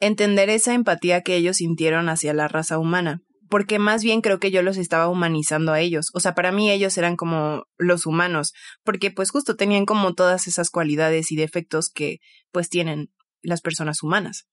entender 0.00 0.50
esa 0.50 0.74
empatía 0.74 1.22
que 1.22 1.36
ellos 1.36 1.58
sintieron 1.58 2.08
hacia 2.08 2.34
la 2.34 2.48
raza 2.48 2.80
humana, 2.80 3.22
porque 3.48 3.78
más 3.78 4.02
bien 4.02 4.22
creo 4.22 4.40
que 4.40 4.50
yo 4.50 4.60
los 4.62 4.76
estaba 4.76 5.06
humanizando 5.06 5.72
a 5.72 5.78
ellos, 5.78 6.10
o 6.14 6.18
sea, 6.18 6.34
para 6.34 6.50
mí 6.50 6.68
ellos 6.68 6.98
eran 6.98 7.14
como 7.14 7.62
los 7.76 8.04
humanos, 8.04 8.52
porque 8.82 9.12
pues 9.12 9.30
justo 9.30 9.54
tenían 9.54 9.86
como 9.86 10.14
todas 10.14 10.48
esas 10.48 10.68
cualidades 10.68 11.30
y 11.30 11.36
defectos 11.36 11.90
que 11.90 12.18
pues 12.50 12.70
tienen 12.70 13.12
las 13.40 13.60
personas 13.60 14.02
humanas. 14.02 14.48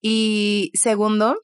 Y 0.00 0.70
segundo, 0.74 1.34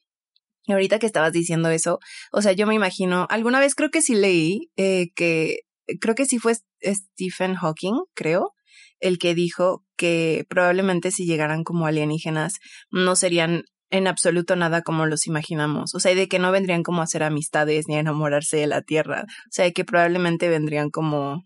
y 0.67 0.73
ahorita 0.73 0.99
que 0.99 1.05
estabas 1.05 1.31
diciendo 1.31 1.69
eso, 1.69 1.99
o 2.31 2.41
sea, 2.41 2.51
yo 2.51 2.67
me 2.67 2.75
imagino, 2.75 3.25
alguna 3.29 3.59
vez 3.59 3.73
creo 3.73 3.89
que 3.89 4.01
sí 4.01 4.13
leí 4.13 4.69
eh, 4.75 5.07
que, 5.15 5.61
creo 6.01 6.13
que 6.13 6.25
sí 6.25 6.37
fue 6.39 6.55
Stephen 6.83 7.55
Hawking, 7.55 7.95
creo, 8.13 8.51
el 8.99 9.17
que 9.17 9.33
dijo 9.33 9.85
que 9.95 10.45
probablemente 10.49 11.11
si 11.11 11.25
llegaran 11.25 11.63
como 11.63 11.85
alienígenas 11.85 12.55
no 12.91 13.15
serían 13.15 13.63
en 13.89 14.07
absoluto 14.07 14.57
nada 14.57 14.81
como 14.81 15.05
los 15.05 15.27
imaginamos. 15.27 15.95
O 15.95 15.99
sea, 15.99 16.13
de 16.13 16.27
que 16.27 16.39
no 16.39 16.51
vendrían 16.51 16.83
como 16.83 16.99
a 16.99 17.05
hacer 17.05 17.23
amistades 17.23 17.85
ni 17.87 17.95
a 17.95 17.99
enamorarse 17.99 18.57
de 18.57 18.67
la 18.67 18.81
Tierra. 18.81 19.23
O 19.25 19.51
sea, 19.51 19.71
que 19.71 19.85
probablemente 19.85 20.49
vendrían 20.49 20.89
como, 20.89 21.45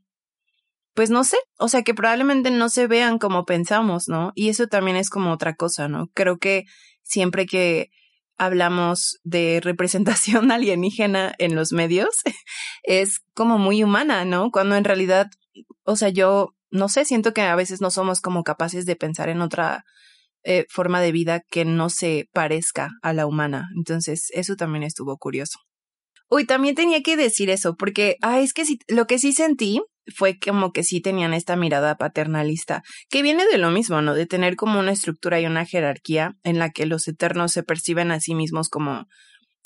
pues 0.95 1.11
no 1.11 1.23
sé, 1.23 1.37
o 1.59 1.67
sea, 1.67 1.83
que 1.83 1.93
probablemente 1.93 2.49
no 2.49 2.69
se 2.69 2.87
vean 2.87 3.19
como 3.19 3.45
pensamos, 3.45 4.07
¿no? 4.07 4.31
Y 4.33 4.49
eso 4.49 4.65
también 4.67 4.97
es 4.97 5.09
como 5.09 5.31
otra 5.31 5.53
cosa, 5.53 5.87
¿no? 5.87 6.07
Creo 6.15 6.37
que 6.37 6.63
siempre 7.03 7.45
que 7.45 7.89
hablamos 8.41 9.19
de 9.23 9.61
representación 9.63 10.51
alienígena 10.51 11.35
en 11.37 11.55
los 11.55 11.73
medios, 11.73 12.09
es 12.83 13.19
como 13.35 13.59
muy 13.59 13.83
humana, 13.83 14.25
¿no? 14.25 14.49
Cuando 14.49 14.75
en 14.75 14.83
realidad, 14.83 15.27
o 15.83 15.95
sea, 15.95 16.09
yo 16.09 16.55
no 16.71 16.89
sé, 16.89 17.05
siento 17.05 17.33
que 17.33 17.41
a 17.41 17.55
veces 17.55 17.81
no 17.81 17.91
somos 17.91 18.19
como 18.19 18.43
capaces 18.43 18.87
de 18.87 18.95
pensar 18.95 19.29
en 19.29 19.41
otra 19.41 19.83
eh, 20.43 20.65
forma 20.69 21.01
de 21.01 21.11
vida 21.11 21.41
que 21.51 21.65
no 21.65 21.89
se 21.89 22.29
parezca 22.33 22.89
a 23.03 23.13
la 23.13 23.27
humana. 23.27 23.69
Entonces, 23.77 24.29
eso 24.33 24.55
también 24.55 24.83
estuvo 24.83 25.15
curioso. 25.17 25.59
Uy, 26.27 26.45
también 26.45 26.73
tenía 26.73 27.03
que 27.03 27.17
decir 27.17 27.51
eso, 27.51 27.75
porque, 27.75 28.15
ah, 28.21 28.39
es 28.39 28.53
que 28.53 28.65
sí, 28.65 28.79
lo 28.87 29.05
que 29.05 29.19
sí 29.19 29.33
sentí 29.33 29.83
fue 30.15 30.37
como 30.39 30.71
que 30.71 30.83
sí 30.83 31.01
tenían 31.01 31.33
esta 31.33 31.55
mirada 31.55 31.95
paternalista, 31.95 32.83
que 33.09 33.21
viene 33.21 33.45
de 33.45 33.57
lo 33.57 33.71
mismo, 33.71 34.01
¿no? 34.01 34.13
De 34.13 34.25
tener 34.25 34.55
como 34.55 34.79
una 34.79 34.91
estructura 34.91 35.39
y 35.39 35.45
una 35.45 35.65
jerarquía 35.65 36.35
en 36.43 36.59
la 36.59 36.69
que 36.71 36.85
los 36.85 37.07
eternos 37.07 37.51
se 37.51 37.63
perciben 37.63 38.11
a 38.11 38.19
sí 38.19 38.35
mismos 38.35 38.69
como 38.69 39.05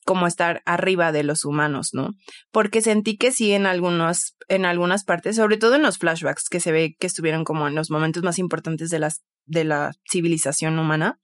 como 0.06 0.28
estar 0.28 0.62
arriba 0.66 1.12
de 1.12 1.24
los 1.24 1.46
humanos, 1.46 1.90
¿no? 1.94 2.12
Porque 2.52 2.82
sentí 2.82 3.18
que 3.18 3.32
sí 3.32 3.54
en 3.54 3.66
algunas, 3.66 4.36
en 4.48 4.66
algunas 4.66 5.04
partes, 5.04 5.36
sobre 5.36 5.58
todo 5.58 5.76
en 5.76 5.82
los 5.82 5.98
flashbacks 5.98 6.48
que 6.48 6.60
se 6.60 6.72
ve 6.72 6.96
que 7.00 7.08
estuvieron 7.08 7.44
como 7.44 7.68
en 7.68 7.74
los 7.74 7.90
momentos 7.90 8.22
más 8.22 8.38
importantes 8.38 8.92
de 8.92 9.10
de 9.48 9.64
la 9.64 9.92
civilización 10.10 10.78
humana, 10.78 11.18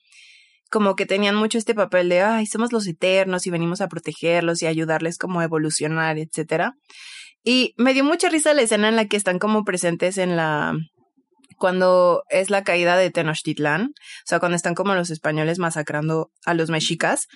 como 0.72 0.96
que 0.96 1.06
tenían 1.06 1.36
mucho 1.36 1.58
este 1.58 1.76
papel 1.76 2.10
de, 2.10 2.22
ay, 2.22 2.46
somos 2.48 2.72
los 2.72 2.88
eternos 2.88 3.46
y 3.46 3.52
venimos 3.52 3.82
a 3.82 3.88
protegerlos 3.88 4.62
y 4.62 4.68
ayudarles 4.68 5.18
como 5.18 5.42
a 5.42 5.44
evolucionar, 5.44 6.18
etcétera. 6.18 6.74
Y 7.44 7.74
me 7.78 7.94
dio 7.94 8.04
mucha 8.04 8.30
risa 8.30 8.54
la 8.54 8.62
escena 8.62 8.90
en 8.90 8.96
la 8.96 9.06
que 9.06 9.18
están 9.18 9.40
como 9.40 9.64
presentes 9.64 10.18
en 10.18 10.36
la 10.36 10.76
cuando 11.58 12.24
es 12.30 12.50
la 12.50 12.64
caída 12.64 12.98
de 12.98 13.12
Tenochtitlán, 13.12 13.84
o 13.84 14.26
sea, 14.26 14.40
cuando 14.40 14.56
están 14.56 14.74
como 14.74 14.96
los 14.96 15.12
españoles 15.12 15.60
masacrando 15.60 16.32
a 16.44 16.56
los 16.56 16.72
mexicas. 16.72 17.28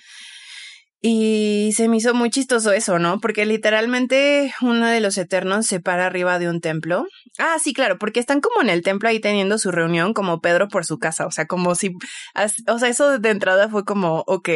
Y 1.00 1.72
se 1.76 1.88
me 1.88 1.98
hizo 1.98 2.12
muy 2.14 2.30
chistoso 2.30 2.72
eso, 2.72 2.98
¿no? 2.98 3.20
Porque 3.20 3.46
literalmente 3.46 4.52
uno 4.62 4.86
de 4.86 5.00
los 5.00 5.16
eternos 5.18 5.66
se 5.66 5.78
para 5.78 6.06
arriba 6.06 6.40
de 6.40 6.48
un 6.48 6.60
templo. 6.60 7.06
Ah, 7.38 7.58
sí, 7.62 7.72
claro, 7.72 7.98
porque 7.98 8.18
están 8.18 8.40
como 8.40 8.60
en 8.62 8.70
el 8.70 8.82
templo 8.82 9.08
ahí 9.08 9.20
teniendo 9.20 9.58
su 9.58 9.70
reunión 9.70 10.12
como 10.12 10.40
Pedro 10.40 10.66
por 10.66 10.84
su 10.84 10.98
casa, 10.98 11.26
o 11.26 11.30
sea, 11.30 11.46
como 11.46 11.76
si, 11.76 11.92
o 12.66 12.78
sea, 12.78 12.88
eso 12.88 13.20
de 13.20 13.30
entrada 13.30 13.68
fue 13.68 13.84
como, 13.84 14.24
ok, 14.26 14.48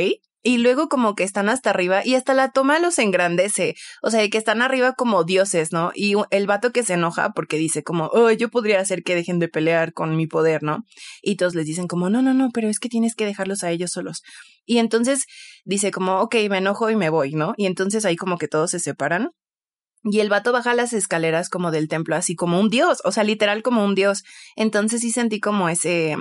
y 0.43 0.59
luego 0.59 0.89
como 0.89 1.15
que 1.15 1.25
están 1.25 1.49
hasta 1.49 1.71
arriba 1.71 2.05
y 2.05 2.15
hasta 2.15 2.35
la 2.35 2.51
toma 2.51 2.79
los 2.79 2.99
engrandece. 2.99 3.75
O 4.03 4.11
sea, 4.11 4.27
que 4.29 4.39
están 4.39 4.63
arriba 4.63 4.95
como 4.95 5.25
dioses, 5.25 5.73
¿no? 5.73 5.93
Y 5.95 6.15
el 6.31 6.47
vato 6.47 6.73
que 6.73 6.83
se 6.83 6.95
enoja 6.95 7.33
porque 7.33 7.59
dice 7.59 7.83
como, 7.83 8.07
oh, 8.13 8.31
yo 8.31 8.49
podría 8.49 8.81
hacer 8.81 9.03
que 9.03 9.15
dejen 9.15 9.39
de 9.39 9.49
pelear 9.49 9.93
con 9.93 10.17
mi 10.17 10.27
poder, 10.27 10.63
¿no? 10.63 10.85
Y 11.23 11.37
todos 11.37 11.55
les 11.55 11.67
dicen 11.67 11.89
como, 11.89 12.09
no, 12.09 12.23
no, 12.23 12.33
no, 12.33 12.51
pero 12.53 12.69
es 12.69 12.79
que 12.79 12.89
tienes 12.89 13.15
que 13.15 13.27
dejarlos 13.27 13.65
a 13.65 13.71
ellos 13.71 13.93
solos. 13.93 14.23
Y 14.65 14.79
entonces 14.79 15.27
dice 15.65 15.91
como, 15.91 16.21
ok, 16.21 16.35
me 16.49 16.59
enojo 16.59 16.91
y 16.91 16.97
me 16.97 17.11
voy, 17.11 17.33
¿no? 17.33 17.55
Y 17.57 17.67
entonces 17.67 18.05
ahí 18.05 18.17
como 18.17 18.39
que 18.39 18.49
todos 18.49 18.71
se 18.71 18.81
separan. 18.81 19.31
Y 20.03 20.21
el 20.21 20.31
vato 20.31 20.53
baja 20.53 20.73
las 20.73 20.95
escaleras 20.95 21.51
como 21.51 21.71
del 21.71 21.89
templo, 21.89 22.17
así 22.17 22.35
como 22.35 22.59
un 22.59 22.71
dios, 22.71 23.03
o 23.05 23.13
sea, 23.13 23.23
literal 23.23 23.63
como 23.63 23.85
un 23.85 23.95
dios. 23.95 24.23
Entonces 24.57 25.03
sí 25.03 25.11
sentí 25.11 25.41
como 25.41 25.69
ese, 25.69 26.17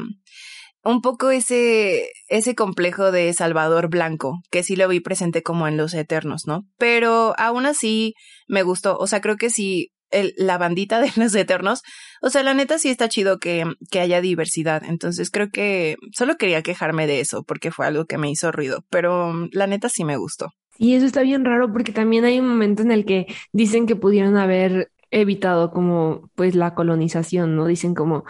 un 0.84 1.02
poco 1.02 1.30
ese, 1.30 2.10
ese 2.28 2.56
complejo 2.56 3.12
de 3.12 3.32
Salvador 3.34 3.90
Blanco, 3.90 4.40
que 4.52 4.64
sí 4.64 4.76
lo 4.76 4.88
vi 4.88 5.00
presente 5.00 5.44
como 5.44 5.68
en 5.68 5.78
Los 5.78 5.94
Eternos, 5.94 6.44
¿no? 6.46 6.64
Pero 6.78 7.34
aún 7.38 7.66
así 7.66 8.14
me 8.48 8.64
gustó, 8.64 8.98
o 8.98 9.08
sea, 9.08 9.22
creo 9.22 9.36
que 9.36 9.50
sí, 9.50 9.90
el, 10.12 10.34
la 10.38 10.58
bandita 10.58 11.02
de 11.02 11.12
Los 11.18 11.36
Eternos, 11.36 11.82
o 12.22 12.30
sea, 12.30 12.44
la 12.44 12.54
neta 12.54 12.80
sí 12.80 12.90
está 12.90 13.10
chido 13.10 13.40
que, 13.40 13.66
que 13.92 14.00
haya 14.00 14.22
diversidad, 14.22 14.84
entonces 14.86 15.30
creo 15.32 15.50
que 15.50 15.98
solo 16.16 16.36
quería 16.38 16.62
quejarme 16.62 17.08
de 17.08 17.20
eso, 17.20 17.44
porque 17.44 17.72
fue 17.72 17.86
algo 17.86 18.06
que 18.06 18.18
me 18.18 18.32
hizo 18.32 18.52
ruido, 18.52 18.84
pero 18.90 19.34
la 19.52 19.68
neta 19.68 19.90
sí 19.90 20.04
me 20.04 20.18
gustó. 20.18 20.52
Y 20.78 20.94
eso 20.94 21.06
está 21.06 21.22
bien 21.24 21.44
raro 21.44 21.74
porque 21.74 21.92
también 21.92 22.24
hay 22.24 22.40
un 22.40 22.48
momento 22.48 22.84
en 22.84 22.92
el 22.92 23.04
que 23.04 23.28
dicen 23.52 23.86
que 23.86 23.98
pudieron 23.98 24.38
haber 24.38 24.90
evitado 25.12 25.72
como 25.72 26.30
pues 26.36 26.56
la 26.56 26.74
colonización, 26.74 27.56
¿no? 27.56 27.66
Dicen 27.66 27.96
como, 27.96 28.24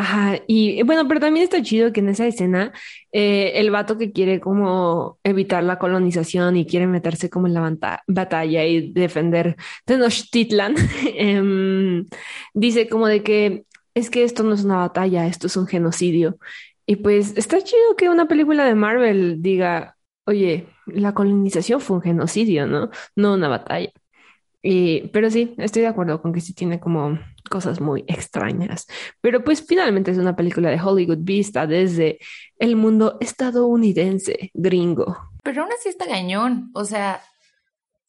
Ajá, 0.00 0.38
y 0.46 0.80
bueno, 0.84 1.08
pero 1.08 1.18
también 1.18 1.42
está 1.42 1.60
chido 1.60 1.92
que 1.92 1.98
en 1.98 2.08
esa 2.08 2.24
escena 2.24 2.72
eh, 3.10 3.54
el 3.56 3.72
vato 3.72 3.98
que 3.98 4.12
quiere 4.12 4.38
como 4.38 5.18
evitar 5.24 5.64
la 5.64 5.80
colonización 5.80 6.56
y 6.56 6.66
quiere 6.66 6.86
meterse 6.86 7.28
como 7.28 7.48
en 7.48 7.54
la 7.54 7.76
batalla 8.06 8.64
y 8.64 8.92
defender 8.92 9.56
Tenochtitlan, 9.86 10.76
eh, 11.16 12.04
dice 12.54 12.88
como 12.88 13.08
de 13.08 13.24
que 13.24 13.64
es 13.94 14.08
que 14.08 14.22
esto 14.22 14.44
no 14.44 14.54
es 14.54 14.64
una 14.64 14.76
batalla, 14.76 15.26
esto 15.26 15.48
es 15.48 15.56
un 15.56 15.66
genocidio. 15.66 16.38
Y 16.86 16.96
pues 16.96 17.36
está 17.36 17.60
chido 17.62 17.96
que 17.96 18.08
una 18.08 18.28
película 18.28 18.64
de 18.64 18.76
Marvel 18.76 19.42
diga, 19.42 19.96
oye, 20.26 20.68
la 20.86 21.12
colonización 21.12 21.80
fue 21.80 21.96
un 21.96 22.02
genocidio, 22.02 22.66
¿no? 22.68 22.90
No 23.16 23.34
una 23.34 23.48
batalla. 23.48 23.90
Y, 24.62 25.08
pero 25.08 25.30
sí, 25.30 25.54
estoy 25.58 25.82
de 25.82 25.88
acuerdo 25.88 26.20
con 26.20 26.32
que 26.32 26.40
sí 26.40 26.52
tiene 26.52 26.80
como 26.80 27.18
cosas 27.48 27.80
muy 27.80 28.04
extrañas. 28.08 28.86
Pero 29.20 29.44
pues 29.44 29.64
finalmente 29.66 30.10
es 30.10 30.18
una 30.18 30.36
película 30.36 30.70
de 30.70 30.80
Hollywood 30.80 31.18
vista 31.20 31.66
desde 31.66 32.18
el 32.58 32.76
mundo 32.76 33.18
estadounidense, 33.20 34.50
gringo. 34.54 35.16
Pero 35.42 35.62
aún 35.62 35.72
así 35.72 35.88
está 35.88 36.06
gañón, 36.06 36.70
o 36.74 36.84
sea, 36.84 37.22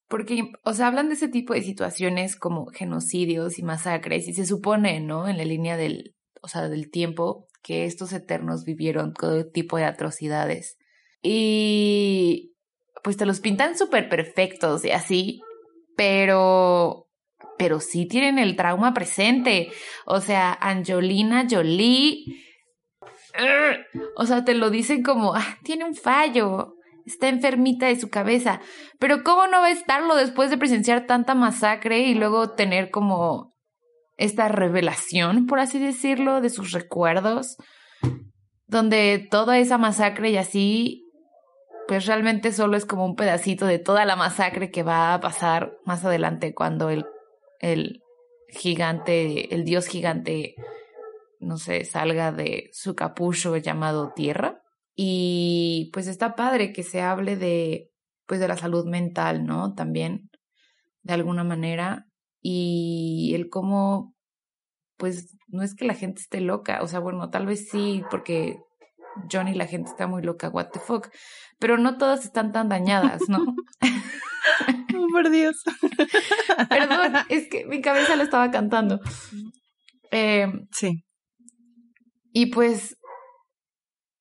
porque, 0.08 0.52
o 0.64 0.74
sea, 0.74 0.88
hablan 0.88 1.10
de 1.10 1.16
ese 1.16 1.28
tipo 1.28 1.54
de 1.54 1.62
situaciones 1.62 2.36
como 2.36 2.66
genocidios 2.68 3.60
y 3.60 3.64
masacres 3.64 4.28
y 4.28 4.34
se 4.34 4.46
supone, 4.46 5.00
¿no? 5.00 5.28
En 5.28 5.38
la 5.38 5.46
línea 5.46 5.78
del, 5.78 6.16
o 6.42 6.48
sea, 6.48 6.68
del 6.68 6.90
tiempo 6.90 7.48
que 7.62 7.86
estos 7.86 8.12
eternos 8.12 8.66
vivieron 8.66 9.14
todo 9.14 9.46
tipo 9.46 9.78
de 9.78 9.86
atrocidades. 9.86 10.78
Y 11.22 12.56
pues 13.04 13.18
te 13.18 13.26
los 13.26 13.40
pintan 13.40 13.78
súper 13.78 14.10
perfectos 14.10 14.84
y 14.84 14.92
así, 14.92 15.42
pero 16.00 17.10
pero 17.58 17.82
sí 17.82 18.08
tienen 18.08 18.40
el 18.40 18.56
trauma 18.56 18.94
presente. 18.94 19.70
O 20.06 20.22
sea, 20.22 20.58
Angelina 20.62 21.46
Jolie, 21.50 22.24
o 24.16 24.26
sea, 24.26 24.46
te 24.46 24.56
lo 24.56 24.70
dicen 24.70 25.04
como, 25.04 25.36
ah, 25.36 25.58
tiene 25.62 25.84
un 25.84 25.94
fallo, 25.94 26.76
está 27.06 27.28
enfermita 27.28 27.88
de 27.88 28.00
su 28.00 28.10
cabeza. 28.10 28.62
Pero 28.98 29.26
¿cómo 29.26 29.48
no 29.48 29.60
va 29.60 29.66
a 29.66 29.72
estarlo 29.72 30.16
después 30.16 30.50
de 30.50 30.58
presenciar 30.58 31.06
tanta 31.06 31.36
masacre 31.36 32.00
y 32.00 32.14
luego 32.14 32.52
tener 32.52 32.92
como 32.92 33.54
esta 34.16 34.48
revelación, 34.48 35.48
por 35.48 35.60
así 35.60 35.80
decirlo, 35.80 36.40
de 36.40 36.50
sus 36.50 36.72
recuerdos? 36.72 37.58
Donde 38.68 39.28
toda 39.30 39.58
esa 39.58 39.78
masacre 39.78 40.30
y 40.30 40.38
así 40.38 41.09
pues 41.90 42.06
realmente 42.06 42.54
solo 42.54 42.78
es 42.78 42.86
como 42.86 43.04
un 43.04 43.18
pedacito 43.18 43.66
de 43.66 43.80
toda 43.80 44.06
la 44.06 44.16
masacre 44.16 44.72
que 44.72 44.84
va 44.84 45.14
a 45.14 45.20
pasar 45.20 45.76
más 45.84 46.06
adelante 46.06 46.54
cuando 46.54 46.90
el 46.90 47.04
el 47.60 48.04
gigante, 48.48 49.54
el 49.54 49.64
dios 49.64 49.88
gigante, 49.88 50.56
no 51.40 51.58
sé, 51.58 51.86
salga 51.86 52.32
de 52.32 52.70
su 52.74 52.96
capullo 52.96 53.58
llamado 53.58 54.14
Tierra. 54.16 54.62
Y 54.96 55.90
pues 55.94 56.08
está 56.08 56.36
padre 56.36 56.74
que 56.74 56.84
se 56.84 57.02
hable 57.02 57.38
de, 57.38 57.92
pues 58.26 58.40
de 58.40 58.48
la 58.48 58.58
salud 58.58 58.86
mental, 58.86 59.46
¿no? 59.46 59.74
También, 59.74 60.30
de 61.04 61.14
alguna 61.14 61.44
manera. 61.44 62.08
Y 62.42 63.34
el 63.36 63.50
cómo, 63.50 64.16
pues 64.98 65.38
no 65.48 65.64
es 65.64 65.76
que 65.76 65.86
la 65.86 65.94
gente 65.94 66.22
esté 66.22 66.42
loca, 66.42 66.82
o 66.82 66.88
sea, 66.88 67.00
bueno, 67.00 67.30
tal 67.30 67.46
vez 67.46 67.70
sí, 67.70 68.04
porque 68.10 68.60
Johnny 69.32 69.54
la 69.54 69.68
gente 69.68 69.90
está 69.90 70.08
muy 70.08 70.22
loca, 70.22 70.50
what 70.50 70.70
the 70.70 70.80
fuck, 70.80 71.10
pero 71.60 71.78
no 71.78 71.98
todas 71.98 72.26
están 72.26 72.52
tan 72.52 72.70
dañadas, 72.70 73.22
¿no? 73.28 73.40
oh, 74.98 75.08
por 75.12 75.30
Dios. 75.30 75.64
Perdón, 76.70 77.14
es 77.30 77.48
que 77.50 77.66
mi 77.66 77.82
cabeza 77.82 78.16
lo 78.16 78.24
estaba 78.24 78.52
cantando. 78.52 79.00
Eh, 80.12 80.48
sí. 80.72 81.04
Y 82.32 82.48
pues, 82.48 82.98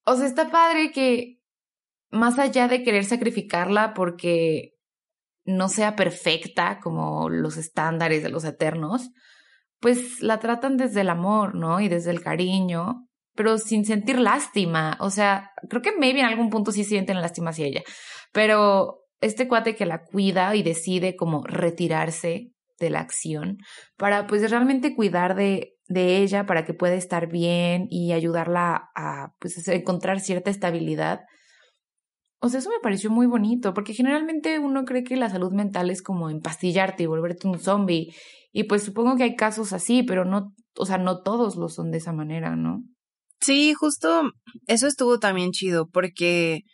o 0.04 0.16
sea, 0.16 0.26
está 0.26 0.50
padre 0.50 0.90
que 0.92 1.38
más 2.10 2.38
allá 2.38 2.68
de 2.68 2.82
querer 2.82 3.04
sacrificarla 3.04 3.94
porque 3.94 4.72
no 5.44 5.68
sea 5.68 5.96
perfecta 5.96 6.78
como 6.80 7.28
los 7.28 7.56
estándares 7.56 8.22
de 8.22 8.28
los 8.28 8.44
eternos, 8.44 9.10
pues 9.80 10.20
la 10.20 10.40
tratan 10.40 10.76
desde 10.76 11.02
el 11.02 11.10
amor, 11.10 11.54
¿no? 11.54 11.80
Y 11.80 11.88
desde 11.88 12.10
el 12.10 12.22
cariño, 12.22 13.07
pero 13.38 13.56
sin 13.56 13.84
sentir 13.84 14.18
lástima. 14.18 14.96
O 14.98 15.10
sea, 15.10 15.52
creo 15.70 15.80
que 15.80 15.92
maybe 15.96 16.18
en 16.18 16.26
algún 16.26 16.50
punto 16.50 16.72
sí 16.72 16.82
sienten 16.82 17.20
lástima 17.22 17.50
hacia 17.50 17.66
ella, 17.66 17.82
pero 18.32 19.04
este 19.20 19.46
cuate 19.46 19.76
que 19.76 19.86
la 19.86 20.02
cuida 20.02 20.56
y 20.56 20.64
decide 20.64 21.14
como 21.14 21.44
retirarse 21.44 22.50
de 22.80 22.90
la 22.90 22.98
acción 22.98 23.58
para 23.96 24.26
pues 24.26 24.50
realmente 24.50 24.96
cuidar 24.96 25.36
de, 25.36 25.76
de 25.86 26.16
ella 26.16 26.46
para 26.46 26.64
que 26.64 26.74
pueda 26.74 26.94
estar 26.94 27.28
bien 27.28 27.86
y 27.90 28.10
ayudarla 28.10 28.90
a 28.96 29.34
pues 29.38 29.68
encontrar 29.68 30.18
cierta 30.18 30.50
estabilidad. 30.50 31.20
O 32.40 32.48
sea, 32.48 32.58
eso 32.58 32.70
me 32.70 32.80
pareció 32.82 33.08
muy 33.08 33.28
bonito, 33.28 33.72
porque 33.72 33.94
generalmente 33.94 34.58
uno 34.58 34.84
cree 34.84 35.04
que 35.04 35.16
la 35.16 35.30
salud 35.30 35.52
mental 35.52 35.90
es 35.90 36.02
como 36.02 36.28
empastillarte 36.28 37.04
y 37.04 37.06
volverte 37.06 37.46
un 37.46 37.60
zombie. 37.60 38.12
Y 38.50 38.64
pues 38.64 38.82
supongo 38.82 39.14
que 39.16 39.22
hay 39.22 39.36
casos 39.36 39.72
así, 39.72 40.02
pero 40.02 40.24
no, 40.24 40.54
o 40.76 40.86
sea, 40.86 40.98
no 40.98 41.22
todos 41.22 41.54
lo 41.54 41.68
son 41.68 41.92
de 41.92 41.98
esa 41.98 42.12
manera, 42.12 42.56
¿no? 42.56 42.82
Sí, 43.40 43.74
justo 43.74 44.32
eso 44.66 44.86
estuvo 44.86 45.18
también 45.18 45.52
chido, 45.52 45.88
porque 45.88 46.64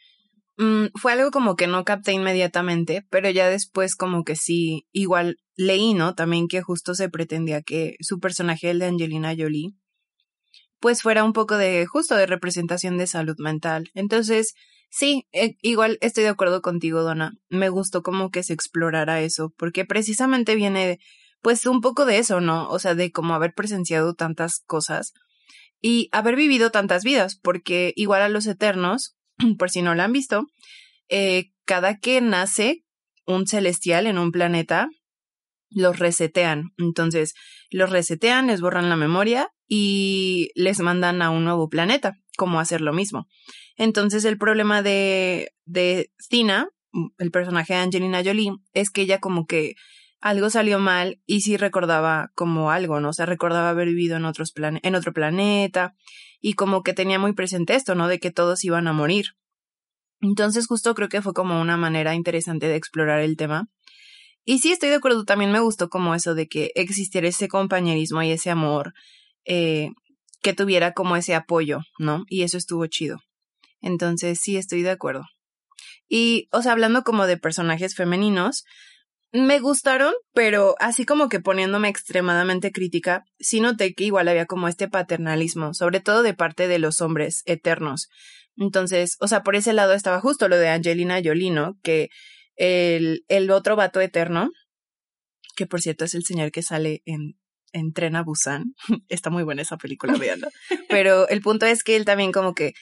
Mm, 0.57 0.87
fue 0.95 1.13
algo 1.13 1.31
como 1.33 1.57
que 1.57 1.67
no 1.67 1.85
capté 1.85 2.13
inmediatamente, 2.13 3.05
pero 3.11 3.29
ya 3.31 3.49
después 3.49 3.97
como 3.97 4.23
que 4.25 4.37
sí, 4.37 4.87
igual 4.93 5.37
leí, 5.57 5.95
¿no? 5.95 6.15
También 6.15 6.47
que 6.49 6.63
justo 6.63 6.95
se 6.95 7.09
pretendía 7.09 7.63
que 7.63 7.97
su 8.01 8.21
personaje, 8.21 8.71
el 8.71 8.79
de 8.79 8.87
Angelina 8.87 9.35
Jolie, 9.37 9.73
pues 10.81 11.03
fuera 11.03 11.25
un 11.25 11.33
poco 11.33 11.57
de 11.57 11.87
justo 11.87 12.15
de 12.17 12.27
representación 12.27 12.99
de 12.99 13.07
salud 13.07 13.37
mental. 13.39 13.91
Entonces, 13.95 14.55
sí, 14.91 15.27
eh, 15.33 15.57
igual 15.63 15.99
estoy 16.01 16.25
de 16.25 16.31
acuerdo 16.31 16.61
contigo, 16.63 17.03
Donna. 17.03 17.33
Me 17.49 17.69
gustó 17.69 18.03
como 18.03 18.31
que 18.31 18.43
se 18.43 18.53
explorara 18.53 19.21
eso, 19.23 19.53
porque 19.57 19.85
precisamente 19.85 20.55
viene 20.55 20.99
pues 21.43 21.67
un 21.67 21.81
poco 21.81 22.07
de 22.07 22.19
eso, 22.19 22.41
¿no? 22.41 22.69
O 22.69 22.79
sea, 22.79 22.95
de 22.95 23.11
como 23.13 23.35
haber 23.35 23.55
presenciado 23.55 24.15
tantas 24.15 24.61
cosas 24.67 25.13
y 25.81 26.09
haber 26.13 26.37
vivido 26.37 26.71
tantas 26.71 27.05
vidas, 27.05 27.39
porque 27.41 27.93
igual 27.97 28.23
a 28.23 28.29
los 28.29 28.47
eternos, 28.47 29.17
por 29.59 29.71
si 29.71 29.83
no 29.83 29.95
la 29.95 30.05
han 30.05 30.13
visto, 30.13 30.47
eh, 31.09 31.51
cada 31.65 31.99
que 31.99 32.21
nace 32.21 32.85
un 33.27 33.47
celestial 33.47 34.07
en 34.07 34.19
un 34.19 34.33
planeta, 34.33 34.89
los 35.71 35.99
resetean. 35.99 36.73
Entonces, 36.79 37.35
los 37.71 37.91
resetean, 37.91 38.47
les 38.47 38.61
borran 38.61 38.89
la 38.89 38.97
memoria 38.97 39.49
y 39.67 40.51
les 40.55 40.81
mandan 40.81 41.23
a 41.23 41.31
un 41.31 41.45
nuevo 41.45 41.69
planeta, 41.69 42.15
como 42.37 42.61
hacer 42.61 42.81
lo 42.81 42.93
mismo. 42.93 43.27
Entonces, 43.77 44.25
el 44.25 44.39
problema 44.39 44.83
de, 44.83 45.51
de 45.65 46.11
Tina, 46.29 46.69
el 47.19 47.31
personaje 47.31 47.75
de 47.75 47.81
Angelina 47.81 48.23
Jolie, 48.25 48.53
es 48.73 48.91
que 48.91 49.03
ella 49.03 49.19
como 49.19 49.47
que 49.47 49.75
algo 50.25 50.49
salió 50.49 50.79
mal 50.79 51.21
y 51.27 51.43
sí 51.43 51.59
recordaba 51.59 52.33
como 52.35 52.71
algo, 52.71 52.99
¿no? 52.99 53.11
O 53.11 53.13
sea, 53.13 53.27
recordaba 53.27 53.69
haber 53.69 53.89
vivido 53.89 54.17
en, 54.17 54.25
otros 54.25 54.55
en 54.57 54.95
otro 54.95 55.13
planeta 55.13 55.95
y 56.41 56.55
como 56.55 56.83
que 56.83 56.95
tenía 56.95 57.19
muy 57.19 57.35
presente 57.35 57.75
esto, 57.75 57.95
¿no? 57.95 58.09
De 58.09 58.19
que 58.19 58.31
todos 58.31 58.65
iban 58.65 58.89
a 58.89 58.95
morir. 58.95 59.27
Entonces 60.23 60.67
justo 60.67 60.95
creo 60.95 61.11
que 61.11 61.21
fue 61.21 61.35
como 61.35 61.61
una 61.61 61.77
manera 61.77 62.15
interesante 62.15 62.69
de 62.69 62.77
explorar 62.77 63.21
el 63.21 63.37
tema. 63.37 63.69
Y 64.47 64.61
sí, 64.61 64.73
estoy 64.73 64.89
de 64.89 64.95
acuerdo, 64.95 65.27
también 65.27 65.53
me 65.53 65.61
gustó 65.61 65.91
como 65.91 66.15
eso 66.15 66.35
de 66.35 66.49
que 66.49 66.71
existiera 66.75 67.29
ese 67.29 67.49
compañerismo 67.49 68.23
y 68.23 68.31
ese 68.31 68.49
amor, 68.49 68.95
eh, 69.45 69.91
que 70.43 70.55
tuviera 70.55 70.93
como 70.95 71.17
ese 71.17 71.35
apoyo, 71.35 71.81
¿no? 71.99 72.25
Y 72.29 72.45
eso 72.45 72.57
estuvo 72.57 72.87
chido. 72.87 73.19
Entonces 73.83 74.41
sí, 74.41 74.57
estoy 74.57 74.81
de 74.81 74.91
acuerdo. 74.91 75.25
Y, 76.09 76.49
o 76.51 76.63
sea, 76.63 76.73
hablando 76.73 77.03
como 77.03 77.27
de 77.27 77.37
personajes 77.37 77.95
femeninos, 77.95 78.65
me 79.35 79.59
gustaron, 79.59 80.15
pero 80.33 80.77
así 80.79 81.05
como 81.05 81.29
que 81.29 81.41
poniéndome 81.41 81.89
extremadamente 81.89 82.71
crítica, 82.71 83.25
sí 83.41 83.61
noté 83.61 83.93
que 83.93 84.05
igual 84.05 84.29
había 84.29 84.47
como 84.47 84.69
este 84.69 84.89
paternalismo, 84.89 85.75
sobre 85.75 85.99
todo 85.99 86.23
de 86.23 86.35
parte 86.35 86.69
de 86.69 86.79
los 86.79 87.01
hombres 87.01 87.43
eternos. 87.45 88.09
Entonces, 88.57 89.17
o 89.19 89.27
sea, 89.27 89.43
por 89.43 89.57
ese 89.57 89.73
lado 89.73 89.93
estaba 89.93 90.21
justo 90.21 90.49
lo 90.49 90.57
de 90.57 90.69
Angelina 90.69 91.21
Jolino, 91.23 91.77
que 91.83 92.11
el, 92.55 93.25
el 93.27 93.51
otro 93.51 93.75
vato 93.75 94.01
eterno, 94.01 94.53
que 95.57 95.67
por 95.67 95.81
cierto 95.81 96.05
es 96.05 96.15
el 96.15 96.25
señor 96.25 96.53
que 96.53 96.63
sale 96.63 97.03
en, 97.05 97.37
en 97.73 97.93
Tren 97.93 98.15
a 98.15 98.23
Busan. 98.23 98.77
Está 99.09 99.31
muy 99.31 99.43
buena 99.43 99.63
esa 99.63 99.79
película, 99.79 100.17
veanla. 100.17 100.49
Pero 100.89 101.29
el 101.29 101.41
punto 101.41 101.67
es 101.67 101.83
que 101.83 101.97
él 101.97 102.05
también 102.05 102.31
como 102.31 102.55
que 102.55 102.73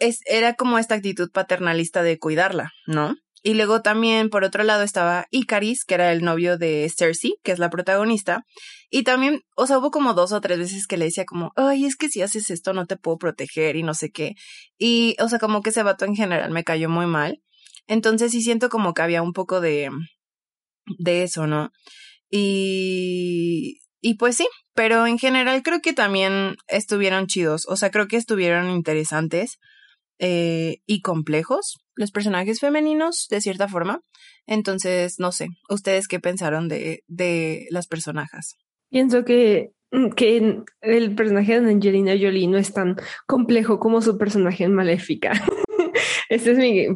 es, 0.00 0.22
era 0.26 0.54
como 0.54 0.80
esta 0.80 0.96
actitud 0.96 1.30
paternalista 1.30 2.02
de 2.02 2.18
cuidarla, 2.18 2.72
¿no? 2.86 3.14
Y 3.42 3.54
luego 3.54 3.82
también, 3.82 4.30
por 4.30 4.44
otro 4.44 4.64
lado, 4.64 4.82
estaba 4.82 5.26
Icaris, 5.30 5.84
que 5.84 5.94
era 5.94 6.12
el 6.12 6.22
novio 6.22 6.58
de 6.58 6.90
Cersei, 6.94 7.34
que 7.42 7.52
es 7.52 7.58
la 7.58 7.70
protagonista. 7.70 8.44
Y 8.90 9.04
también, 9.04 9.42
o 9.56 9.66
sea, 9.66 9.78
hubo 9.78 9.90
como 9.90 10.14
dos 10.14 10.32
o 10.32 10.40
tres 10.40 10.58
veces 10.58 10.86
que 10.86 10.96
le 10.96 11.06
decía 11.06 11.24
como, 11.24 11.52
ay, 11.56 11.84
es 11.84 11.96
que 11.96 12.08
si 12.08 12.22
haces 12.22 12.50
esto 12.50 12.72
no 12.72 12.86
te 12.86 12.96
puedo 12.96 13.18
proteger 13.18 13.76
y 13.76 13.82
no 13.82 13.94
sé 13.94 14.10
qué. 14.10 14.34
Y, 14.78 15.16
o 15.20 15.28
sea, 15.28 15.38
como 15.38 15.62
que 15.62 15.70
ese 15.70 15.82
vato 15.82 16.04
en 16.04 16.16
general 16.16 16.50
me 16.50 16.64
cayó 16.64 16.88
muy 16.88 17.06
mal. 17.06 17.40
Entonces 17.86 18.32
sí 18.32 18.42
siento 18.42 18.68
como 18.68 18.94
que 18.94 19.02
había 19.02 19.22
un 19.22 19.32
poco 19.32 19.60
de, 19.60 19.90
de 20.98 21.22
eso, 21.22 21.46
¿no? 21.46 21.70
Y, 22.30 23.78
y 24.00 24.14
pues 24.14 24.36
sí, 24.36 24.48
pero 24.74 25.06
en 25.06 25.18
general 25.18 25.62
creo 25.62 25.80
que 25.80 25.92
también 25.92 26.56
estuvieron 26.68 27.26
chidos, 27.26 27.66
o 27.68 27.76
sea, 27.76 27.90
creo 27.90 28.06
que 28.06 28.16
estuvieron 28.16 28.70
interesantes 28.70 29.58
eh, 30.18 30.78
y 30.86 31.00
complejos 31.00 31.78
los 31.98 32.10
personajes 32.10 32.60
femeninos, 32.60 33.26
de 33.28 33.40
cierta 33.42 33.68
forma. 33.68 34.00
Entonces, 34.46 35.16
no 35.18 35.32
sé, 35.32 35.48
¿ustedes 35.68 36.08
qué 36.08 36.20
pensaron 36.20 36.68
de, 36.68 37.02
de 37.06 37.66
las 37.70 37.86
personajes? 37.86 38.56
Pienso 38.90 39.24
que 39.24 39.72
Mm, 39.90 40.10
que 40.10 40.62
el 40.82 41.14
personaje 41.14 41.60
de 41.60 41.70
Angelina 41.70 42.12
Jolie 42.12 42.46
no 42.46 42.58
es 42.58 42.72
tan 42.74 42.96
complejo 43.26 43.78
como 43.78 44.02
su 44.02 44.18
personaje 44.18 44.64
en 44.64 44.74
Maléfica. 44.74 45.32
Este 46.30 46.50
es 46.50 46.58
mi, 46.58 46.86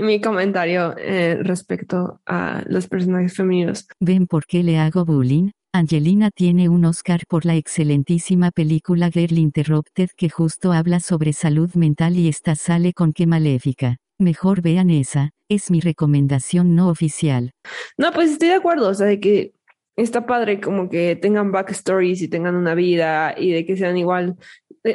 mi, 0.00 0.20
comentario 0.20 0.96
eh, 0.98 1.38
respecto 1.42 2.20
a 2.26 2.64
los 2.66 2.88
personajes 2.88 3.36
femeninos. 3.36 3.86
¿Ven 4.00 4.26
por 4.26 4.46
qué 4.46 4.64
le 4.64 4.78
hago 4.78 5.04
bullying? 5.04 5.50
Angelina 5.74 6.30
tiene 6.30 6.68
un 6.68 6.84
Oscar 6.84 7.22
por 7.26 7.46
la 7.46 7.56
excelentísima 7.56 8.50
película 8.50 9.10
Girl 9.10 9.38
Interrupted 9.38 10.10
que 10.14 10.28
justo 10.28 10.70
habla 10.70 11.00
sobre 11.00 11.32
salud 11.32 11.70
mental 11.76 12.18
y 12.18 12.28
esta 12.28 12.56
sale 12.56 12.92
con 12.92 13.14
qué 13.14 13.26
maléfica. 13.26 13.96
Mejor 14.18 14.60
vean 14.60 14.90
esa, 14.90 15.30
es 15.48 15.70
mi 15.70 15.80
recomendación 15.80 16.76
no 16.76 16.90
oficial. 16.90 17.52
No, 17.96 18.12
pues 18.12 18.32
estoy 18.32 18.48
de 18.48 18.56
acuerdo, 18.56 18.90
o 18.90 18.92
sea, 18.92 19.06
de 19.06 19.18
que 19.18 19.54
está 19.96 20.26
padre 20.26 20.60
como 20.60 20.90
que 20.90 21.16
tengan 21.16 21.52
backstories 21.52 22.20
y 22.20 22.28
tengan 22.28 22.54
una 22.54 22.74
vida 22.74 23.34
y 23.34 23.52
de 23.52 23.64
que 23.64 23.78
sean 23.78 23.96
igual, 23.96 24.36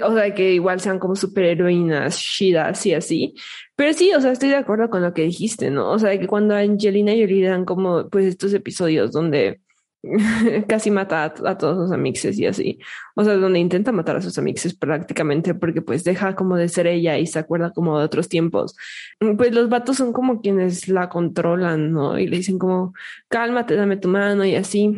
o 0.04 0.13
sea, 0.13 0.36
que 0.36 0.54
igual 0.54 0.80
sean 0.80 1.00
como 1.00 1.16
superheroínas, 1.16 2.20
shidas 2.20 2.86
y 2.86 2.94
así. 2.94 3.34
Pero 3.76 3.94
sí, 3.94 4.12
o 4.16 4.22
sea, 4.22 4.32
estoy 4.32 4.50
de 4.50 4.58
acuerdo 4.58 4.92
con 4.92 5.02
lo 5.02 5.12
que 5.12 5.24
dijiste, 5.24 5.72
¿no? 5.72 5.90
O 5.90 5.98
sea, 5.98 6.20
que 6.20 6.28
cuando 6.28 6.56
Angelina 6.56 7.16
y 7.16 7.22
Jolie 7.22 7.48
dan 7.48 7.66
como 7.66 8.08
pues 8.12 8.26
estos 8.28 8.54
episodios 8.54 9.12
donde 9.12 9.60
casi 10.67 10.91
mata 10.91 11.26
a, 11.26 11.58
todos 11.58 11.78
sus 11.78 11.91
amixes 11.91 12.38
y 12.39 12.46
así. 12.46 12.80
O 13.15 13.24
sea, 13.24 13.36
donde 13.36 13.60
intenta 13.60 13.91
matar 13.91 14.17
a 14.17 14.22
sus 14.22 14.38
amixes 14.38 14.74
prácticamente 14.76 15.54
porque 15.54 15.82
pues 15.82 16.04
deja 16.04 16.36
como 16.36 16.56
de 16.56 16.70
ser 16.70 16.88
ella 16.88 17.17
y 17.17 17.28
se 17.28 17.39
acuerda 17.39 17.72
como 17.72 18.00
de 18.00 18.06
otros 18.06 18.30
tiempos. 18.30 18.76
Pues 19.38 19.54
los 19.54 19.70
vatos 19.70 19.98
son 19.98 20.13
como 20.13 20.41
quienes 20.41 20.88
la 20.88 21.10
controlan, 21.10 21.91
¿no? 21.91 22.17
Y 22.20 22.28
le 22.28 22.38
dicen 22.38 22.60
como, 22.60 22.93
cálmate, 23.28 23.76
dame 23.76 23.98
tu 23.98 24.08
mano 24.08 24.46
y 24.46 24.56
así. 24.56 24.96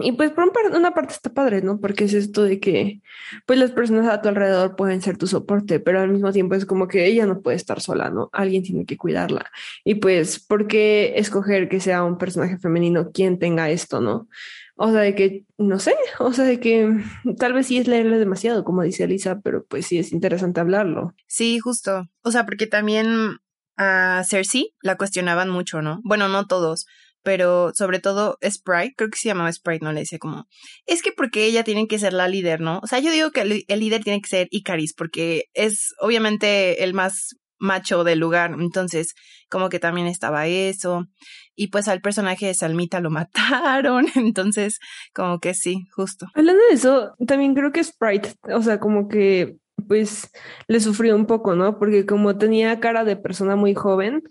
Y 0.00 0.12
pues 0.12 0.30
por 0.30 0.52
una 0.74 0.94
parte 0.94 1.14
está 1.14 1.30
padre, 1.30 1.60
¿no? 1.60 1.80
Porque 1.80 2.04
es 2.04 2.14
esto 2.14 2.44
de 2.44 2.60
que 2.60 3.00
pues 3.46 3.58
las 3.58 3.72
personas 3.72 4.08
a 4.08 4.22
tu 4.22 4.28
alrededor 4.28 4.76
pueden 4.76 5.02
ser 5.02 5.16
tu 5.16 5.26
soporte, 5.26 5.80
pero 5.80 6.00
al 6.00 6.10
mismo 6.10 6.32
tiempo 6.32 6.54
es 6.54 6.66
como 6.66 6.86
que 6.86 7.06
ella 7.06 7.26
no 7.26 7.40
puede 7.40 7.56
estar 7.56 7.80
sola, 7.80 8.08
¿no? 8.10 8.30
Alguien 8.32 8.62
tiene 8.62 8.86
que 8.86 8.96
cuidarla. 8.96 9.50
Y 9.84 9.96
pues, 9.96 10.38
¿por 10.38 10.68
qué 10.68 11.14
escoger 11.16 11.68
que 11.68 11.80
sea 11.80 12.04
un 12.04 12.16
personaje 12.16 12.58
femenino 12.58 13.10
quien 13.10 13.38
tenga 13.38 13.70
esto, 13.70 14.00
¿no? 14.00 14.28
O 14.76 14.92
sea, 14.92 15.00
de 15.00 15.16
que, 15.16 15.44
no 15.58 15.80
sé, 15.80 15.96
o 16.20 16.32
sea, 16.32 16.44
de 16.44 16.60
que 16.60 16.88
tal 17.36 17.52
vez 17.52 17.66
sí 17.66 17.78
es 17.78 17.88
leerle 17.88 18.18
demasiado, 18.18 18.62
como 18.62 18.82
dice 18.82 19.04
Elisa, 19.04 19.40
pero 19.42 19.64
pues 19.66 19.86
sí 19.86 19.98
es 19.98 20.12
interesante 20.12 20.60
hablarlo. 20.60 21.14
Sí, 21.26 21.58
justo. 21.58 22.08
O 22.22 22.30
sea, 22.30 22.46
porque 22.46 22.68
también 22.68 23.38
a 23.76 24.22
Cersei 24.24 24.74
la 24.80 24.96
cuestionaban 24.96 25.50
mucho, 25.50 25.82
¿no? 25.82 26.00
Bueno, 26.04 26.28
no 26.28 26.46
todos, 26.46 26.86
pero 27.22 27.72
sobre 27.74 27.98
todo 27.98 28.38
Sprite, 28.42 28.94
creo 28.96 29.10
que 29.10 29.18
se 29.18 29.28
llamaba 29.28 29.52
Sprite, 29.52 29.84
no 29.84 29.92
le 29.92 30.00
decía 30.00 30.18
como, 30.18 30.46
es 30.86 31.02
que 31.02 31.12
porque 31.12 31.44
ella 31.44 31.64
tiene 31.64 31.86
que 31.86 31.98
ser 31.98 32.12
la 32.12 32.28
líder, 32.28 32.60
¿no? 32.60 32.80
O 32.82 32.86
sea, 32.86 32.98
yo 33.00 33.10
digo 33.10 33.30
que 33.30 33.64
el, 33.66 33.80
líder 33.80 34.04
tiene 34.04 34.20
que 34.20 34.28
ser 34.28 34.48
Icaris, 34.50 34.94
porque 34.94 35.44
es 35.54 35.94
obviamente 36.00 36.84
el 36.84 36.94
más 36.94 37.36
macho 37.60 38.04
del 38.04 38.20
lugar, 38.20 38.54
entonces 38.60 39.14
como 39.50 39.68
que 39.68 39.80
también 39.80 40.06
estaba 40.06 40.46
eso, 40.46 41.06
y 41.54 41.68
pues 41.68 41.88
al 41.88 42.00
personaje 42.00 42.46
de 42.46 42.54
Salmita 42.54 43.00
lo 43.00 43.10
mataron, 43.10 44.06
entonces 44.14 44.78
como 45.12 45.40
que 45.40 45.54
sí, 45.54 45.86
justo. 45.94 46.26
Hablando 46.34 46.62
de 46.68 46.74
eso, 46.74 47.14
también 47.26 47.54
creo 47.54 47.72
que 47.72 47.82
Sprite, 47.82 48.34
o 48.54 48.62
sea, 48.62 48.78
como 48.78 49.08
que 49.08 49.56
pues 49.86 50.30
le 50.66 50.80
sufrió 50.80 51.14
un 51.14 51.26
poco, 51.26 51.54
¿no? 51.54 51.78
Porque 51.78 52.04
como 52.04 52.36
tenía 52.36 52.80
cara 52.80 53.04
de 53.04 53.16
persona 53.16 53.54
muy 53.54 53.74
joven, 53.74 54.22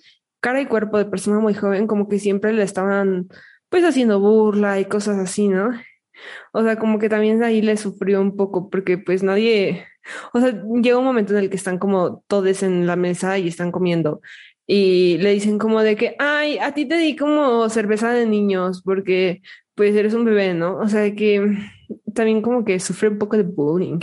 cara 0.47 0.61
y 0.61 0.65
cuerpo 0.65 0.97
de 0.97 1.03
persona 1.03 1.39
muy 1.39 1.53
joven, 1.53 1.87
como 1.87 2.07
que 2.07 2.19
siempre 2.19 2.53
le 2.53 2.63
estaban 2.63 3.27
pues 3.67 3.83
haciendo 3.83 4.21
burla 4.21 4.79
y 4.79 4.85
cosas 4.85 5.17
así, 5.17 5.49
¿no? 5.49 5.71
O 6.53 6.63
sea, 6.63 6.77
como 6.77 6.99
que 6.99 7.09
también 7.09 7.43
ahí 7.43 7.61
le 7.61 7.75
sufrió 7.75 8.21
un 8.21 8.37
poco 8.37 8.69
porque 8.69 8.97
pues 8.97 9.23
nadie, 9.23 9.85
o 10.33 10.39
sea, 10.39 10.53
llega 10.81 10.97
un 10.97 11.03
momento 11.03 11.33
en 11.33 11.39
el 11.43 11.49
que 11.49 11.57
están 11.57 11.79
como 11.79 12.23
todos 12.27 12.63
en 12.63 12.87
la 12.87 12.95
mesa 12.95 13.37
y 13.37 13.49
están 13.49 13.73
comiendo 13.73 14.21
y 14.65 15.17
le 15.17 15.33
dicen 15.33 15.59
como 15.59 15.81
de 15.81 15.97
que, 15.97 16.15
ay, 16.17 16.59
a 16.59 16.73
ti 16.73 16.85
te 16.85 16.95
di 16.95 17.17
como 17.17 17.67
cerveza 17.67 18.11
de 18.11 18.25
niños 18.25 18.81
porque 18.85 19.41
pues 19.77 19.95
eres 19.95 20.15
un 20.15 20.25
bebé, 20.25 20.55
¿no? 20.55 20.75
O 20.77 20.89
sea, 20.89 21.13
que 21.13 21.55
también 22.15 22.41
como 22.41 22.65
que 22.65 22.79
sufre 22.79 23.09
un 23.09 23.19
poco 23.19 23.37
de 23.37 23.43
bullying. 23.43 23.99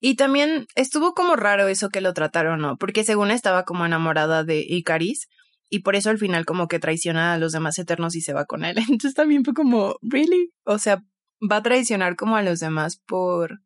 Y 0.00 0.16
también 0.16 0.66
estuvo 0.74 1.14
como 1.14 1.36
raro 1.36 1.68
eso 1.68 1.90
que 1.90 2.00
lo 2.00 2.12
trataron, 2.12 2.60
¿no? 2.60 2.76
Porque 2.76 3.04
según 3.04 3.30
estaba 3.30 3.64
como 3.64 3.86
enamorada 3.86 4.42
de 4.42 4.58
Icaris 4.58 5.28
y 5.70 5.78
por 5.78 5.94
eso 5.94 6.10
al 6.10 6.18
final 6.18 6.44
como 6.44 6.66
que 6.66 6.80
traiciona 6.80 7.32
a 7.32 7.38
los 7.38 7.52
demás 7.52 7.78
eternos 7.78 8.16
y 8.16 8.20
se 8.20 8.32
va 8.32 8.44
con 8.44 8.64
él. 8.64 8.76
Entonces 8.90 9.14
también 9.14 9.44
fue 9.44 9.54
como, 9.54 9.94
¿really? 10.02 10.52
O 10.64 10.78
sea, 10.78 11.04
va 11.40 11.56
a 11.56 11.62
traicionar 11.62 12.16
como 12.16 12.34
a 12.34 12.42
los 12.42 12.58
demás 12.58 13.00
por 13.06 13.60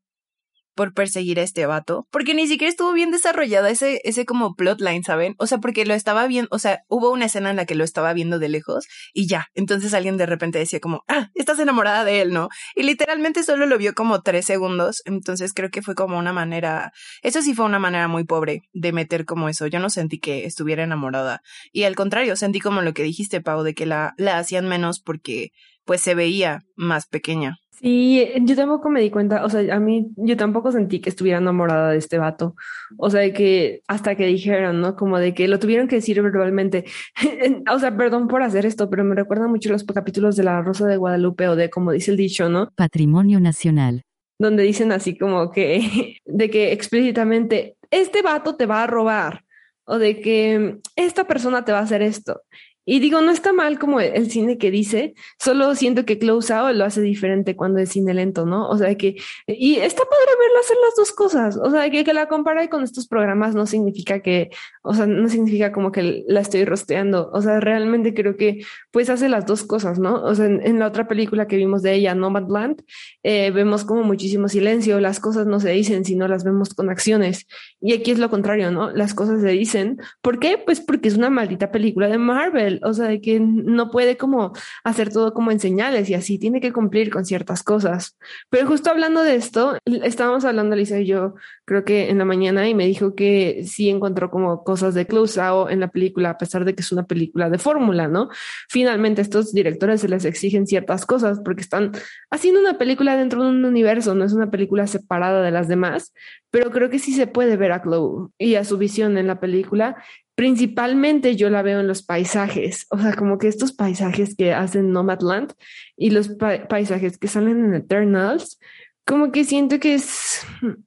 por 0.76 0.92
perseguir 0.92 1.40
a 1.40 1.42
este 1.42 1.66
vato, 1.66 2.06
porque 2.12 2.34
ni 2.34 2.46
siquiera 2.46 2.70
estuvo 2.70 2.92
bien 2.92 3.10
desarrollada 3.10 3.70
ese, 3.70 4.00
ese 4.04 4.26
como 4.26 4.54
plotline, 4.54 5.02
¿saben? 5.02 5.34
O 5.38 5.46
sea, 5.46 5.58
porque 5.58 5.86
lo 5.86 5.94
estaba 5.94 6.26
viendo, 6.26 6.48
o 6.52 6.58
sea, 6.58 6.80
hubo 6.88 7.10
una 7.10 7.24
escena 7.24 7.50
en 7.50 7.56
la 7.56 7.64
que 7.64 7.74
lo 7.74 7.82
estaba 7.82 8.12
viendo 8.12 8.38
de 8.38 8.50
lejos 8.50 8.86
y 9.14 9.26
ya, 9.26 9.46
entonces 9.54 9.94
alguien 9.94 10.18
de 10.18 10.26
repente 10.26 10.58
decía 10.58 10.78
como, 10.78 11.02
ah, 11.08 11.30
estás 11.34 11.58
enamorada 11.58 12.04
de 12.04 12.20
él, 12.20 12.32
¿no? 12.32 12.50
Y 12.74 12.82
literalmente 12.82 13.42
solo 13.42 13.66
lo 13.66 13.78
vio 13.78 13.94
como 13.94 14.20
tres 14.20 14.44
segundos, 14.44 15.02
entonces 15.06 15.54
creo 15.54 15.70
que 15.70 15.82
fue 15.82 15.94
como 15.94 16.18
una 16.18 16.34
manera, 16.34 16.92
eso 17.22 17.40
sí 17.40 17.54
fue 17.54 17.64
una 17.64 17.78
manera 17.78 18.06
muy 18.06 18.24
pobre 18.24 18.60
de 18.72 18.92
meter 18.92 19.24
como 19.24 19.48
eso, 19.48 19.66
yo 19.66 19.80
no 19.80 19.88
sentí 19.88 20.18
que 20.20 20.44
estuviera 20.44 20.84
enamorada 20.84 21.40
y 21.72 21.84
al 21.84 21.96
contrario, 21.96 22.36
sentí 22.36 22.60
como 22.60 22.82
lo 22.82 22.92
que 22.92 23.02
dijiste, 23.02 23.40
Pau, 23.40 23.62
de 23.62 23.74
que 23.74 23.86
la, 23.86 24.12
la 24.18 24.38
hacían 24.38 24.68
menos 24.68 25.00
porque 25.00 25.52
pues 25.86 26.02
se 26.02 26.14
veía 26.14 26.58
más 26.74 27.06
pequeña. 27.06 27.56
Sí, 27.78 28.26
yo 28.40 28.56
tampoco 28.56 28.88
me 28.88 29.02
di 29.02 29.10
cuenta, 29.10 29.44
o 29.44 29.50
sea, 29.50 29.74
a 29.74 29.78
mí 29.80 30.08
yo 30.16 30.36
tampoco 30.38 30.72
sentí 30.72 30.98
que 31.00 31.10
estuviera 31.10 31.38
enamorada 31.38 31.90
de 31.90 31.98
este 31.98 32.16
vato, 32.16 32.56
o 32.96 33.10
sea, 33.10 33.20
de 33.20 33.34
que 33.34 33.82
hasta 33.86 34.14
que 34.16 34.24
dijeron, 34.26 34.80
¿no? 34.80 34.96
Como 34.96 35.18
de 35.18 35.34
que 35.34 35.46
lo 35.46 35.58
tuvieron 35.58 35.86
que 35.86 35.96
decir 35.96 36.22
verbalmente, 36.22 36.86
o 37.70 37.78
sea, 37.78 37.94
perdón 37.94 38.28
por 38.28 38.42
hacer 38.42 38.64
esto, 38.64 38.88
pero 38.88 39.04
me 39.04 39.14
recuerda 39.14 39.46
mucho 39.46 39.70
los 39.70 39.84
capítulos 39.84 40.36
de 40.36 40.44
La 40.44 40.62
Rosa 40.62 40.86
de 40.86 40.96
Guadalupe 40.96 41.48
o 41.48 41.56
de 41.56 41.68
como 41.68 41.92
dice 41.92 42.12
el 42.12 42.16
dicho, 42.16 42.48
¿no? 42.48 42.70
Patrimonio 42.76 43.40
Nacional. 43.40 44.02
Donde 44.38 44.62
dicen 44.62 44.90
así 44.90 45.16
como 45.18 45.50
que, 45.50 46.16
de 46.24 46.50
que 46.50 46.72
explícitamente, 46.72 47.76
este 47.90 48.22
vato 48.22 48.56
te 48.56 48.64
va 48.64 48.84
a 48.84 48.86
robar, 48.86 49.44
o 49.84 49.98
de 49.98 50.20
que 50.20 50.78
esta 50.96 51.26
persona 51.26 51.64
te 51.64 51.72
va 51.72 51.78
a 51.78 51.82
hacer 51.82 52.02
esto. 52.02 52.40
Y 52.88 53.00
digo, 53.00 53.20
no 53.20 53.32
está 53.32 53.52
mal 53.52 53.80
como 53.80 54.00
el 54.00 54.30
cine 54.30 54.58
que 54.58 54.70
dice, 54.70 55.14
solo 55.40 55.74
siento 55.74 56.04
que 56.04 56.18
Close 56.18 56.54
Out 56.54 56.76
lo 56.76 56.84
hace 56.84 57.02
diferente 57.02 57.56
cuando 57.56 57.80
es 57.80 57.90
cine 57.90 58.14
lento, 58.14 58.46
¿no? 58.46 58.68
O 58.68 58.78
sea, 58.78 58.94
que, 58.94 59.16
y 59.48 59.76
está 59.76 60.04
padre 60.04 60.32
verlo 60.38 60.60
hacer 60.60 60.76
las 60.84 60.94
dos 60.96 61.10
cosas, 61.10 61.56
o 61.56 61.68
sea, 61.68 61.90
que, 61.90 62.04
que 62.04 62.14
la 62.14 62.28
compare 62.28 62.68
con 62.68 62.84
estos 62.84 63.08
programas 63.08 63.56
no 63.56 63.66
significa 63.66 64.20
que, 64.20 64.50
o 64.82 64.94
sea, 64.94 65.06
no 65.06 65.28
significa 65.28 65.72
como 65.72 65.90
que 65.90 66.24
la 66.28 66.40
estoy 66.40 66.64
rosteando, 66.64 67.28
o 67.32 67.42
sea, 67.42 67.58
realmente 67.58 68.14
creo 68.14 68.36
que 68.36 68.64
pues 68.92 69.10
hace 69.10 69.28
las 69.28 69.46
dos 69.46 69.64
cosas, 69.64 69.98
¿no? 69.98 70.22
O 70.22 70.34
sea, 70.36 70.46
en, 70.46 70.78
la 70.78 70.86
otra 70.86 71.08
película 71.08 71.48
que 71.48 71.56
vimos 71.56 71.82
de 71.82 71.94
ella, 71.94 72.14
Nomadland, 72.14 72.82
eh, 73.24 73.50
vemos 73.50 73.84
como 73.84 74.04
muchísimo 74.04 74.48
silencio, 74.48 75.00
las 75.00 75.18
cosas 75.18 75.46
no 75.46 75.58
se 75.58 75.70
dicen, 75.70 76.04
sino 76.04 76.28
las 76.28 76.44
vemos 76.44 76.72
con 76.72 76.88
acciones. 76.88 77.48
Y 77.80 77.94
aquí 77.94 78.12
es 78.12 78.18
lo 78.18 78.30
contrario, 78.30 78.70
¿no? 78.70 78.90
Las 78.90 79.14
cosas 79.14 79.40
se 79.40 79.48
dicen. 79.48 79.98
¿Por 80.22 80.38
qué? 80.38 80.58
Pues 80.58 80.80
porque 80.80 81.08
es 81.08 81.16
una 81.16 81.30
maldita 81.30 81.70
película 81.70 82.08
de 82.08 82.18
Marvel 82.18 82.75
o 82.82 82.94
sea, 82.94 83.08
de 83.08 83.20
que 83.20 83.40
no 83.40 83.90
puede 83.90 84.16
como 84.16 84.52
hacer 84.84 85.12
todo 85.12 85.32
como 85.34 85.50
en 85.50 85.60
señales 85.60 86.08
y 86.10 86.14
así, 86.14 86.38
tiene 86.38 86.60
que 86.60 86.72
cumplir 86.72 87.10
con 87.10 87.24
ciertas 87.24 87.62
cosas. 87.62 88.16
Pero 88.50 88.66
justo 88.66 88.90
hablando 88.90 89.22
de 89.22 89.36
esto, 89.36 89.78
estábamos 89.84 90.44
hablando 90.44 90.76
Lisa 90.76 91.00
y 91.00 91.06
yo, 91.06 91.34
creo 91.64 91.84
que 91.84 92.10
en 92.10 92.18
la 92.18 92.24
mañana, 92.24 92.68
y 92.68 92.74
me 92.74 92.86
dijo 92.86 93.14
que 93.14 93.64
sí 93.66 93.88
encontró 93.88 94.30
como 94.30 94.64
cosas 94.64 94.94
de 94.94 95.06
Close 95.06 95.40
Out 95.40 95.70
en 95.70 95.80
la 95.80 95.88
película, 95.88 96.30
a 96.30 96.38
pesar 96.38 96.64
de 96.64 96.74
que 96.74 96.82
es 96.82 96.92
una 96.92 97.06
película 97.06 97.50
de 97.50 97.58
fórmula, 97.58 98.08
¿no? 98.08 98.28
Finalmente, 98.68 99.22
estos 99.22 99.52
directores 99.52 100.00
se 100.00 100.08
les 100.08 100.24
exigen 100.24 100.66
ciertas 100.66 101.06
cosas 101.06 101.40
porque 101.44 101.62
están 101.62 101.92
haciendo 102.30 102.60
una 102.60 102.78
película 102.78 103.16
dentro 103.16 103.42
de 103.42 103.50
un 103.50 103.64
universo, 103.64 104.14
no 104.14 104.24
es 104.24 104.32
una 104.32 104.50
película 104.50 104.86
separada 104.86 105.42
de 105.42 105.50
las 105.50 105.68
demás, 105.68 106.12
pero 106.50 106.70
creo 106.70 106.90
que 106.90 106.98
sí 106.98 107.12
se 107.12 107.26
puede 107.26 107.56
ver 107.56 107.72
a 107.72 107.82
Chloe 107.82 108.28
y 108.38 108.54
a 108.54 108.64
su 108.64 108.78
visión 108.78 109.18
en 109.18 109.26
la 109.26 109.40
película 109.40 109.96
principalmente 110.36 111.34
yo 111.34 111.50
la 111.50 111.62
veo 111.62 111.80
en 111.80 111.88
los 111.88 112.02
paisajes, 112.02 112.86
o 112.90 112.98
sea, 112.98 113.14
como 113.14 113.38
que 113.38 113.48
estos 113.48 113.72
paisajes 113.72 114.36
que 114.36 114.52
hacen 114.52 114.92
Nomadland 114.92 115.54
y 115.96 116.10
los 116.10 116.28
paisajes 116.68 117.18
que 117.18 117.26
salen 117.26 117.64
en 117.64 117.74
Eternals, 117.74 118.60
como 119.06 119.32
que 119.32 119.44
siento 119.44 119.78
que 119.80 119.94
es 119.94 120.44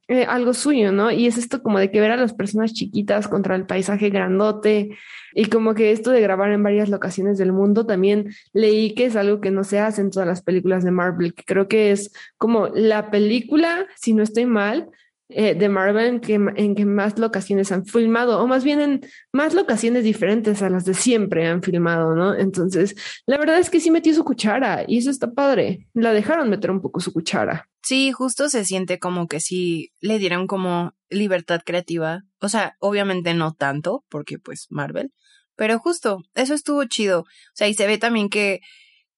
eh, 0.08 0.26
algo 0.26 0.54
suyo, 0.54 0.92
¿no? 0.92 1.10
Y 1.10 1.26
es 1.26 1.38
esto 1.38 1.64
como 1.64 1.80
de 1.80 1.90
que 1.90 2.02
ver 2.02 2.12
a 2.12 2.18
las 2.18 2.34
personas 2.34 2.74
chiquitas 2.74 3.28
contra 3.28 3.56
el 3.56 3.66
paisaje 3.66 4.10
grandote 4.10 4.98
y 5.34 5.46
como 5.46 5.74
que 5.74 5.92
esto 5.92 6.12
de 6.12 6.22
grabar 6.22 6.52
en 6.52 6.62
varias 6.62 6.90
locaciones 6.90 7.38
del 7.38 7.54
mundo 7.54 7.86
también 7.86 8.32
leí 8.54 8.94
que 8.94 9.06
es 9.06 9.16
algo 9.16 9.42
que 9.42 9.52
no 9.52 9.64
se 9.64 9.80
hace 9.80 10.02
en 10.02 10.12
todas 10.12 10.28
las 10.28 10.44
películas 10.44 10.84
de 10.84 10.92
Marvel, 10.92 11.34
que 11.34 11.44
creo 11.44 11.68
que 11.68 11.92
es 11.92 12.12
como 12.38 12.68
la 12.68 13.10
película, 13.10 13.88
si 13.96 14.14
no 14.14 14.22
estoy 14.22 14.46
mal, 14.46 14.90
eh, 15.32 15.54
de 15.54 15.70
Marvel 15.70 16.06
en 16.06 16.20
que, 16.20 16.34
en 16.34 16.74
que 16.74 16.86
más 16.86 17.20
locaciones 17.20 17.72
han 17.72 17.86
filmado, 17.86 18.42
o 18.42 18.48
más 18.48 18.64
bien 18.64 18.82
en 18.82 19.02
más 19.32 19.54
locaciones 19.54 20.04
diferentes 20.04 20.64
a 20.64 20.70
las 20.72 20.86
de 20.86 20.96
siempre 20.96 21.48
han 21.48 21.62
filmado, 21.62 22.16
¿no? 22.16 22.36
Entonces, 22.36 22.96
la 23.28 23.38
verdad 23.38 23.60
es 23.60 23.70
que 23.70 23.80
sí 23.80 23.92
metió 23.92 24.14
su 24.16 24.24
cuchara 24.24 24.86
y 24.88 24.98
eso 24.98 25.12
está 25.12 25.32
padre. 25.32 25.88
La 25.94 26.14
dejaron 26.14 26.50
meter 26.50 26.72
un 26.72 26.82
poco 26.82 27.00
su 27.00 27.14
cuchara. 27.14 27.70
Sí, 27.84 28.12
justo 28.12 28.50
se 28.50 28.66
siente 28.66 28.98
como 28.98 29.28
que 29.28 29.40
sí 29.40 29.92
le 30.02 30.18
dieron 30.18 30.48
como 30.48 30.94
libertad 31.10 31.62
creativa. 31.64 32.24
O 32.40 32.50
sea, 32.50 32.76
obviamente 32.80 33.36
no 33.36 33.54
tanto, 33.54 34.04
porque 34.10 34.40
pues 34.40 34.66
Marvel, 34.70 35.12
pero 35.56 35.78
justo, 35.78 36.24
eso 36.34 36.54
estuvo 36.56 36.84
chido. 36.86 37.20
O 37.20 37.26
sea, 37.54 37.68
y 37.68 37.76
se 37.76 37.86
ve 37.86 37.98
también 37.98 38.30
que, 38.30 38.62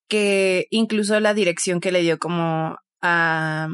que 0.10 0.68
incluso 0.72 1.20
la 1.20 1.34
dirección 1.34 1.80
que 1.80 1.92
le 1.92 2.02
dio 2.02 2.20
como 2.20 2.78
a, 3.02 3.70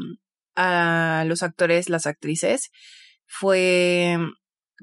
a 0.60 1.24
los 1.26 1.44
actores, 1.44 1.88
las 1.88 2.06
actrices, 2.06 2.70
fue 3.26 4.18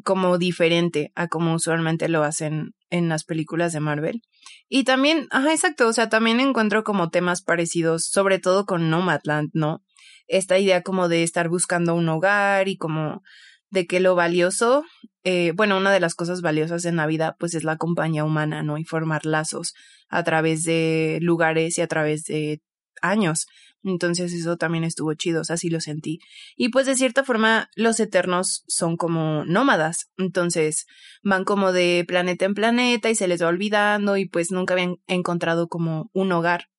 como 0.03 0.38
diferente 0.38 1.11
a 1.15 1.28
como 1.28 1.53
usualmente 1.53 2.07
lo 2.07 2.23
hacen 2.23 2.71
en 2.89 3.09
las 3.09 3.26
películas 3.26 3.73
de 3.73 3.82
Marvel. 3.82 4.21
Y 4.69 4.86
también, 4.86 5.28
ajá, 5.32 5.51
exacto, 5.51 5.88
o 5.88 5.93
sea, 5.93 6.07
también 6.07 6.39
encuentro 6.39 6.84
como 6.84 7.09
temas 7.09 7.41
parecidos, 7.41 8.05
sobre 8.05 8.39
todo 8.39 8.65
con 8.65 8.89
Nomadland, 8.89 9.49
¿no? 9.53 9.84
Esta 10.28 10.57
idea 10.57 10.82
como 10.82 11.09
de 11.09 11.23
estar 11.23 11.49
buscando 11.49 11.93
un 11.93 12.07
hogar 12.07 12.69
y 12.69 12.78
como 12.78 13.21
de 13.69 13.86
que 13.86 13.99
lo 13.99 14.15
valioso, 14.15 14.86
eh, 15.23 15.51
bueno, 15.55 15.76
una 15.76 15.91
de 15.91 15.99
las 15.99 16.15
cosas 16.15 16.41
valiosas 16.41 16.86
en 16.86 16.95
la 16.95 17.05
vida, 17.05 17.36
pues 17.38 17.53
es 17.53 17.65
la 17.65 17.76
compañía 17.78 18.23
humana, 18.23 18.63
¿no? 18.63 18.78
Y 18.78 18.86
formar 18.86 19.26
lazos 19.26 19.73
a 20.07 20.23
través 20.23 20.63
de 20.63 21.19
lugares 21.21 21.78
y 21.78 21.82
a 21.82 21.88
través 21.88 22.23
de 22.23 22.61
años. 23.01 23.47
Entonces 23.86 24.33
eso 24.33 24.57
también 24.57 24.83
estuvo 24.83 25.13
chido, 25.13 25.41
o 25.41 25.43
sea, 25.43 25.57
sí 25.57 25.69
lo 25.69 25.79
sentí. 25.79 26.19
Y 26.57 26.69
pues 26.69 26.88
de 26.88 26.95
cierta 26.95 27.23
forma 27.23 27.69
los 27.75 27.99
eternos 27.99 28.63
son 28.67 28.97
como 28.97 29.45
nómadas, 29.45 30.09
entonces 30.17 30.88
van 31.23 31.45
como 31.45 31.71
de 31.71 32.03
planeta 32.07 32.45
en 32.45 32.55
planeta 32.55 33.11
y 33.11 33.15
se 33.15 33.27
les 33.27 33.43
va 33.43 33.47
olvidando 33.47 34.17
y 34.17 34.27
pues 34.27 34.51
nunca 34.51 34.73
habían 34.73 34.97
encontrado 35.05 35.67
como 35.67 36.09
un 36.13 36.31
hogar. 36.31 36.69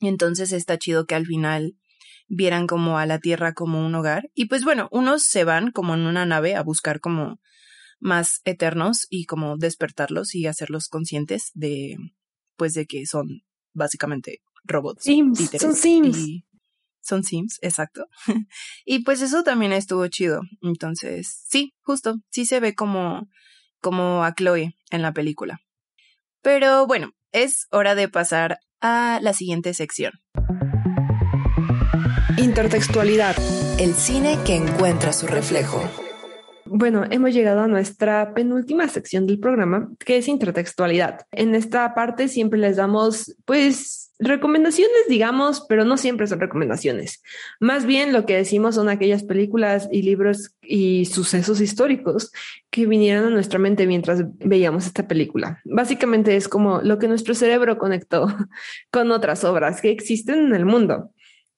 Entonces 0.00 0.52
está 0.52 0.76
chido 0.76 1.06
que 1.06 1.14
al 1.14 1.24
final 1.24 1.76
vieran 2.26 2.66
como 2.66 2.98
a 2.98 3.06
la 3.06 3.20
Tierra 3.20 3.54
como 3.54 3.86
un 3.86 3.94
hogar. 3.94 4.28
Y 4.34 4.46
pues 4.46 4.64
bueno, 4.64 4.88
unos 4.90 5.22
se 5.22 5.44
van 5.44 5.70
como 5.70 5.94
en 5.94 6.00
una 6.00 6.26
nave 6.26 6.56
a 6.56 6.62
buscar 6.62 6.98
como 6.98 7.40
más 8.00 8.40
eternos 8.44 9.06
y 9.08 9.26
como 9.26 9.56
despertarlos 9.56 10.34
y 10.34 10.46
hacerlos 10.46 10.88
conscientes 10.88 11.52
de 11.54 11.96
pues 12.56 12.74
de 12.74 12.86
que 12.86 13.06
son 13.06 13.42
básicamente 13.72 14.42
robots. 14.64 15.04
Sims, 15.04 15.50
son 15.58 15.74
Sims. 15.74 16.42
son 17.00 17.22
Sims, 17.22 17.58
exacto. 17.62 18.06
y 18.84 19.04
pues 19.04 19.22
eso 19.22 19.42
también 19.42 19.72
estuvo 19.72 20.06
chido. 20.08 20.40
Entonces, 20.62 21.42
sí, 21.46 21.74
justo, 21.82 22.16
sí 22.30 22.46
se 22.46 22.60
ve 22.60 22.74
como, 22.74 23.28
como 23.80 24.24
a 24.24 24.34
Chloe 24.34 24.74
en 24.90 25.02
la 25.02 25.12
película. 25.12 25.60
Pero 26.42 26.86
bueno, 26.86 27.12
es 27.32 27.66
hora 27.70 27.94
de 27.94 28.08
pasar 28.08 28.58
a 28.80 29.18
la 29.22 29.32
siguiente 29.32 29.74
sección. 29.74 30.12
Intertextualidad. 32.36 33.36
El 33.78 33.94
cine 33.94 34.38
que 34.44 34.56
encuentra 34.56 35.12
su 35.12 35.26
reflejo. 35.26 35.82
Bueno, 36.66 37.04
hemos 37.10 37.32
llegado 37.32 37.60
a 37.60 37.68
nuestra 37.68 38.34
penúltima 38.34 38.88
sección 38.88 39.26
del 39.26 39.38
programa, 39.38 39.90
que 39.98 40.16
es 40.16 40.28
intertextualidad. 40.28 41.26
En 41.30 41.54
esta 41.54 41.94
parte 41.94 42.28
siempre 42.28 42.58
les 42.58 42.76
damos, 42.76 43.34
pues, 43.44 44.03
recomendaciones, 44.24 45.06
digamos, 45.08 45.64
pero 45.68 45.84
no 45.84 45.96
siempre 45.96 46.26
son 46.26 46.40
recomendaciones. 46.40 47.22
Más 47.60 47.86
bien 47.86 48.12
lo 48.12 48.26
que 48.26 48.36
decimos 48.36 48.74
son 48.74 48.88
aquellas 48.88 49.22
películas 49.22 49.88
y 49.92 50.02
libros 50.02 50.54
y 50.62 51.04
sucesos 51.06 51.60
históricos 51.60 52.32
que 52.70 52.86
vinieron 52.86 53.26
a 53.26 53.30
nuestra 53.30 53.58
mente 53.58 53.86
mientras 53.86 54.24
veíamos 54.38 54.86
esta 54.86 55.06
película. 55.06 55.60
Básicamente 55.64 56.36
es 56.36 56.48
como 56.48 56.80
lo 56.80 56.98
que 56.98 57.08
nuestro 57.08 57.34
cerebro 57.34 57.78
conectó 57.78 58.26
con 58.90 59.10
otras 59.10 59.44
obras 59.44 59.80
que 59.80 59.90
existen 59.90 60.46
en 60.46 60.54
el 60.54 60.64
mundo. 60.64 61.10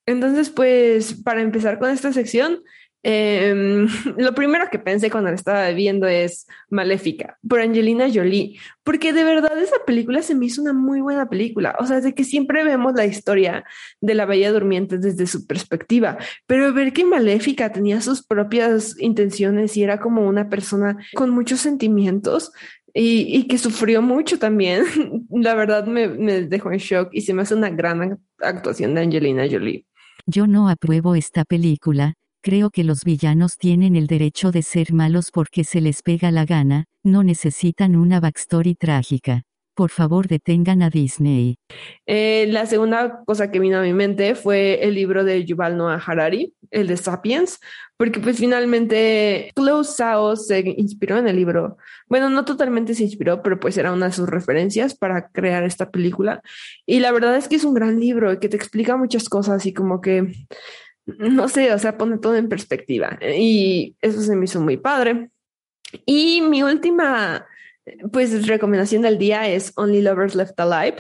Entonces, 0.07 0.51
pues, 0.51 1.15
para 1.15 1.43
empezar 1.43 1.79
con 1.79 1.91
esta 1.91 2.13
sección, 2.13 2.63
Em, 3.09 3.87
lo 4.19 4.35
primero 4.35 4.65
que 4.69 4.81
pensé 4.81 5.13
cuando 5.13 5.31
la 5.31 5.37
estaba 5.37 5.71
viendo 5.71 6.09
es 6.09 6.49
Maléfica 6.71 7.39
por 7.49 7.61
Angelina 7.61 8.09
Jolie, 8.13 8.59
porque 8.83 9.13
de 9.13 9.23
verdad 9.23 9.57
esa 9.63 9.77
película 9.87 10.23
se 10.23 10.35
me 10.35 10.47
hizo 10.47 10.61
una 10.61 10.73
muy 10.73 11.01
buena 11.01 11.29
película. 11.29 11.77
O 11.79 11.87
sea, 11.87 12.01
de 12.01 12.15
que 12.17 12.25
siempre 12.25 12.65
vemos 12.65 12.95
la 12.97 13.07
historia 13.07 13.65
de 14.01 14.15
la 14.15 14.27
Bella 14.27 14.51
Durmiente 14.51 14.99
desde 14.99 15.29
su 15.29 15.47
perspectiva, 15.47 16.19
pero 16.49 16.73
ver 16.73 16.93
que 16.93 17.05
Maléfica 17.05 17.71
tenía 17.71 18.01
sus 18.01 18.27
propias 18.27 18.97
intenciones 18.99 19.77
y 19.77 19.85
era 19.85 20.01
como 20.01 20.27
una 20.27 20.49
persona 20.49 20.97
con 21.15 21.31
muchos 21.31 21.61
sentimientos, 21.61 22.51
y, 22.93 23.47
que 23.47 23.59
sufrió 23.59 24.03
mucho 24.03 24.39
también, 24.39 24.85
la 25.31 25.55
verdad 25.55 25.87
me, 25.87 26.09
me, 26.09 26.41
dejó 26.43 26.73
en 26.73 26.79
shock 26.79 27.11
y 27.13 27.21
se 27.21 27.35
me 27.35 27.43
hace 27.43 27.55
una 27.55 27.69
gran 27.71 28.19
actuación 28.41 28.95
de 28.95 29.03
Angelina 29.03 29.47
Jolie. 29.49 29.85
Yo 30.25 30.47
no 30.47 30.69
apruebo 30.69 31.15
esta 31.15 31.45
película, 31.45 32.15
Creo 32.47 32.71
que 32.71 32.85
los 32.85 33.03
villanos 33.03 33.57
tienen 33.57 33.97
el 33.97 34.07
derecho 34.07 34.53
de 34.53 34.63
ser 34.63 34.93
malos 34.93 35.33
porque 35.33 35.65
se 35.65 35.81
les 35.81 36.03
pega 36.03 36.31
la 36.31 36.45
gana, 36.45 36.85
no 37.03 37.25
necesitan 37.25 37.97
una 37.97 38.21
backstory 38.21 38.77
trágica. 38.77 39.43
Por 39.75 39.91
favor, 39.91 40.29
detengan 40.29 40.81
a 40.81 40.89
Disney. 40.89 41.57
Eh, 42.07 42.47
la 42.49 42.67
segunda 42.67 43.25
cosa 43.27 43.51
que 43.51 43.59
vino 43.59 43.79
a 43.79 43.83
mi 43.83 43.93
mente 43.93 44.37
fue 44.37 44.79
el 44.85 44.95
libro 44.95 45.25
de 45.25 45.45
Yuval 45.45 45.77
Noah 45.77 46.01
Harari, 46.07 46.55
el 46.71 46.87
de 46.87 46.97
Sapiens, 46.97 47.59
porque 47.97 48.21
pues 48.21 48.39
finalmente 48.39 49.51
Chloe 49.57 49.83
Sao 49.83 50.37
se 50.37 50.61
inspiró 50.77 51.19
en 51.19 51.27
el 51.27 51.35
libro. 51.35 51.79
Bueno, 52.09 52.31
no 52.31 52.45
totalmente 52.45 52.95
se 52.95 53.03
inspiró, 53.03 53.43
pero 53.43 53.59
pues 53.59 53.77
era 53.77 53.93
una 53.93 54.07
de 54.07 54.13
sus 54.13 54.29
referencias 54.29 54.95
para 54.95 55.31
crear 55.31 55.65
esta 55.65 55.91
película. 55.91 56.43
Y 56.87 57.01
la 57.01 57.11
verdad 57.11 57.37
es 57.37 57.49
que 57.49 57.57
es 57.57 57.65
un 57.65 57.75
gran 57.75 57.99
libro 57.99 58.39
que 58.39 58.49
te 58.49 58.57
explica 58.57 58.97
muchas 58.97 59.29
cosas 59.29 59.67
y 59.67 59.75
como 59.75 60.01
que 60.01 60.33
no 61.07 61.49
sé, 61.49 61.73
o 61.73 61.79
sea, 61.79 61.97
pone 61.97 62.19
todo 62.19 62.37
en 62.37 62.49
perspectiva. 62.49 63.19
Y 63.23 63.97
eso 64.01 64.21
se 64.21 64.37
me 64.37 64.45
hizo 64.45 64.61
muy 64.61 64.77
padre. 64.77 65.31
Y 66.05 66.41
mi 66.43 66.63
última, 66.63 67.47
pues, 68.13 68.47
recomendación 68.47 69.03
del 69.03 69.19
día 69.19 69.49
es 69.49 69.73
Only 69.77 70.03
Lovers 70.03 70.35
Left 70.35 70.59
Alive, 70.59 70.97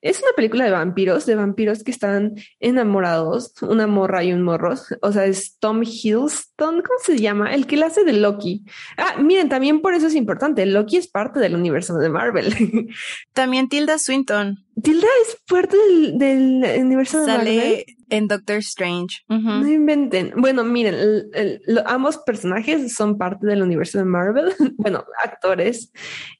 es 0.00 0.20
una 0.22 0.30
película 0.36 0.64
de 0.64 0.70
vampiros, 0.70 1.26
de 1.26 1.34
vampiros 1.34 1.82
que 1.84 1.90
están 1.90 2.34
enamorados, 2.60 3.52
una 3.62 3.86
morra 3.86 4.22
y 4.24 4.32
un 4.32 4.42
morro. 4.42 4.74
O 5.02 5.12
sea, 5.12 5.24
es 5.26 5.58
Tom 5.58 5.82
Hiddleston, 5.82 6.76
¿cómo 6.82 6.98
se 7.04 7.18
llama? 7.18 7.54
El 7.54 7.66
que 7.66 7.76
la 7.76 7.86
hace 7.86 8.04
de 8.04 8.12
Loki. 8.12 8.64
Ah, 8.96 9.20
miren, 9.20 9.48
también 9.48 9.80
por 9.80 9.94
eso 9.94 10.06
es 10.06 10.14
importante. 10.14 10.64
Loki 10.66 10.96
es 10.96 11.08
parte 11.08 11.40
del 11.40 11.54
universo 11.54 11.96
de 11.98 12.08
Marvel. 12.08 12.54
También 13.32 13.68
Tilda 13.68 13.98
Swinton. 13.98 14.64
Tilda 14.82 15.06
es 15.26 15.36
parte 15.48 15.76
del, 15.76 16.18
del 16.18 16.80
universo 16.84 17.20
de 17.20 17.26
Marvel. 17.26 17.46
Sale 17.60 17.86
en 18.10 18.26
Doctor 18.28 18.56
Strange. 18.58 19.18
No 19.28 19.68
inventen. 19.68 20.32
Bueno, 20.36 20.64
miren, 20.64 20.94
el- 20.94 21.28
el- 21.34 21.60
lo- 21.66 21.86
ambos 21.86 22.16
personajes 22.18 22.94
son 22.94 23.18
parte 23.18 23.46
del 23.46 23.60
universo 23.62 23.98
de 23.98 24.04
Marvel, 24.04 24.52
bueno, 24.78 25.04
actores. 25.22 25.92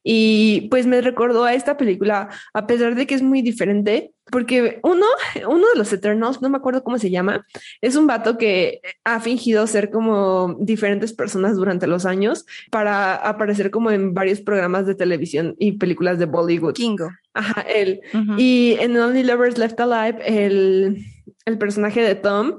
Y 0.02 0.68
pues 0.70 0.86
me 0.86 1.00
recordó 1.02 1.44
a 1.44 1.52
esta 1.54 1.76
película, 1.76 2.28
a 2.54 2.66
pesar 2.66 2.94
de 2.94 3.06
que 3.06 3.14
es 3.14 3.22
muy 3.22 3.42
diferente, 3.50 4.12
porque 4.30 4.80
uno, 4.82 5.06
uno 5.48 5.66
de 5.68 5.78
los 5.78 5.92
Eternals, 5.92 6.42
no 6.42 6.48
me 6.50 6.58
acuerdo 6.58 6.84
cómo 6.84 6.98
se 6.98 7.10
llama, 7.10 7.46
es 7.80 7.96
un 7.96 8.06
vato 8.06 8.36
que 8.38 8.80
ha 9.04 9.20
fingido 9.20 9.66
ser 9.66 9.90
como 9.90 10.56
diferentes 10.60 11.12
personas 11.12 11.56
durante 11.56 11.86
los 11.86 12.04
años 12.04 12.44
para 12.70 13.14
aparecer 13.14 13.70
como 13.70 13.90
en 13.90 14.14
varios 14.14 14.40
programas 14.40 14.86
de 14.86 14.94
televisión 14.94 15.54
y 15.58 15.72
películas 15.72 16.18
de 16.18 16.26
Bollywood. 16.26 16.74
Kingo. 16.74 17.10
Ajá, 17.34 17.62
él. 17.62 18.00
Y 18.36 18.76
en 18.80 18.96
Only 18.96 19.22
Lovers 19.22 19.58
Left 19.58 19.78
Alive, 19.80 20.18
el, 20.26 21.04
el 21.44 21.58
personaje 21.58 22.02
de 22.02 22.14
Tom, 22.14 22.58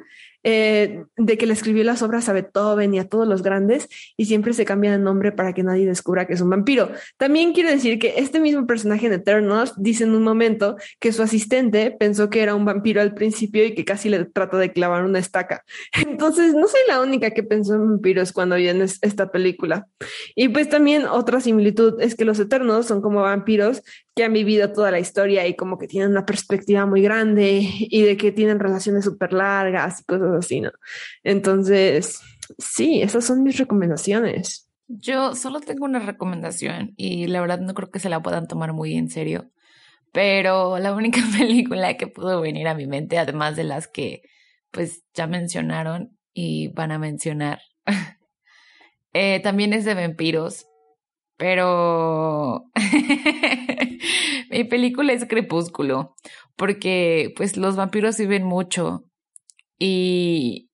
eh, 0.52 1.04
de 1.16 1.38
que 1.38 1.45
le 1.45 1.54
escribió 1.54 1.84
las 1.84 2.02
obras 2.02 2.28
a 2.28 2.34
Beethoven 2.34 2.93
y 2.93 3.00
a 3.00 3.08
todos 3.08 3.28
los 3.28 3.43
grandes, 3.43 3.88
y 4.18 4.26
siempre 4.26 4.54
se 4.54 4.66
cambia 4.66 4.91
de 4.91 4.97
nombre 4.97 5.32
para 5.32 5.54
que 5.54 5.62
nadie 5.64 5.86
descubra 5.86 6.26
que 6.26 6.34
es 6.34 6.41
un 6.41 6.50
vampiro. 6.50 6.89
También 7.18 7.54
quiero 7.54 7.70
decir 7.70 8.00
que 8.00 8.16
este 8.18 8.39
mismo 8.39 8.66
personaje 8.66 9.06
en 9.06 9.14
Eternals 9.14 9.74
dice 9.78 10.06
en 10.06 10.16
un 10.16 10.24
momento 10.24 10.76
que 11.00 11.12
su 11.12 11.22
asistente 11.22 11.95
pensó 12.00 12.30
que 12.30 12.41
era 12.41 12.56
un 12.56 12.66
vampiro 12.66 13.02
al 13.02 13.14
principio 13.14 13.64
y 13.64 13.76
que 13.76 13.86
casi 13.86 14.10
le 14.10 14.26
trata 14.26 14.58
de 14.58 14.72
clavar 14.74 15.04
una 15.06 15.20
estaca. 15.20 15.64
Entonces, 16.08 16.54
no 16.56 16.68
soy 16.68 16.82
la 16.88 17.02
única 17.02 17.32
que 17.32 17.43
pensó 17.43 17.76
en 17.76 17.88
vampiros 17.88 18.32
cuando 18.32 18.56
vi 18.56 18.68
en 18.70 18.82
es- 18.82 19.00
esta 19.02 19.32
película. 19.32 19.88
Y 20.36 20.50
pues 20.50 20.68
también 20.70 21.06
otra 21.06 21.41
similitud 21.41 22.02
es 22.02 22.16
que 22.16 22.26
los 22.26 22.39
Eternos 22.39 22.88
son 22.88 23.02
como 23.02 23.22
vampiros 23.22 23.84
que 24.20 24.26
han 24.26 24.34
vivido 24.34 24.74
toda 24.74 24.91
la 24.91 24.99
historia 24.99 25.47
y 25.47 25.55
como 25.55 25.78
que 25.78 25.88
tienen 25.88 26.09
una 26.09 26.26
perspectiva 26.26 26.86
muy 26.86 27.01
grande 27.01 27.61
y 27.80 28.01
de 28.01 28.17
que 28.17 28.34
tienen 28.34 28.59
relaciones 28.59 29.05
súper 29.05 29.32
largas 29.32 30.01
y 30.01 30.03
cosas 30.03 30.32
así, 30.38 30.59
¿no? 30.59 30.72
Entonces, 31.24 32.20
sí, 32.57 33.01
esas 33.01 33.24
son 33.24 33.43
mis 33.43 33.57
recomendaciones. 33.57 34.70
Yo 34.89 35.36
solo 35.36 35.61
tengo 35.61 35.86
una 35.86 35.99
recomendación 35.99 36.95
y 36.97 37.28
la 37.28 37.39
verdad 37.39 37.61
no 37.61 37.74
creo 37.74 37.91
que 37.91 37.99
se 37.99 38.09
la 38.09 38.22
puedan 38.22 38.49
tomar 38.49 38.74
muy 38.74 38.97
en 38.97 39.09
serio, 39.09 39.51
pero 40.11 40.80
la 40.80 40.93
única 40.93 41.22
película 41.38 41.95
que 41.95 42.07
pudo 42.07 42.41
venir 42.41 42.67
a 42.67 42.76
mi 42.76 42.88
mente, 42.88 43.20
además 43.20 43.55
de 43.55 43.63
las 43.63 43.88
que 43.88 44.24
pues 44.70 45.05
ya 45.13 45.28
mencionaron 45.28 46.17
y 46.34 46.67
van 46.74 46.91
a 46.91 46.99
mencionar, 46.99 47.61
eh, 49.13 49.39
también 49.39 49.72
es 49.72 49.86
de 49.86 49.93
vampiros, 49.93 50.68
pero 51.40 52.66
mi 54.52 54.66
película 54.66 55.14
es 55.14 55.26
Crepúsculo, 55.26 56.14
porque 56.58 57.34
pues 57.38 57.56
los 57.56 57.78
vampiros 57.78 58.18
viven 58.18 58.44
mucho 58.44 59.06
y 59.80 60.70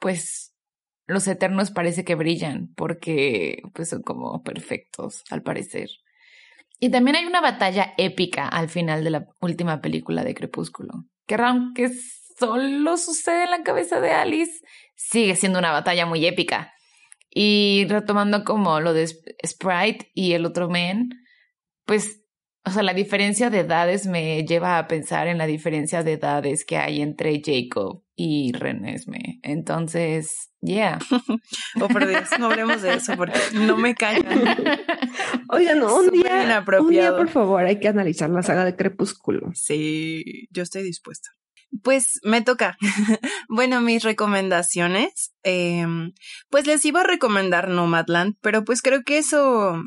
pues 0.00 0.56
los 1.06 1.28
eternos 1.28 1.70
parece 1.70 2.04
que 2.04 2.16
brillan 2.16 2.74
porque 2.74 3.62
pues 3.74 3.90
son 3.90 4.02
como 4.02 4.42
perfectos 4.42 5.22
al 5.30 5.42
parecer. 5.42 5.88
Y 6.80 6.90
también 6.90 7.14
hay 7.14 7.24
una 7.24 7.40
batalla 7.40 7.94
épica 7.96 8.48
al 8.48 8.68
final 8.68 9.04
de 9.04 9.10
la 9.10 9.26
última 9.40 9.80
película 9.80 10.24
de 10.24 10.34
Crepúsculo, 10.34 11.04
que 11.28 11.36
aunque 11.36 11.90
solo 12.36 12.96
sucede 12.96 13.44
en 13.44 13.52
la 13.52 13.62
cabeza 13.62 14.00
de 14.00 14.10
Alice, 14.10 14.64
sigue 14.96 15.36
siendo 15.36 15.60
una 15.60 15.70
batalla 15.70 16.06
muy 16.06 16.26
épica. 16.26 16.72
Y 17.30 17.86
retomando 17.88 18.44
como 18.44 18.80
lo 18.80 18.92
de 18.94 19.02
Sp- 19.06 19.36
Sprite 19.46 20.10
y 20.14 20.32
el 20.32 20.44
otro 20.46 20.68
men, 20.68 21.10
pues, 21.84 22.22
o 22.64 22.70
sea, 22.70 22.82
la 22.82 22.92
diferencia 22.94 23.48
de 23.50 23.60
edades 23.60 24.06
me 24.06 24.44
lleva 24.44 24.78
a 24.78 24.88
pensar 24.88 25.26
en 25.28 25.38
la 25.38 25.46
diferencia 25.46 26.02
de 26.02 26.14
edades 26.14 26.64
que 26.66 26.76
hay 26.76 27.00
entre 27.00 27.40
Jacob 27.44 28.02
y 28.14 28.52
Renesme. 28.52 29.38
Entonces, 29.42 30.50
yeah. 30.60 30.98
Oh, 31.80 31.88
por 31.88 32.06
Dios, 32.06 32.28
no 32.38 32.46
hablemos 32.46 32.82
de 32.82 32.94
eso 32.94 33.14
porque 33.16 33.38
no 33.54 33.76
me 33.76 33.94
callan. 33.94 34.26
Oigan, 35.50 35.82
un 35.82 36.10
día, 36.10 36.10
un 36.10 36.10
día, 36.10 36.44
inapropiado. 36.44 37.16
por 37.16 37.28
favor, 37.28 37.64
hay 37.64 37.78
que 37.78 37.88
analizar 37.88 38.28
la 38.30 38.42
saga 38.42 38.64
de 38.64 38.74
Crepúsculo. 38.76 39.50
Sí, 39.54 40.48
yo 40.50 40.62
estoy 40.62 40.82
dispuesta. 40.82 41.30
Pues 41.82 42.20
me 42.22 42.42
toca. 42.42 42.76
bueno, 43.48 43.80
mis 43.80 44.02
recomendaciones. 44.02 45.32
eh, 45.42 45.86
pues 46.50 46.66
les 46.66 46.84
iba 46.84 47.00
a 47.00 47.04
recomendar 47.04 47.68
Nomadland, 47.68 48.36
pero 48.40 48.64
pues 48.64 48.82
creo 48.82 49.02
que 49.04 49.18
eso 49.18 49.82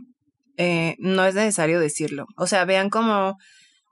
eh, 0.57 0.95
no 0.99 1.25
es 1.25 1.35
necesario 1.35 1.79
decirlo. 1.79 2.27
O 2.37 2.47
sea, 2.47 2.65
vean 2.65 2.89
como 2.89 3.37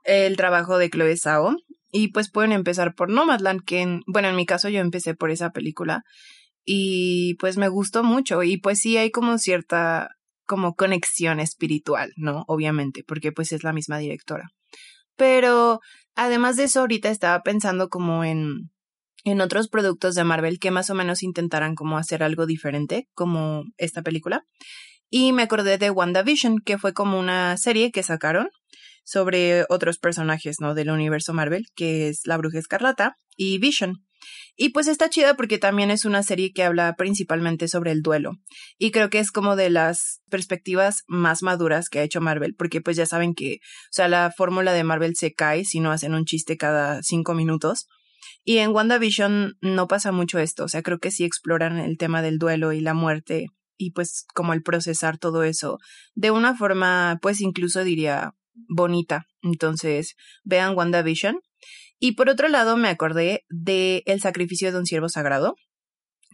el 0.04 0.36
trabajo 0.36 0.78
de 0.78 0.90
Chloe 0.90 1.16
Zhao 1.16 1.56
y 1.92 2.08
pues 2.08 2.30
pueden 2.30 2.52
empezar 2.52 2.94
por 2.94 3.10
Nomadland, 3.10 3.64
que 3.64 3.80
en, 3.80 4.02
bueno, 4.06 4.28
en 4.28 4.36
mi 4.36 4.46
caso 4.46 4.68
yo 4.68 4.80
empecé 4.80 5.14
por 5.14 5.30
esa 5.30 5.50
película 5.50 6.04
y 6.64 7.34
pues 7.40 7.56
me 7.56 7.68
gustó 7.68 8.04
mucho 8.04 8.42
y 8.42 8.56
pues 8.58 8.80
sí 8.80 8.96
hay 8.96 9.10
como 9.10 9.38
cierta 9.38 10.10
como 10.46 10.74
conexión 10.74 11.40
espiritual, 11.40 12.12
¿no? 12.16 12.44
Obviamente, 12.48 13.04
porque 13.06 13.32
pues 13.32 13.52
es 13.52 13.64
la 13.64 13.72
misma 13.72 13.98
directora. 13.98 14.50
Pero 15.16 15.80
además 16.14 16.56
de 16.56 16.64
eso, 16.64 16.80
ahorita 16.80 17.10
estaba 17.10 17.42
pensando 17.42 17.88
como 17.88 18.24
en, 18.24 18.70
en 19.24 19.40
otros 19.40 19.68
productos 19.68 20.14
de 20.14 20.24
Marvel 20.24 20.58
que 20.58 20.70
más 20.70 20.90
o 20.90 20.94
menos 20.94 21.22
intentaran 21.22 21.74
como 21.74 21.98
hacer 21.98 22.22
algo 22.22 22.46
diferente, 22.46 23.08
como 23.14 23.64
esta 23.76 24.02
película. 24.02 24.44
Y 25.10 25.32
me 25.32 25.42
acordé 25.42 25.76
de 25.78 25.90
WandaVision, 25.90 26.58
que 26.64 26.78
fue 26.78 26.92
como 26.92 27.18
una 27.18 27.56
serie 27.56 27.90
que 27.90 28.02
sacaron 28.02 28.48
sobre 29.04 29.64
otros 29.68 29.98
personajes, 29.98 30.60
¿no? 30.60 30.74
Del 30.74 30.90
universo 30.90 31.34
Marvel, 31.34 31.66
que 31.74 32.08
es 32.08 32.22
la 32.26 32.36
Bruja 32.36 32.58
Escarlata 32.58 33.16
y 33.36 33.58
Vision. 33.58 34.04
Y 34.56 34.70
pues 34.70 34.88
está 34.88 35.08
chida 35.08 35.34
porque 35.34 35.58
también 35.58 35.90
es 35.90 36.04
una 36.04 36.22
serie 36.22 36.52
que 36.52 36.64
habla 36.64 36.94
principalmente 36.96 37.68
sobre 37.68 37.92
el 37.92 38.02
duelo. 38.02 38.32
Y 38.78 38.90
creo 38.90 39.10
que 39.10 39.18
es 39.18 39.30
como 39.30 39.56
de 39.56 39.70
las 39.70 40.20
perspectivas 40.28 41.02
más 41.06 41.42
maduras 41.42 41.88
que 41.88 42.00
ha 42.00 42.02
hecho 42.02 42.20
Marvel, 42.20 42.54
porque 42.56 42.80
pues 42.80 42.96
ya 42.96 43.06
saben 43.06 43.34
que, 43.34 43.54
o 43.54 43.92
sea, 43.92 44.08
la 44.08 44.32
fórmula 44.36 44.72
de 44.72 44.84
Marvel 44.84 45.16
se 45.16 45.32
cae 45.32 45.64
si 45.64 45.80
no 45.80 45.92
hacen 45.92 46.14
un 46.14 46.24
chiste 46.24 46.56
cada 46.56 47.02
cinco 47.02 47.34
minutos. 47.34 47.86
Y 48.44 48.58
en 48.58 48.70
WandaVision 48.70 49.56
no 49.60 49.88
pasa 49.88 50.12
mucho 50.12 50.38
esto, 50.38 50.64
o 50.64 50.68
sea, 50.68 50.82
creo 50.82 50.98
que 50.98 51.10
sí 51.10 51.24
exploran 51.24 51.78
el 51.78 51.98
tema 51.98 52.22
del 52.22 52.38
duelo 52.38 52.72
y 52.72 52.80
la 52.80 52.94
muerte 52.94 53.48
y 53.80 53.92
pues 53.92 54.26
como 54.34 54.52
el 54.52 54.62
procesar 54.62 55.16
todo 55.16 55.42
eso 55.42 55.78
de 56.14 56.30
una 56.30 56.54
forma, 56.54 57.18
pues 57.22 57.40
incluso 57.40 57.82
diría 57.82 58.34
bonita. 58.68 59.26
Entonces, 59.42 60.16
vean 60.44 60.76
WandaVision. 60.76 61.40
Y 62.00 62.12
por 62.12 62.30
otro 62.30 62.48
lado, 62.48 62.76
me 62.78 62.88
acordé 62.88 63.44
de 63.50 64.02
El 64.06 64.20
sacrificio 64.20 64.72
de 64.72 64.78
un 64.78 64.86
siervo 64.86 65.10
sagrado, 65.10 65.54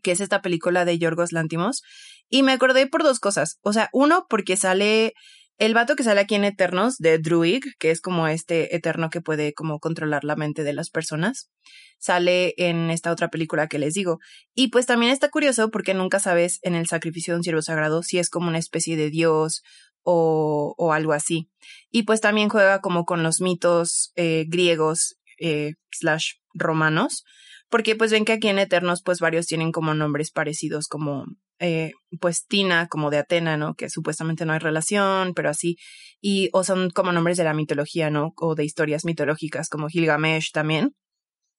que 0.03 0.12
es 0.12 0.21
esta 0.21 0.41
película 0.41 0.85
de 0.85 0.99
Yorgos 0.99 1.33
Lántimos. 1.33 1.83
Y 2.29 2.45
me 2.45 2.53
acordé 2.53 2.87
por 2.87 3.03
dos 3.03 3.19
cosas. 3.19 3.59
O 3.62 3.73
sea, 3.73 3.91
uno, 3.93 4.27
porque 4.31 4.57
sale 4.57 5.12
el 5.59 5.75
vato 5.75 5.97
que 5.97 6.05
sale 6.05 6.21
aquí 6.21 6.37
en 6.37 6.45
Eternos, 6.45 6.99
de 6.99 7.19
Druid, 7.19 7.64
que 7.81 7.91
es 7.91 8.01
como 8.01 8.29
este 8.29 8.77
eterno 8.77 9.11
que 9.11 9.21
puede 9.21 9.55
como 9.55 9.81
controlar 9.81 10.23
la 10.23 10.37
mente 10.37 10.62
de 10.62 10.73
las 10.73 10.91
personas. 10.91 11.51
Sale 11.99 12.55
en 12.59 12.91
esta 12.91 13.11
otra 13.11 13.29
película 13.29 13.67
que 13.67 13.81
les 13.81 13.95
digo. 13.95 14.19
Y 14.55 14.69
pues 14.69 14.87
también 14.87 15.11
está 15.11 15.31
curioso 15.31 15.71
porque 15.71 15.95
nunca 15.95 16.21
sabes 16.21 16.61
en 16.62 16.77
el 16.77 16.87
sacrificio 16.87 17.35
de 17.35 17.39
un 17.39 17.43
siervo 17.43 17.62
sagrado 17.62 18.05
si 18.05 18.19
es 18.19 18.31
como 18.31 18.49
una 18.49 18.59
especie 18.59 18.97
de 18.97 19.11
dios 19.11 19.62
o, 20.03 20.75
o 20.77 20.93
algo 20.93 21.12
así. 21.12 21.49
Y 21.91 22.05
pues 22.05 22.21
también 22.21 22.51
juega 22.51 22.81
como 22.81 23.05
con 23.05 23.25
los 23.25 23.41
mitos 23.41 24.12
eh, 24.14 24.45
griegos 24.47 25.17
eh, 25.39 25.74
slash 25.91 26.34
romanos, 26.55 27.24
porque 27.68 27.97
pues 27.97 28.11
ven 28.12 28.24
que 28.24 28.32
aquí 28.32 28.49
en 28.49 28.59
Eternos 28.59 29.03
pues 29.05 29.20
varios 29.20 29.47
tienen 29.47 29.72
como 29.72 29.95
nombres 29.95 30.30
parecidos 30.30 30.89
como 30.89 31.26
eh, 31.59 31.93
pues 32.20 32.47
Tina 32.47 32.87
como 32.89 33.11
de 33.11 33.18
Atena, 33.18 33.57
¿no? 33.57 33.74
Que 33.74 33.89
supuestamente 33.89 34.45
no 34.45 34.53
hay 34.53 34.59
relación, 34.59 35.32
pero 35.34 35.51
así, 35.51 35.76
y 36.20 36.51
o 36.53 36.64
son 36.64 36.91
como 36.91 37.12
nombres 37.12 37.37
de 37.37 37.45
la 37.45 37.55
mitología, 37.55 38.11
¿no? 38.11 38.32
O 38.37 38.55
de 38.55 38.64
historias 38.64 39.05
mitológicas 39.05 39.68
como 39.68 39.89
Gilgamesh 39.89 40.53
también. 40.53 40.95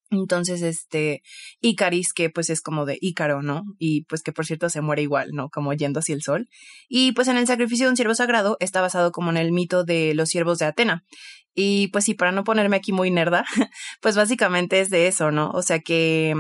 Entonces, 0.10 0.62
este, 0.62 1.22
Icaris, 1.60 2.14
que 2.14 2.30
pues 2.30 2.50
es 2.50 2.62
como 2.62 2.86
de 2.86 2.98
Ícaro, 3.02 3.42
¿no? 3.42 3.64
Y 3.78 4.04
pues 4.06 4.24
que 4.24 4.32
por 4.32 4.46
cierto 4.46 4.70
se 4.70 4.82
muere 4.82 5.02
igual, 5.02 5.32
¿no? 5.34 5.50
Como 5.50 5.74
yendo 5.74 6.00
hacia 6.00 6.16
el 6.16 6.22
sol. 6.22 6.48
Y 6.88 7.12
pues 7.12 7.28
en 7.28 7.38
el 7.38 7.48
sacrificio 7.48 7.86
de 7.86 7.92
un 7.92 7.98
siervo 7.98 8.16
sagrado 8.16 8.58
está 8.60 8.82
basado 8.82 9.12
como 9.12 9.32
en 9.32 9.38
el 9.38 9.52
mito 9.52 9.84
de 9.84 10.14
los 10.16 10.30
siervos 10.30 10.60
de 10.60 10.66
Atena. 10.66 11.04
Y 11.54 11.88
pues 11.90 12.06
sí, 12.06 12.14
para 12.14 12.32
no 12.32 12.44
ponerme 12.44 12.78
aquí 12.78 12.94
muy 12.94 13.12
nerda, 13.12 13.44
pues 14.02 14.16
básicamente 14.16 14.80
es 14.80 14.90
de 14.90 15.08
eso, 15.08 15.32
¿no? 15.32 15.50
O 15.52 15.62
sea 15.62 15.80
que 15.80 16.36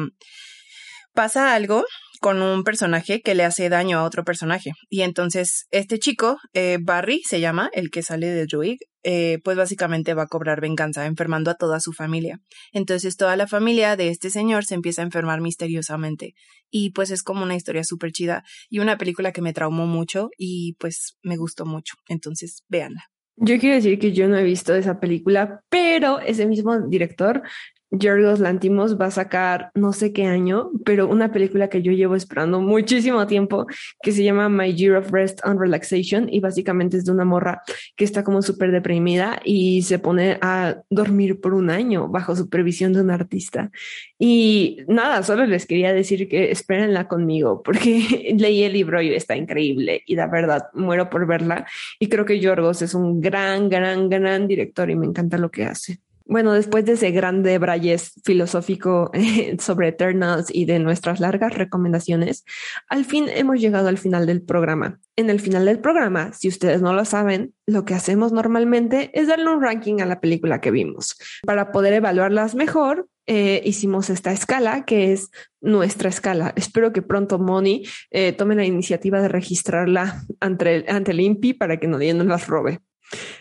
pasa 1.13 1.55
algo 1.55 1.83
con 2.19 2.41
un 2.41 2.63
personaje 2.63 3.21
que 3.21 3.35
le 3.35 3.43
hace 3.43 3.69
daño 3.69 3.99
a 3.99 4.03
otro 4.03 4.23
personaje. 4.23 4.71
Y 4.89 5.01
entonces 5.01 5.67
este 5.71 5.99
chico, 5.99 6.37
eh, 6.53 6.77
Barry 6.81 7.21
se 7.27 7.39
llama, 7.39 7.69
el 7.73 7.89
que 7.89 8.03
sale 8.03 8.27
de 8.27 8.45
Druid, 8.45 8.77
eh, 9.03 9.39
pues 9.43 9.55
básicamente 9.55 10.13
va 10.13 10.23
a 10.23 10.27
cobrar 10.27 10.59
venganza, 10.59 11.05
enfermando 11.05 11.51
a 11.51 11.55
toda 11.55 11.79
su 11.79 11.93
familia. 11.93 12.39
Entonces 12.73 13.15
toda 13.15 13.35
la 13.35 13.47
familia 13.47 13.95
de 13.95 14.09
este 14.09 14.29
señor 14.29 14.65
se 14.65 14.75
empieza 14.75 15.01
a 15.01 15.05
enfermar 15.05 15.41
misteriosamente. 15.41 16.33
Y 16.69 16.91
pues 16.91 17.11
es 17.11 17.23
como 17.23 17.43
una 17.43 17.55
historia 17.55 17.83
súper 17.83 18.11
chida 18.11 18.43
y 18.69 18.79
una 18.79 18.97
película 18.97 19.31
que 19.31 19.41
me 19.41 19.53
traumó 19.53 19.87
mucho 19.87 20.29
y 20.37 20.75
pues 20.79 21.17
me 21.23 21.37
gustó 21.37 21.65
mucho. 21.65 21.95
Entonces 22.07 22.63
véanla. 22.67 23.05
Yo 23.39 23.59
quiero 23.59 23.75
decir 23.75 23.99
que 23.99 24.13
yo 24.13 24.27
no 24.27 24.35
he 24.35 24.43
visto 24.43 24.73
esa 24.73 24.99
película, 24.99 25.61
pero 25.69 26.19
ese 26.19 26.47
mismo 26.47 26.75
director 26.87 27.43
Yorgos 27.91 28.39
Lantimos 28.39 28.99
va 28.99 29.05
a 29.05 29.11
sacar 29.11 29.71
no 29.73 29.93
sé 29.93 30.11
qué 30.11 30.25
año, 30.25 30.71
pero 30.83 31.07
una 31.07 31.31
película 31.31 31.69
que 31.69 31.81
yo 31.81 31.91
llevo 31.91 32.15
esperando 32.15 32.59
muchísimo 32.59 33.27
tiempo 33.27 33.65
que 34.01 34.11
se 34.11 34.23
llama 34.23 34.49
My 34.49 34.73
Year 34.73 34.97
of 34.97 35.11
Rest 35.11 35.39
and 35.43 35.59
Relaxation 35.59 36.27
y 36.31 36.39
básicamente 36.39 36.97
es 36.97 37.05
de 37.05 37.11
una 37.11 37.25
morra 37.25 37.61
que 37.95 38.03
está 38.03 38.23
como 38.23 38.41
súper 38.41 38.71
deprimida 38.71 39.39
y 39.43 39.83
se 39.83 39.99
pone 39.99 40.37
a 40.41 40.81
dormir 40.89 41.39
por 41.39 41.53
un 41.53 41.69
año 41.69 42.09
bajo 42.09 42.35
supervisión 42.35 42.93
de 42.93 43.01
un 43.01 43.11
artista. 43.11 43.71
Y 44.19 44.79
nada, 44.87 45.23
solo 45.23 45.45
les 45.45 45.65
quería 45.65 45.93
decir 45.93 46.27
que 46.27 46.51
espérenla 46.51 47.07
conmigo 47.07 47.63
porque 47.63 48.33
leí 48.37 48.63
el 48.63 48.73
libro 48.73 49.01
y 49.01 49.13
está 49.13 49.37
increíble 49.37 50.03
y 50.05 50.15
la 50.15 50.27
verdad 50.27 50.63
muero 50.73 51.09
por 51.09 51.25
verla 51.25 51.65
y 51.99 52.09
creo 52.09 52.25
que 52.25 52.39
Yorgos 52.39 52.81
es 52.81 52.93
un 52.93 53.21
gran, 53.21 53.69
gran, 53.69 54.09
gran 54.09 54.47
director 54.47 54.89
y 54.89 54.95
me 54.95 55.05
encanta 55.05 55.37
lo 55.37 55.49
que 55.51 55.65
hace. 55.65 55.99
Bueno, 56.29 56.51
después 56.51 56.83
de 56.83 56.93
ese 56.93 57.11
grande 57.11 57.57
brayes 57.57 58.11
filosófico 58.25 59.11
sobre 59.59 59.87
Eternals 59.87 60.47
y 60.53 60.65
de 60.65 60.79
nuestras 60.79 61.21
largas 61.21 61.53
recomendaciones, 61.53 62.43
al 62.89 63.05
fin 63.05 63.27
hemos 63.29 63.61
llegado 63.61 63.87
al 63.87 63.97
final 63.97 64.25
del 64.25 64.41
programa. 64.41 64.99
En 65.15 65.29
el 65.29 65.39
final 65.39 65.63
del 65.65 65.79
programa, 65.79 66.33
si 66.33 66.49
ustedes 66.49 66.81
no 66.81 66.91
lo 66.91 67.05
saben, 67.05 67.53
lo 67.65 67.85
que 67.85 67.93
hacemos 67.93 68.33
normalmente 68.33 69.09
es 69.13 69.27
darle 69.27 69.49
un 69.49 69.61
ranking 69.61 70.01
a 70.01 70.05
la 70.05 70.19
película 70.19 70.59
que 70.59 70.69
vimos. 70.69 71.17
Para 71.45 71.71
poder 71.71 71.93
evaluarlas 71.93 72.55
mejor, 72.55 73.07
eh, 73.25 73.61
hicimos 73.63 74.09
esta 74.09 74.33
escala 74.33 74.83
que 74.83 75.13
es 75.13 75.31
nuestra 75.61 76.09
escala. 76.09 76.53
Espero 76.57 76.91
que 76.91 77.01
pronto 77.01 77.39
Moni 77.39 77.85
eh, 78.11 78.33
tome 78.33 78.55
la 78.55 78.65
iniciativa 78.65 79.21
de 79.21 79.29
registrarla 79.29 80.25
ante, 80.41 80.85
ante 80.89 81.11
el 81.11 81.21
INPI 81.21 81.53
para 81.53 81.77
que 81.77 81.87
nadie 81.87 82.13
nos 82.13 82.27
las 82.27 82.47
robe. 82.47 82.81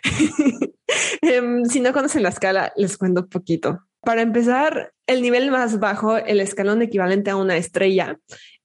Em, 1.21 1.65
si 1.65 1.81
no 1.81 1.93
conocen 1.93 2.23
la 2.23 2.29
escala, 2.29 2.73
les 2.77 2.97
cuento 2.97 3.23
un 3.23 3.29
poquito. 3.29 3.81
Para 4.01 4.23
empezar, 4.23 4.93
el 5.07 5.21
nivel 5.21 5.51
más 5.51 5.81
bajo, 5.81 6.17
el 6.17 6.41
escalón 6.41 6.81
equivalente 6.83 7.31
a 7.31 7.37
una 7.37 7.57
estrella, 7.57 8.19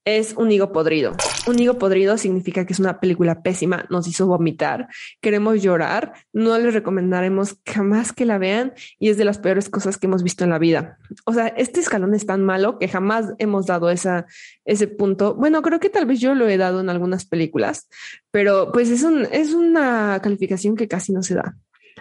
es 0.06 0.34
un 0.34 0.52
higo 0.52 0.72
podrido. 0.72 1.14
Un 1.48 1.60
higo 1.60 1.78
podrido 1.78 2.18
significa 2.18 2.66
que 2.66 2.74
es 2.74 2.80
una 2.80 3.00
película 3.00 3.44
pésima, 3.44 3.86
nos 3.90 4.08
hizo 4.08 4.28
vomitar, 4.28 4.88
queremos 5.22 5.62
llorar, 5.62 6.14
no 6.34 6.58
les 6.58 6.74
recomendaremos 6.74 7.58
jamás 7.66 8.12
que 8.14 8.26
la 8.26 8.38
vean 8.38 8.74
y 9.00 9.10
es 9.10 9.18
de 9.18 9.26
las 9.26 9.38
peores 9.38 9.70
cosas 9.70 9.98
que 9.98 10.08
hemos 10.08 10.24
visto 10.24 10.44
en 10.44 10.50
la 10.50 10.60
vida. 10.60 10.98
O 11.26 11.34
sea, 11.34 11.48
este 11.48 11.80
escalón 11.80 12.14
es 12.14 12.26
tan 12.26 12.44
malo 12.44 12.80
que 12.80 12.88
jamás 12.88 13.34
hemos 13.38 13.68
dado 13.68 13.90
esa, 13.90 14.26
ese 14.66 14.88
punto. 14.88 15.36
Bueno, 15.36 15.62
creo 15.62 15.80
que 15.80 15.90
tal 15.90 16.06
vez 16.06 16.20
yo 16.20 16.36
lo 16.36 16.48
he 16.48 16.58
dado 16.58 16.82
en 16.82 16.90
algunas 16.90 17.26
películas, 17.26 17.88
pero 18.32 18.72
pues 18.72 18.90
es, 18.90 19.04
un, 19.04 19.28
es 19.32 19.54
una 19.54 20.20
calificación 20.22 20.76
que 20.76 20.88
casi 20.88 21.12
no 21.14 21.24
se 21.24 21.36
da. 21.36 21.56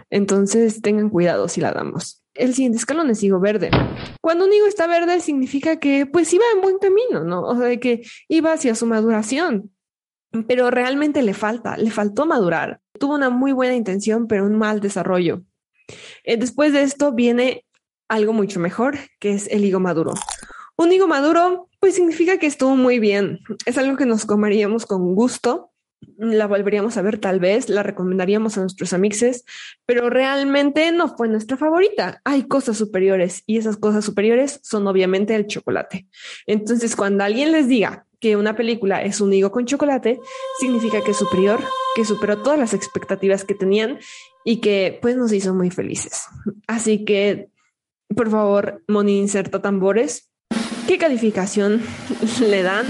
Entonces 0.08 0.80
tengan 0.82 1.10
cuidado 1.10 1.48
si 1.48 1.60
la 1.60 1.72
damos. 1.72 2.22
El 2.40 2.54
siguiente 2.54 2.78
escalón 2.78 3.10
es 3.10 3.22
higo 3.22 3.38
verde. 3.38 3.70
Cuando 4.22 4.46
un 4.46 4.52
higo 4.52 4.66
está 4.66 4.86
verde 4.86 5.20
significa 5.20 5.78
que 5.78 6.06
pues 6.06 6.32
iba 6.32 6.44
en 6.54 6.62
buen 6.62 6.78
camino, 6.78 7.22
¿no? 7.22 7.42
O 7.42 7.56
sea, 7.56 7.78
que 7.78 8.02
iba 8.28 8.52
hacia 8.54 8.74
su 8.74 8.86
maduración, 8.86 9.70
pero 10.48 10.70
realmente 10.70 11.22
le 11.22 11.34
falta, 11.34 11.76
le 11.76 11.90
faltó 11.90 12.24
madurar. 12.24 12.80
Tuvo 12.98 13.14
una 13.14 13.28
muy 13.28 13.52
buena 13.52 13.74
intención, 13.74 14.26
pero 14.26 14.46
un 14.46 14.56
mal 14.56 14.80
desarrollo. 14.80 15.42
Eh, 16.24 16.38
después 16.38 16.72
de 16.72 16.82
esto 16.82 17.12
viene 17.12 17.66
algo 18.08 18.32
mucho 18.32 18.58
mejor, 18.58 18.96
que 19.18 19.34
es 19.34 19.46
el 19.48 19.64
higo 19.66 19.78
maduro. 19.78 20.14
Un 20.78 20.92
higo 20.92 21.06
maduro, 21.06 21.68
pues 21.78 21.94
significa 21.94 22.38
que 22.38 22.46
estuvo 22.46 22.74
muy 22.74 22.98
bien. 22.98 23.40
Es 23.66 23.76
algo 23.76 23.98
que 23.98 24.06
nos 24.06 24.24
comeríamos 24.24 24.86
con 24.86 25.14
gusto 25.14 25.69
la 26.16 26.46
volveríamos 26.46 26.96
a 26.96 27.02
ver 27.02 27.18
tal 27.18 27.40
vez, 27.40 27.68
la 27.68 27.82
recomendaríamos 27.82 28.56
a 28.56 28.62
nuestros 28.62 28.92
amixes, 28.92 29.44
pero 29.86 30.10
realmente 30.10 30.92
no 30.92 31.14
fue 31.16 31.28
nuestra 31.28 31.56
favorita. 31.56 32.20
Hay 32.24 32.44
cosas 32.44 32.76
superiores 32.76 33.42
y 33.46 33.58
esas 33.58 33.76
cosas 33.76 34.04
superiores 34.04 34.60
son 34.62 34.86
obviamente 34.86 35.34
el 35.34 35.46
chocolate. 35.46 36.06
Entonces, 36.46 36.96
cuando 36.96 37.24
alguien 37.24 37.52
les 37.52 37.68
diga 37.68 38.06
que 38.20 38.36
una 38.36 38.54
película 38.54 39.02
es 39.02 39.20
un 39.20 39.32
higo 39.32 39.50
con 39.50 39.64
chocolate, 39.64 40.20
significa 40.58 41.02
que 41.02 41.12
es 41.12 41.16
superior, 41.16 41.60
que 41.96 42.04
superó 42.04 42.42
todas 42.42 42.58
las 42.58 42.74
expectativas 42.74 43.44
que 43.44 43.54
tenían 43.54 43.98
y 44.44 44.58
que 44.58 44.98
pues 45.00 45.16
nos 45.16 45.32
hizo 45.32 45.54
muy 45.54 45.70
felices. 45.70 46.26
Así 46.66 47.04
que, 47.04 47.48
por 48.14 48.30
favor, 48.30 48.82
Moni 48.88 49.18
inserta 49.18 49.62
tambores. 49.62 50.30
¿Qué 50.86 50.98
calificación 50.98 51.80
le 52.40 52.62
dan 52.62 52.86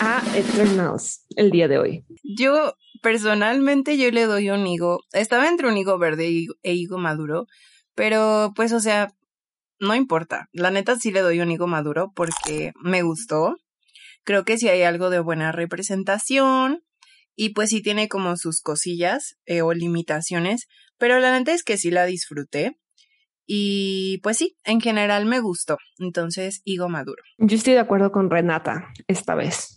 a 0.00 0.22
Eternals 0.34 1.24
el 1.36 1.50
día 1.50 1.68
de 1.68 1.78
hoy? 1.78 2.04
Yo 2.22 2.74
personalmente 3.02 3.96
yo 3.96 4.10
le 4.10 4.26
doy 4.26 4.50
un 4.50 4.66
higo. 4.66 5.00
Estaba 5.12 5.48
entre 5.48 5.68
un 5.68 5.76
higo 5.76 5.98
verde 5.98 6.46
e 6.62 6.74
higo 6.74 6.98
maduro, 6.98 7.46
pero 7.94 8.52
pues 8.54 8.72
o 8.72 8.80
sea, 8.80 9.12
no 9.78 9.94
importa. 9.94 10.48
La 10.52 10.70
neta 10.70 10.96
sí 10.96 11.10
le 11.10 11.20
doy 11.20 11.40
un 11.40 11.50
higo 11.50 11.66
maduro 11.66 12.12
porque 12.14 12.72
me 12.82 13.02
gustó. 13.02 13.56
Creo 14.24 14.44
que 14.44 14.58
sí 14.58 14.68
hay 14.68 14.82
algo 14.82 15.10
de 15.10 15.20
buena 15.20 15.52
representación 15.52 16.82
y 17.36 17.50
pues 17.50 17.70
sí 17.70 17.82
tiene 17.82 18.08
como 18.08 18.36
sus 18.36 18.60
cosillas 18.60 19.36
eh, 19.44 19.62
o 19.62 19.72
limitaciones, 19.72 20.66
pero 20.98 21.18
la 21.20 21.38
neta 21.38 21.52
es 21.52 21.62
que 21.62 21.76
sí 21.76 21.90
la 21.90 22.06
disfruté. 22.06 22.78
Y 23.48 24.18
pues 24.24 24.38
sí, 24.38 24.56
en 24.64 24.80
general 24.80 25.24
me 25.24 25.38
gustó. 25.38 25.78
Entonces, 25.98 26.62
higo 26.64 26.88
maduro. 26.88 27.22
Yo 27.38 27.56
estoy 27.56 27.74
de 27.74 27.78
acuerdo 27.78 28.10
con 28.10 28.28
Renata 28.28 28.88
esta 29.06 29.36
vez. 29.36 29.75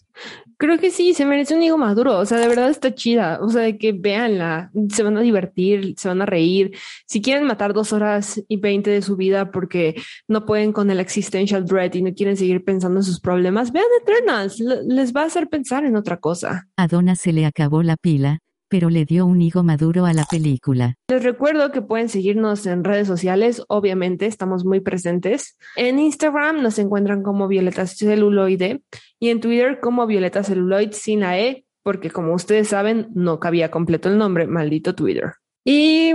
Creo 0.57 0.78
que 0.78 0.91
sí, 0.91 1.13
se 1.13 1.26
merece 1.26 1.55
un 1.55 1.63
higo 1.63 1.78
maduro. 1.78 2.17
O 2.17 2.26
sea, 2.26 2.38
de 2.38 2.47
verdad 2.47 2.70
está 2.70 2.93
chida. 2.93 3.39
O 3.41 3.49
sea, 3.49 3.61
de 3.61 3.78
que 3.78 3.93
véanla, 3.93 4.72
se 4.89 5.03
van 5.03 5.17
a 5.17 5.22
divertir, 5.22 5.93
se 5.97 6.09
van 6.09 6.22
a 6.22 6.26
reír. 6.26 6.76
Si 7.05 7.22
quieren 7.22 7.45
matar 7.45 7.74
dos 7.74 7.93
horas 7.93 8.41
y 8.47 8.57
veinte 8.57 8.89
de 8.89 9.01
su 9.01 9.15
vida 9.15 9.51
porque 9.51 9.95
no 10.28 10.45
pueden 10.45 10.74
con 10.74 10.91
el 10.91 10.99
existential 10.99 11.65
dread 11.65 11.93
y 11.93 12.01
no 12.01 12.13
quieren 12.13 12.36
seguir 12.36 12.63
pensando 12.63 12.99
en 12.99 13.03
sus 13.03 13.20
problemas, 13.20 13.72
vean 13.72 13.86
Eternals. 14.01 14.59
Les 14.59 15.13
va 15.13 15.22
a 15.22 15.26
hacer 15.26 15.47
pensar 15.47 15.86
en 15.86 15.95
otra 15.95 16.17
cosa. 16.17 16.67
A 16.76 16.88
Donna 16.88 17.15
se 17.15 17.32
le 17.32 17.45
acabó 17.45 17.82
la 17.82 17.95
pila 17.95 18.39
pero 18.70 18.89
le 18.89 19.05
dio 19.05 19.26
un 19.26 19.41
higo 19.41 19.63
maduro 19.63 20.05
a 20.05 20.13
la 20.13 20.26
película. 20.26 20.95
Les 21.09 21.24
recuerdo 21.24 21.72
que 21.72 21.82
pueden 21.82 22.09
seguirnos 22.09 22.65
en 22.65 22.84
redes 22.84 23.07
sociales, 23.07 23.63
obviamente 23.67 24.26
estamos 24.26 24.65
muy 24.65 24.80
presentes. 24.80 25.57
En 25.76 25.99
Instagram 25.99 26.61
nos 26.61 26.80
encuentran 26.80 27.24
como 27.24 27.47
Violeta 27.47 27.86
Celuloide 27.86 28.82
y 29.20 29.30
en 29.30 29.41
Twitter 29.41 29.80
como 29.82 30.07
Violeta 30.07 30.43
Celuloid 30.43 30.91
sin 30.91 31.22
la 31.22 31.39
E, 31.39 31.65
porque 31.84 32.09
como 32.09 32.34
ustedes 32.34 32.67
saben, 32.67 33.09
no 33.13 33.39
cabía 33.39 33.72
completo 33.72 34.09
el 34.09 34.17
nombre, 34.17 34.47
maldito 34.47 34.95
Twitter. 34.95 35.34
Y 35.65 36.13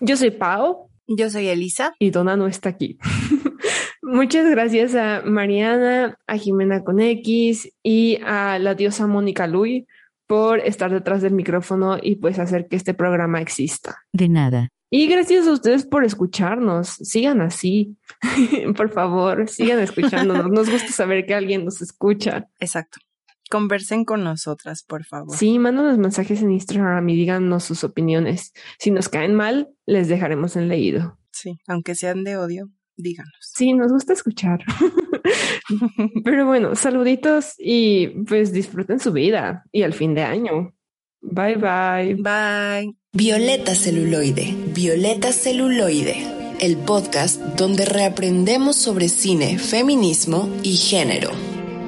yo 0.00 0.16
soy 0.16 0.30
Pau. 0.30 0.90
Yo 1.06 1.28
soy 1.28 1.48
Elisa. 1.48 1.94
Y 1.98 2.10
Donna 2.10 2.36
no 2.36 2.46
está 2.46 2.70
aquí. 2.70 2.98
Muchas 4.02 4.48
gracias 4.50 4.94
a 4.94 5.22
Mariana, 5.24 6.18
a 6.26 6.36
Jimena 6.36 6.84
con 6.84 7.00
X 7.00 7.72
y 7.82 8.18
a 8.24 8.58
la 8.58 8.74
diosa 8.74 9.06
Mónica 9.06 9.46
Luis 9.46 9.84
por 10.26 10.60
estar 10.60 10.90
detrás 10.90 11.22
del 11.22 11.34
micrófono 11.34 11.98
y 12.00 12.16
pues 12.16 12.38
hacer 12.38 12.68
que 12.68 12.76
este 12.76 12.94
programa 12.94 13.40
exista. 13.40 13.98
De 14.12 14.28
nada. 14.28 14.68
Y 14.90 15.08
gracias 15.08 15.48
a 15.48 15.52
ustedes 15.52 15.86
por 15.86 16.04
escucharnos. 16.04 16.88
Sigan 16.88 17.40
así. 17.40 17.96
por 18.76 18.90
favor, 18.90 19.48
sigan 19.48 19.80
escuchándonos. 19.80 20.50
Nos 20.50 20.70
gusta 20.70 20.88
saber 20.92 21.26
que 21.26 21.34
alguien 21.34 21.64
nos 21.64 21.82
escucha. 21.82 22.48
Exacto. 22.60 22.98
Conversen 23.50 24.04
con 24.04 24.24
nosotras, 24.24 24.84
por 24.84 25.04
favor. 25.04 25.36
Sí, 25.36 25.58
mándanos 25.58 25.98
mensajes 25.98 26.42
en 26.42 26.52
Instagram 26.52 27.08
y 27.08 27.16
díganos 27.16 27.64
sus 27.64 27.84
opiniones. 27.84 28.52
Si 28.78 28.90
nos 28.90 29.08
caen 29.08 29.34
mal, 29.34 29.68
les 29.84 30.08
dejaremos 30.08 30.56
en 30.56 30.68
leído. 30.68 31.18
Sí, 31.32 31.58
aunque 31.66 31.94
sean 31.94 32.24
de 32.24 32.36
odio, 32.36 32.70
díganos. 32.96 33.34
Sí, 33.40 33.74
nos 33.74 33.92
gusta 33.92 34.12
escuchar. 34.12 34.60
Pero 36.24 36.46
bueno, 36.46 36.74
saluditos 36.74 37.54
y 37.58 38.08
pues 38.24 38.52
disfruten 38.52 39.00
su 39.00 39.12
vida 39.12 39.64
y 39.72 39.82
al 39.82 39.94
fin 39.94 40.14
de 40.14 40.22
año. 40.22 40.74
Bye 41.20 41.56
bye. 41.56 42.14
Bye. 42.16 42.94
Violeta 43.12 43.74
Celuloide, 43.74 44.54
Violeta 44.74 45.32
Celuloide, 45.32 46.26
el 46.60 46.76
podcast 46.76 47.40
donde 47.56 47.84
reaprendemos 47.84 48.76
sobre 48.76 49.08
cine, 49.08 49.58
feminismo 49.58 50.50
y 50.62 50.76
género. 50.76 51.30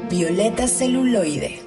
Violeta 0.08 0.68
Celuloide. 0.68 1.65